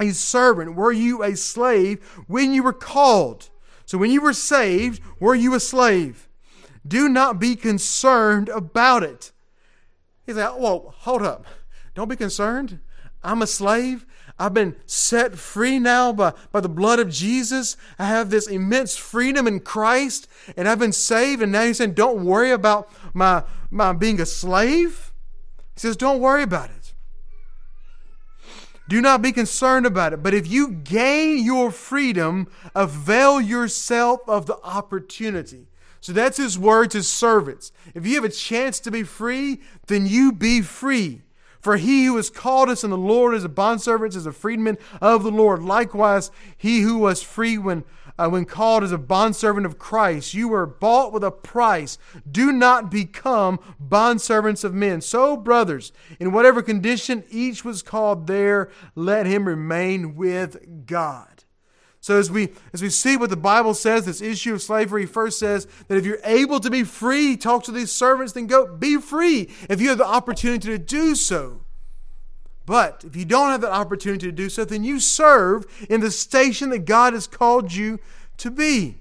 a 0.00 0.10
servant? 0.10 0.74
Were 0.74 0.92
you 0.92 1.22
a 1.22 1.36
slave 1.36 2.04
when 2.26 2.52
you 2.52 2.64
were 2.64 2.72
called? 2.72 3.50
So 3.86 3.98
when 3.98 4.10
you 4.10 4.20
were 4.20 4.32
saved, 4.32 5.00
were 5.20 5.36
you 5.36 5.54
a 5.54 5.60
slave? 5.60 6.28
Do 6.86 7.08
not 7.08 7.38
be 7.38 7.56
concerned 7.56 8.48
about 8.48 9.02
it. 9.02 9.32
He's 10.26 10.36
like, 10.36 10.52
whoa, 10.52 10.92
hold 10.98 11.22
up. 11.22 11.46
Don't 11.94 12.08
be 12.08 12.16
concerned. 12.16 12.80
I'm 13.22 13.42
a 13.42 13.46
slave. 13.46 14.06
I've 14.38 14.52
been 14.52 14.76
set 14.84 15.38
free 15.38 15.78
now 15.78 16.12
by, 16.12 16.32
by 16.50 16.60
the 16.60 16.68
blood 16.68 16.98
of 16.98 17.08
Jesus. 17.08 17.76
I 17.98 18.06
have 18.06 18.30
this 18.30 18.48
immense 18.48 18.96
freedom 18.96 19.46
in 19.46 19.60
Christ, 19.60 20.28
and 20.56 20.68
I've 20.68 20.78
been 20.78 20.92
saved. 20.92 21.40
And 21.40 21.52
now 21.52 21.64
he's 21.64 21.78
saying, 21.78 21.94
don't 21.94 22.24
worry 22.24 22.50
about 22.50 22.90
my, 23.14 23.44
my 23.70 23.92
being 23.92 24.20
a 24.20 24.26
slave. 24.26 25.12
He 25.74 25.80
says, 25.80 25.96
don't 25.96 26.20
worry 26.20 26.42
about 26.42 26.70
it. 26.70 26.94
Do 28.88 29.00
not 29.00 29.22
be 29.22 29.32
concerned 29.32 29.86
about 29.86 30.12
it. 30.12 30.22
But 30.22 30.34
if 30.34 30.46
you 30.46 30.68
gain 30.68 31.44
your 31.44 31.70
freedom, 31.70 32.48
avail 32.74 33.40
yourself 33.40 34.20
of 34.26 34.46
the 34.46 34.58
opportunity. 34.62 35.68
So 36.04 36.12
that's 36.12 36.36
his 36.36 36.58
word 36.58 36.90
to 36.90 37.02
servants. 37.02 37.72
If 37.94 38.06
you 38.06 38.16
have 38.16 38.24
a 38.24 38.28
chance 38.28 38.78
to 38.80 38.90
be 38.90 39.04
free, 39.04 39.62
then 39.86 40.04
you 40.04 40.32
be 40.32 40.60
free. 40.60 41.22
For 41.62 41.78
he 41.78 42.04
who 42.04 42.16
has 42.16 42.28
called 42.28 42.68
us 42.68 42.84
in 42.84 42.90
the 42.90 42.98
Lord 42.98 43.34
as 43.34 43.42
a 43.42 43.48
bondservant 43.48 44.14
is 44.14 44.26
a 44.26 44.32
freedman 44.32 44.76
of 45.00 45.22
the 45.22 45.30
Lord. 45.30 45.62
Likewise, 45.62 46.30
he 46.58 46.82
who 46.82 46.98
was 46.98 47.22
free 47.22 47.56
when, 47.56 47.84
uh, 48.18 48.28
when 48.28 48.44
called 48.44 48.84
as 48.84 48.92
a 48.92 48.98
bondservant 48.98 49.64
of 49.64 49.78
Christ, 49.78 50.34
you 50.34 50.48
were 50.48 50.66
bought 50.66 51.10
with 51.10 51.24
a 51.24 51.30
price. 51.30 51.96
Do 52.30 52.52
not 52.52 52.90
become 52.90 53.58
bondservants 53.82 54.62
of 54.62 54.74
men. 54.74 55.00
So, 55.00 55.38
brothers, 55.38 55.90
in 56.20 56.32
whatever 56.32 56.60
condition 56.60 57.24
each 57.30 57.64
was 57.64 57.80
called 57.80 58.26
there, 58.26 58.70
let 58.94 59.24
him 59.24 59.48
remain 59.48 60.16
with 60.16 60.84
God. 60.84 61.33
So 62.04 62.18
as 62.18 62.30
we 62.30 62.50
as 62.74 62.82
we 62.82 62.90
see 62.90 63.16
what 63.16 63.30
the 63.30 63.36
Bible 63.38 63.72
says, 63.72 64.04
this 64.04 64.20
issue 64.20 64.52
of 64.52 64.60
slavery 64.60 65.06
first 65.06 65.38
says 65.38 65.66
that 65.88 65.96
if 65.96 66.04
you're 66.04 66.20
able 66.22 66.60
to 66.60 66.68
be 66.68 66.84
free, 66.84 67.34
talk 67.34 67.64
to 67.64 67.72
these 67.72 67.90
servants, 67.90 68.34
then 68.34 68.46
go 68.46 68.66
be 68.66 68.98
free 68.98 69.48
if 69.70 69.80
you 69.80 69.88
have 69.88 69.96
the 69.96 70.06
opportunity 70.06 70.68
to 70.68 70.76
do 70.76 71.14
so. 71.14 71.62
But 72.66 73.04
if 73.06 73.16
you 73.16 73.24
don't 73.24 73.52
have 73.52 73.62
that 73.62 73.72
opportunity 73.72 74.26
to 74.26 74.32
do 74.32 74.50
so, 74.50 74.66
then 74.66 74.84
you 74.84 75.00
serve 75.00 75.64
in 75.88 76.02
the 76.02 76.10
station 76.10 76.68
that 76.70 76.80
God 76.80 77.14
has 77.14 77.26
called 77.26 77.72
you 77.72 77.98
to 78.36 78.50
be. 78.50 78.98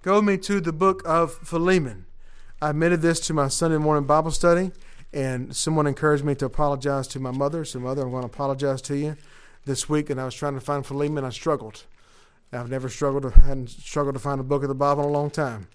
Go 0.00 0.14
with 0.14 0.24
me 0.24 0.38
to 0.38 0.62
the 0.62 0.72
book 0.72 1.02
of 1.04 1.34
Philemon. 1.34 2.06
I 2.62 2.70
admitted 2.70 3.02
this 3.02 3.20
to 3.26 3.34
my 3.34 3.48
Sunday 3.48 3.76
morning 3.76 4.06
Bible 4.06 4.30
study, 4.30 4.72
and 5.12 5.54
someone 5.54 5.86
encouraged 5.86 6.24
me 6.24 6.34
to 6.36 6.46
apologize 6.46 7.06
to 7.08 7.20
my 7.20 7.32
mother. 7.32 7.66
So, 7.66 7.80
mother, 7.80 8.00
I'm 8.00 8.10
going 8.10 8.22
to 8.22 8.28
apologize 8.28 8.80
to 8.82 8.96
you 8.96 9.18
this 9.64 9.88
week, 9.88 10.10
and 10.10 10.20
I 10.20 10.24
was 10.24 10.34
trying 10.34 10.54
to 10.54 10.60
find 10.60 10.84
Philemon. 10.84 11.24
I 11.24 11.30
struggled. 11.30 11.84
I've 12.52 12.70
never 12.70 12.88
struggled, 12.88 13.32
hadn't 13.32 13.70
struggled 13.70 14.14
to 14.14 14.20
find 14.20 14.40
a 14.40 14.44
book 14.44 14.62
of 14.62 14.68
the 14.68 14.74
Bible 14.74 15.04
in 15.04 15.08
a 15.08 15.12
long 15.12 15.30
time. 15.30 15.68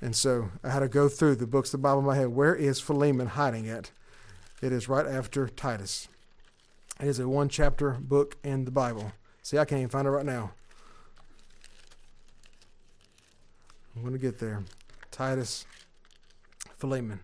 And 0.00 0.14
so 0.14 0.50
I 0.62 0.70
had 0.70 0.80
to 0.80 0.88
go 0.88 1.08
through 1.08 1.36
the 1.36 1.46
books 1.46 1.68
of 1.68 1.80
the 1.80 1.82
Bible 1.82 2.00
in 2.00 2.06
my 2.06 2.16
head. 2.16 2.28
Where 2.28 2.54
is 2.54 2.80
Philemon 2.80 3.28
hiding 3.28 3.68
at? 3.68 3.90
It 4.60 4.72
is 4.72 4.88
right 4.88 5.06
after 5.06 5.48
Titus. 5.48 6.08
It 7.00 7.06
is 7.06 7.18
a 7.18 7.28
one 7.28 7.48
chapter 7.48 7.92
book 7.92 8.36
in 8.44 8.64
the 8.64 8.70
Bible. 8.70 9.12
See, 9.42 9.56
I 9.56 9.64
can't 9.64 9.78
even 9.78 9.88
find 9.88 10.06
it 10.06 10.10
right 10.10 10.26
now. 10.26 10.52
I'm 13.96 14.02
going 14.02 14.12
to 14.12 14.18
get 14.18 14.38
there. 14.38 14.62
Titus, 15.10 15.64
Philemon. 16.76 17.20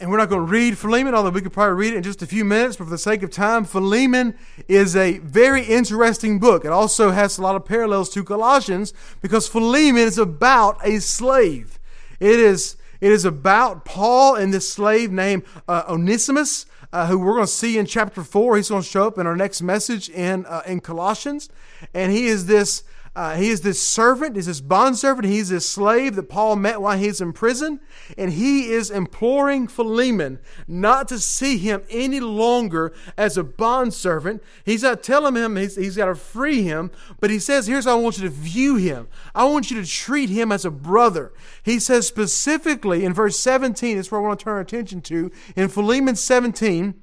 And 0.00 0.10
we're 0.10 0.18
not 0.18 0.28
going 0.28 0.44
to 0.44 0.52
read 0.52 0.76
Philemon, 0.76 1.14
although 1.14 1.30
we 1.30 1.40
could 1.40 1.52
probably 1.52 1.74
read 1.74 1.94
it 1.94 1.98
in 1.98 2.02
just 2.02 2.20
a 2.20 2.26
few 2.26 2.44
minutes, 2.44 2.76
but 2.76 2.84
for 2.84 2.90
the 2.90 2.98
sake 2.98 3.22
of 3.22 3.30
time, 3.30 3.64
Philemon 3.64 4.36
is 4.66 4.96
a 4.96 5.18
very 5.18 5.62
interesting 5.62 6.40
book. 6.40 6.64
It 6.64 6.72
also 6.72 7.10
has 7.12 7.38
a 7.38 7.42
lot 7.42 7.54
of 7.54 7.64
parallels 7.64 8.10
to 8.10 8.24
Colossians 8.24 8.92
because 9.20 9.46
Philemon 9.46 10.02
is 10.02 10.18
about 10.18 10.78
a 10.82 11.00
slave. 11.00 11.78
It 12.18 12.40
is, 12.40 12.76
it 13.00 13.12
is 13.12 13.24
about 13.24 13.84
Paul 13.84 14.34
and 14.34 14.52
this 14.52 14.70
slave 14.70 15.12
named 15.12 15.44
uh, 15.68 15.84
Onesimus, 15.88 16.66
uh, 16.92 17.06
who 17.06 17.18
we're 17.18 17.34
going 17.34 17.46
to 17.46 17.52
see 17.52 17.78
in 17.78 17.86
chapter 17.86 18.24
4. 18.24 18.56
He's 18.56 18.70
going 18.70 18.82
to 18.82 18.88
show 18.88 19.06
up 19.06 19.18
in 19.18 19.28
our 19.28 19.36
next 19.36 19.62
message 19.62 20.08
in, 20.08 20.44
uh, 20.46 20.62
in 20.66 20.80
Colossians. 20.80 21.48
And 21.92 22.10
he 22.10 22.26
is 22.26 22.46
this 22.46 22.82
uh, 23.16 23.36
he 23.36 23.50
is 23.50 23.60
this 23.60 23.80
servant, 23.80 24.34
he's 24.34 24.46
this 24.46 24.60
bondservant, 24.60 25.28
he's 25.28 25.50
this 25.50 25.68
slave 25.68 26.16
that 26.16 26.28
Paul 26.28 26.56
met 26.56 26.80
while 26.80 26.98
he's 26.98 27.20
in 27.20 27.32
prison, 27.32 27.78
and 28.18 28.32
he 28.32 28.72
is 28.72 28.90
imploring 28.90 29.68
Philemon 29.68 30.40
not 30.66 31.06
to 31.08 31.20
see 31.20 31.56
him 31.58 31.82
any 31.90 32.18
longer 32.18 32.92
as 33.16 33.36
a 33.36 33.44
bondservant. 33.44 34.42
He's 34.64 34.82
not 34.82 35.04
telling 35.04 35.36
him 35.36 35.54
he's, 35.54 35.76
he's 35.76 35.96
got 35.96 36.06
to 36.06 36.16
free 36.16 36.62
him, 36.62 36.90
but 37.20 37.30
he 37.30 37.38
says, 37.38 37.68
Here's 37.68 37.84
how 37.84 37.98
I 37.98 38.00
want 38.00 38.18
you 38.18 38.24
to 38.24 38.34
view 38.34 38.76
him. 38.76 39.06
I 39.32 39.44
want 39.44 39.70
you 39.70 39.80
to 39.80 39.88
treat 39.88 40.28
him 40.28 40.50
as 40.50 40.64
a 40.64 40.70
brother. 40.70 41.32
He 41.62 41.78
says 41.78 42.08
specifically 42.08 43.04
in 43.04 43.14
verse 43.14 43.38
17, 43.38 43.96
that's 43.96 44.10
where 44.10 44.20
I 44.20 44.24
want 44.24 44.40
to 44.40 44.44
turn 44.44 44.54
our 44.54 44.60
attention 44.60 45.00
to, 45.02 45.30
in 45.54 45.68
Philemon 45.68 46.16
17. 46.16 46.94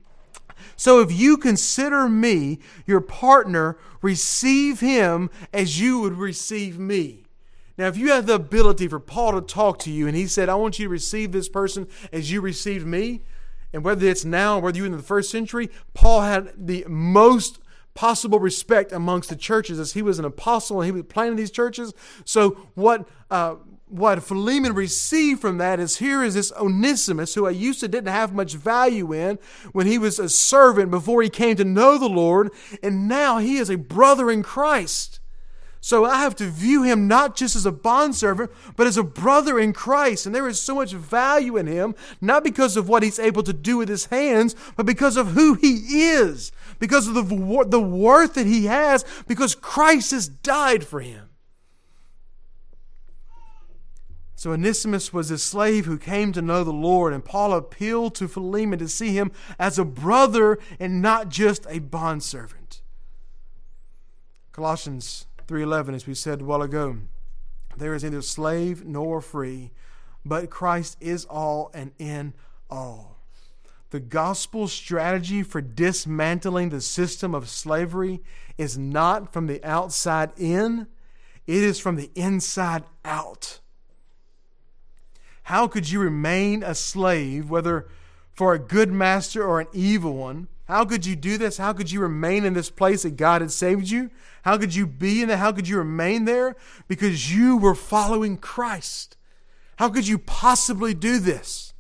So 0.82 1.00
if 1.00 1.12
you 1.12 1.38
consider 1.38 2.10
me 2.10 2.58
your 2.88 3.02
partner, 3.02 3.78
receive 4.02 4.80
him 4.80 5.30
as 5.54 5.80
you 5.80 6.00
would 6.00 6.18
receive 6.18 6.80
me. 6.80 7.26
Now, 7.78 7.86
if 7.86 7.98
you 7.98 8.10
have 8.10 8.26
the 8.26 8.34
ability 8.34 8.88
for 8.88 9.00
Paul 9.00 9.34
to 9.34 9.42
talk 9.42 9.78
to 9.82 9.92
you 9.92 10.08
and 10.08 10.18
he 10.18 10.26
said, 10.26 10.50
I 10.50 10.56
want 10.56 10.80
you 10.80 10.86
to 10.86 10.90
receive 10.90 11.34
this 11.34 11.50
person 11.50 11.88
as 12.12 12.32
you 12.32 12.42
received 12.42 12.88
me, 12.88 13.22
and 13.72 13.84
whether 13.84 14.08
it's 14.08 14.26
now 14.26 14.58
or 14.58 14.62
whether 14.62 14.80
you're 14.80 14.88
in 14.88 14.94
the 14.94 15.04
first 15.04 15.30
century, 15.30 15.70
Paul 15.94 16.22
had 16.22 16.52
the 16.58 16.84
most 16.88 17.60
possible 17.94 18.40
respect 18.40 18.92
amongst 18.92 19.30
the 19.30 19.36
churches 19.36 19.80
as 19.80 19.94
he 19.94 20.02
was 20.02 20.18
an 20.18 20.26
apostle 20.26 20.82
and 20.82 20.88
he 20.88 20.92
was 20.92 21.04
planning 21.04 21.36
these 21.36 21.52
churches. 21.52 21.94
So, 22.26 22.70
what 22.74 23.08
uh, 23.30 23.58
what 23.92 24.24
Philemon 24.24 24.74
received 24.74 25.42
from 25.42 25.58
that 25.58 25.80
is 25.80 25.98
here 25.98 26.24
is 26.24 26.34
this 26.34 26.52
Onesimus, 26.54 27.36
who 27.36 27.46
I 27.46 27.52
used 27.52 27.82
to 27.82 27.88
didn't 27.88 28.14
have 28.14 28.34
much 28.34 28.54
value 28.54 29.14
in 29.14 29.38
when 29.74 29.86
he 29.86 29.98
was 29.98 30.18
a 30.18 30.30
servant 30.30 30.92
before 30.92 31.22
he 31.22 31.30
came 31.30 31.58
to 31.58 31.66
know 31.66 31.98
the 31.98 32.08
Lord, 32.08 32.52
and 32.82 33.08
now 33.08 33.40
he 33.40 33.58
is 33.58 33.70
a 33.70 33.78
brother 33.78 34.32
in 34.32 34.44
Christ. 34.44 35.20
So 35.84 36.06
I 36.06 36.18
have 36.18 36.36
to 36.36 36.48
view 36.48 36.84
him 36.84 37.08
not 37.08 37.36
just 37.36 37.56
as 37.56 37.66
a 37.66 37.72
bondservant, 37.72 38.52
but 38.76 38.86
as 38.86 38.98
a 38.98 39.04
brother 39.04 39.60
in 39.60 39.74
Christ. 39.74 40.28
And 40.28 40.34
there 40.34 40.48
is 40.48 40.62
so 40.62 40.76
much 40.76 40.94
value 40.94 41.58
in 41.58 41.66
him, 41.66 41.96
not 42.22 42.44
because 42.44 42.78
of 42.78 42.88
what 42.88 43.02
he's 43.02 43.18
able 43.18 43.42
to 43.44 43.54
do 43.54 43.78
with 43.78 43.90
his 43.90 44.06
hands, 44.06 44.56
but 44.78 44.86
because 44.86 45.18
of 45.18 45.30
who 45.30 45.56
he 45.56 46.04
is, 46.04 46.52
because 46.78 47.08
of 47.08 47.16
the, 47.16 47.66
the 47.68 47.82
worth 47.82 48.36
that 48.36 48.46
he 48.46 48.66
has, 48.66 49.04
because 49.28 49.56
Christ 49.56 50.12
has 50.12 50.28
died 50.28 50.84
for 50.84 51.00
him. 51.00 51.31
So 54.42 54.54
Onesimus 54.54 55.14
was 55.14 55.30
a 55.30 55.38
slave 55.38 55.86
who 55.86 56.00
came 56.00 56.32
to 56.32 56.42
know 56.42 56.64
the 56.64 56.74
Lord, 56.74 57.14
and 57.14 57.24
Paul 57.24 57.54
appealed 57.54 58.16
to 58.16 58.28
Philemon 58.28 58.80
to 58.80 58.88
see 58.88 59.14
him 59.14 59.32
as 59.60 59.78
a 59.78 59.86
brother 59.86 60.58
and 60.80 61.00
not 61.00 61.30
just 61.30 61.68
a 61.70 61.78
bondservant. 61.78 62.82
Colossians 64.52 65.28
3:11 65.48 65.94
as 65.94 66.08
we 66.08 66.16
said 66.16 66.42
a 66.42 66.44
while 66.44 66.64
ago, 66.64 66.98
there 67.78 67.94
is 67.94 68.04
neither 68.04 68.24
slave 68.24 68.84
nor 68.84 69.22
free, 69.22 69.70
but 70.26 70.50
Christ 70.50 70.98
is 71.00 71.26
all 71.26 71.70
and 71.76 71.92
in 72.00 72.34
all. 72.68 73.20
The 73.92 74.00
gospel 74.00 74.68
strategy 74.68 75.44
for 75.44 75.62
dismantling 75.62 76.70
the 76.70 76.82
system 76.82 77.36
of 77.36 77.48
slavery 77.48 78.24
is 78.58 78.76
not 78.76 79.32
from 79.32 79.46
the 79.46 79.64
outside 79.64 80.32
in, 80.36 80.88
it 81.46 81.64
is 81.64 81.80
from 81.80 81.96
the 81.96 82.10
inside 82.16 82.86
out. 83.06 83.60
How 85.52 85.68
could 85.68 85.90
you 85.90 86.00
remain 86.00 86.64
a 86.64 86.74
slave, 86.74 87.50
whether 87.50 87.86
for 88.32 88.54
a 88.54 88.58
good 88.58 88.90
master 88.90 89.46
or 89.46 89.60
an 89.60 89.68
evil 89.74 90.14
one? 90.14 90.48
How 90.64 90.86
could 90.86 91.06
you 91.06 91.18
do 91.18 91.38
this? 91.38 91.58
How 91.58 91.74
could 91.74 91.92
you 91.92 92.00
remain 92.00 92.46
in 92.46 92.54
this 92.54 92.70
place 92.70 93.04
that 93.04 93.18
God 93.18 93.42
had 93.42 93.52
saved 93.52 93.90
you? 93.90 94.12
How 94.44 94.58
could 94.58 94.74
you 94.74 94.88
be 94.88 95.22
in 95.22 95.28
there? 95.28 95.36
How 95.36 95.52
could 95.52 95.68
you 95.68 95.78
remain 95.78 96.24
there? 96.24 96.56
Because 96.88 97.36
you 97.36 97.58
were 97.58 97.76
following 97.76 98.38
Christ. 98.38 99.18
How 99.76 99.90
could 99.90 100.08
you 100.08 100.18
possibly 100.18 100.94
do 100.94 101.20
this? 101.20 101.74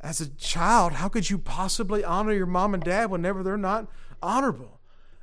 As 0.00 0.20
a 0.20 0.30
child, 0.30 0.94
how 0.94 1.08
could 1.08 1.30
you 1.30 1.38
possibly 1.38 2.02
honor 2.02 2.32
your 2.32 2.46
mom 2.46 2.74
and 2.74 2.82
dad 2.82 3.12
whenever 3.12 3.44
they're 3.44 3.56
not 3.56 3.86
honorable? 4.20 4.80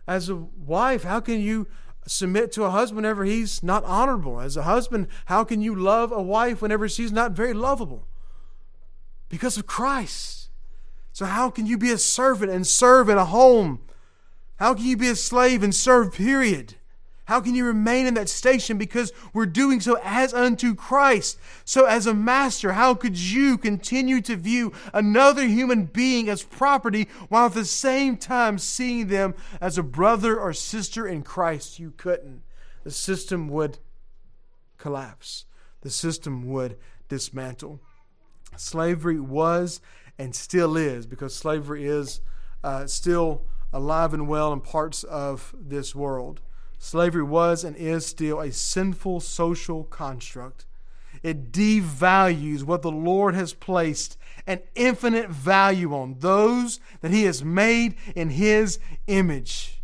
As 0.07 0.29
a 0.29 0.37
wife, 0.37 1.03
how 1.03 1.19
can 1.19 1.41
you 1.41 1.67
submit 2.11 2.51
to 2.51 2.63
a 2.63 2.69
husband 2.69 2.97
whenever 2.97 3.23
he's 3.23 3.63
not 3.63 3.83
honorable. 3.85 4.39
As 4.39 4.57
a 4.57 4.63
husband, 4.63 5.07
how 5.25 5.43
can 5.43 5.61
you 5.61 5.73
love 5.73 6.11
a 6.11 6.21
wife 6.21 6.61
whenever 6.61 6.89
she's 6.89 7.11
not 7.11 7.31
very 7.31 7.53
lovable? 7.53 8.05
Because 9.29 9.57
of 9.57 9.65
Christ. 9.65 10.49
So, 11.13 11.25
how 11.25 11.49
can 11.49 11.65
you 11.65 11.77
be 11.77 11.91
a 11.91 11.97
servant 11.97 12.51
and 12.51 12.65
serve 12.67 13.09
in 13.09 13.17
a 13.17 13.25
home? 13.25 13.79
How 14.57 14.73
can 14.73 14.85
you 14.85 14.97
be 14.97 15.09
a 15.09 15.15
slave 15.15 15.63
and 15.63 15.73
serve, 15.73 16.13
period? 16.13 16.75
How 17.25 17.39
can 17.39 17.55
you 17.55 17.65
remain 17.65 18.07
in 18.07 18.15
that 18.15 18.29
station? 18.29 18.77
Because 18.77 19.13
we're 19.33 19.45
doing 19.45 19.79
so 19.79 19.97
as 20.03 20.33
unto 20.33 20.75
Christ. 20.75 21.37
So, 21.63 21.85
as 21.85 22.07
a 22.07 22.13
master, 22.13 22.73
how 22.73 22.95
could 22.95 23.17
you 23.17 23.57
continue 23.57 24.21
to 24.21 24.35
view 24.35 24.73
another 24.93 25.45
human 25.45 25.85
being 25.85 26.29
as 26.29 26.43
property 26.43 27.07
while 27.29 27.45
at 27.45 27.53
the 27.53 27.65
same 27.65 28.17
time 28.17 28.57
seeing 28.57 29.07
them 29.07 29.35
as 29.61 29.77
a 29.77 29.83
brother 29.83 30.39
or 30.39 30.51
sister 30.51 31.07
in 31.07 31.21
Christ? 31.21 31.79
You 31.79 31.91
couldn't. 31.95 32.41
The 32.83 32.91
system 32.91 33.47
would 33.49 33.77
collapse, 34.77 35.45
the 35.81 35.91
system 35.91 36.47
would 36.47 36.77
dismantle. 37.07 37.79
Slavery 38.57 39.19
was 39.19 39.79
and 40.17 40.35
still 40.35 40.75
is, 40.75 41.05
because 41.05 41.35
slavery 41.35 41.85
is 41.85 42.21
uh, 42.63 42.85
still 42.87 43.45
alive 43.71 44.13
and 44.13 44.27
well 44.27 44.51
in 44.51 44.59
parts 44.59 45.03
of 45.03 45.55
this 45.57 45.95
world. 45.95 46.41
Slavery 46.83 47.21
was 47.21 47.63
and 47.63 47.75
is 47.75 48.07
still 48.07 48.39
a 48.39 48.51
sinful 48.51 49.19
social 49.19 49.83
construct. 49.83 50.65
It 51.21 51.51
devalues 51.51 52.63
what 52.63 52.81
the 52.81 52.91
Lord 52.91 53.35
has 53.35 53.53
placed 53.53 54.17
an 54.47 54.61
infinite 54.73 55.29
value 55.29 55.93
on, 55.93 56.15
those 56.17 56.79
that 57.01 57.11
He 57.11 57.25
has 57.25 57.43
made 57.43 57.97
in 58.15 58.31
His 58.31 58.79
image. 59.05 59.83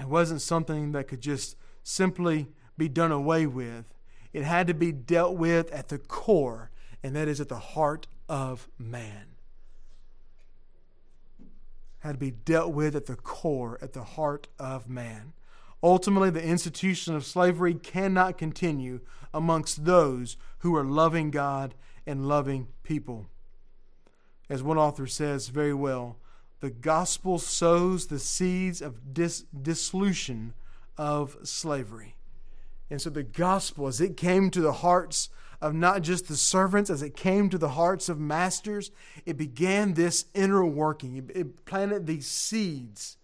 It 0.00 0.08
wasn't 0.08 0.40
something 0.40 0.92
that 0.92 1.08
could 1.08 1.20
just 1.20 1.56
simply 1.82 2.48
be 2.78 2.88
done 2.88 3.12
away 3.12 3.44
with. 3.44 3.84
It 4.32 4.44
had 4.44 4.66
to 4.68 4.74
be 4.74 4.92
dealt 4.92 5.36
with 5.36 5.70
at 5.72 5.88
the 5.88 5.98
core, 5.98 6.70
and 7.02 7.14
that 7.14 7.28
is 7.28 7.38
at 7.38 7.50
the 7.50 7.58
heart 7.58 8.06
of 8.30 8.66
man 8.78 9.31
had 12.02 12.12
to 12.12 12.18
be 12.18 12.30
dealt 12.30 12.72
with 12.72 12.96
at 12.96 13.06
the 13.06 13.14
core, 13.14 13.78
at 13.80 13.92
the 13.92 14.02
heart 14.02 14.48
of 14.58 14.88
man. 14.88 15.32
Ultimately, 15.82 16.30
the 16.30 16.44
institution 16.44 17.14
of 17.14 17.24
slavery 17.24 17.74
cannot 17.74 18.38
continue 18.38 19.00
amongst 19.32 19.84
those 19.84 20.36
who 20.58 20.76
are 20.76 20.84
loving 20.84 21.30
God 21.30 21.74
and 22.06 22.28
loving 22.28 22.68
people. 22.82 23.26
As 24.48 24.62
one 24.62 24.78
author 24.78 25.06
says 25.06 25.48
very 25.48 25.74
well, 25.74 26.16
the 26.60 26.70
gospel 26.70 27.38
sows 27.38 28.06
the 28.06 28.18
seeds 28.18 28.82
of 28.82 29.14
dis- 29.14 29.44
dissolution 29.60 30.54
of 30.96 31.36
slavery. 31.42 32.14
And 32.90 33.00
so 33.00 33.10
the 33.10 33.22
gospel, 33.22 33.86
as 33.86 34.00
it 34.00 34.16
came 34.16 34.50
to 34.50 34.60
the 34.60 34.72
hearts 34.72 35.28
of 35.62 35.72
not 35.74 36.02
just 36.02 36.26
the 36.26 36.36
servants, 36.36 36.90
as 36.90 37.02
it 37.02 37.16
came 37.16 37.48
to 37.48 37.56
the 37.56 37.70
hearts 37.70 38.08
of 38.08 38.18
masters, 38.18 38.90
it 39.24 39.36
began 39.36 39.94
this 39.94 40.26
inner 40.34 40.66
working. 40.66 41.30
It 41.32 41.64
planted 41.64 42.04
these 42.04 42.26
seeds 42.26 43.16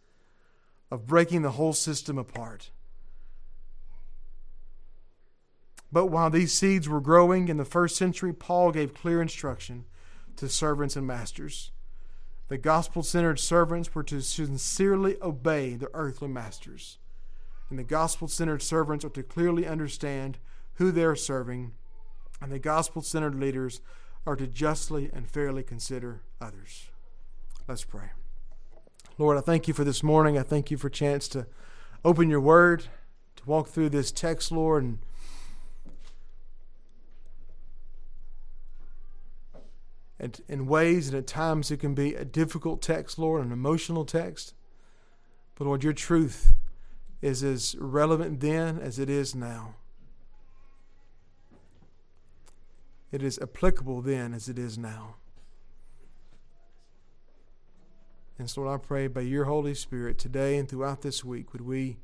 of 0.89 1.05
breaking 1.05 1.43
the 1.43 1.51
whole 1.51 1.73
system 1.73 2.17
apart. 2.17 2.71
But 5.91 6.07
while 6.07 6.31
these 6.31 6.53
seeds 6.53 6.89
were 6.89 7.01
growing 7.01 7.49
in 7.49 7.57
the 7.57 7.65
first 7.65 7.97
century, 7.97 8.33
Paul 8.33 8.71
gave 8.71 8.95
clear 8.95 9.21
instruction 9.21 9.85
to 10.37 10.49
servants 10.49 10.95
and 10.95 11.07
masters. 11.07 11.73
The 12.47 12.59
gospel 12.59 13.03
centered 13.03 13.41
servants 13.41 13.95
were 13.97 14.05
to 14.05 14.21
sincerely 14.21 15.17
obey 15.21 15.75
their 15.75 15.91
earthly 15.93 16.29
masters. 16.29 16.99
And 17.69 17.79
the 17.79 17.85
gospel 17.85 18.29
centered 18.29 18.63
servants 18.63 19.05
are 19.05 19.11
to 19.11 19.25
clearly 19.25 19.67
understand 19.67 20.39
who 20.75 20.93
they 20.93 21.03
are 21.03 21.17
serving 21.17 21.73
and 22.41 22.53
the 22.53 22.59
gospel 22.59 23.03
centered 23.03 23.35
leaders 23.35 23.81
are 24.27 24.37
to 24.37 24.47
justly 24.47 25.11
and 25.13 25.29
fairly 25.29 25.63
consider 25.63 26.23
others. 26.41 26.89
Let's 27.67 27.85
pray. 27.85 28.11
Lord, 29.17 29.37
I 29.37 29.41
thank 29.41 29.67
you 29.67 29.75
for 29.75 29.85
this 29.85 30.03
morning. 30.03 30.39
I 30.39 30.43
thank 30.43 30.71
you 30.71 30.77
for 30.77 30.87
a 30.87 30.91
chance 30.91 31.29
to 31.29 31.47
open 32.05 32.31
your 32.31 32.41
word, 32.41 32.87
to 33.37 33.45
walk 33.47 33.69
through 33.69 33.91
this 33.91 34.13
text, 34.13 34.53
Lord, 34.53 34.85
and 34.85 34.99
and 40.21 40.41
in 40.49 40.67
ways 40.67 41.09
and 41.09 41.17
at 41.17 41.27
times 41.27 41.71
it 41.71 41.79
can 41.79 41.95
be 41.95 42.15
a 42.15 42.25
difficult 42.25 42.83
text, 42.83 43.19
Lord, 43.19 43.45
an 43.45 43.53
emotional 43.53 44.05
text. 44.05 44.55
But 45.55 45.67
Lord, 45.67 45.85
your 45.85 45.93
truth 45.93 46.55
is 47.23 47.43
as 47.43 47.77
relevant 47.79 48.41
then 48.41 48.79
as 48.79 48.99
it 48.99 49.09
is 49.09 49.35
now. 49.35 49.75
It 53.11 53.23
is 53.23 53.39
applicable 53.39 54.03
then 54.03 54.35
as 54.35 54.49
it 54.49 54.59
is 54.59 54.77
now. 54.77 55.17
And 58.39 58.49
so, 58.49 58.63
Lord, 58.63 58.81
I 58.81 58.87
pray 58.87 59.07
by 59.09 59.23
your 59.23 59.47
Holy 59.47 59.75
Spirit 59.75 60.17
today 60.17 60.59
and 60.59 60.69
throughout 60.69 61.03
this 61.03 61.25
week, 61.25 61.53
would 61.53 61.63
we, 61.63 61.99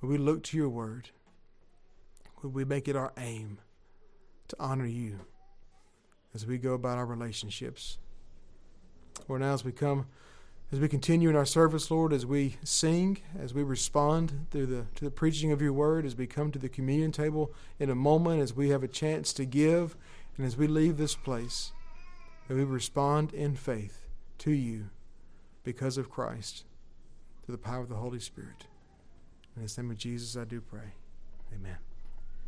would 0.00 0.08
we 0.08 0.18
look 0.18 0.42
to 0.44 0.56
your 0.56 0.68
word? 0.68 1.10
Would 2.42 2.52
we 2.52 2.66
make 2.66 2.86
it 2.86 2.96
our 2.96 3.14
aim 3.16 3.58
to 4.48 4.56
honor 4.60 4.84
you 4.84 5.20
as 6.34 6.44
we 6.44 6.58
go 6.58 6.74
about 6.74 6.98
our 6.98 7.06
relationships? 7.06 7.96
Lord, 9.26 9.40
now 9.40 9.54
as 9.54 9.64
we 9.64 9.72
come, 9.72 10.06
as 10.70 10.80
we 10.80 10.88
continue 10.88 11.30
in 11.30 11.36
our 11.36 11.46
service, 11.46 11.90
Lord, 11.90 12.12
as 12.12 12.26
we 12.26 12.56
sing, 12.62 13.18
as 13.38 13.54
we 13.54 13.62
respond 13.62 14.48
through 14.50 14.66
the 14.66 14.86
to 14.96 15.04
the 15.04 15.10
preaching 15.10 15.52
of 15.52 15.62
your 15.62 15.72
word, 15.72 16.04
as 16.04 16.16
we 16.16 16.26
come 16.26 16.50
to 16.50 16.58
the 16.58 16.68
communion 16.68 17.12
table 17.12 17.52
in 17.78 17.88
a 17.88 17.94
moment, 17.94 18.42
as 18.42 18.54
we 18.54 18.68
have 18.70 18.82
a 18.82 18.88
chance 18.88 19.32
to 19.34 19.46
give 19.46 19.96
and 20.36 20.46
as 20.46 20.56
we 20.56 20.66
leave 20.66 20.96
this 20.96 21.14
place, 21.14 21.72
that 22.48 22.56
we 22.56 22.64
respond 22.64 23.32
in 23.32 23.54
faith 23.54 24.08
to 24.38 24.50
you 24.50 24.90
because 25.62 25.96
of 25.96 26.10
Christ, 26.10 26.64
through 27.44 27.54
the 27.54 27.62
power 27.62 27.82
of 27.82 27.88
the 27.88 27.94
Holy 27.96 28.20
Spirit. 28.20 28.66
In 29.56 29.64
the 29.64 29.74
name 29.76 29.90
of 29.90 29.96
Jesus, 29.96 30.36
I 30.36 30.44
do 30.44 30.60
pray. 30.60 30.94
Amen. 31.54 31.78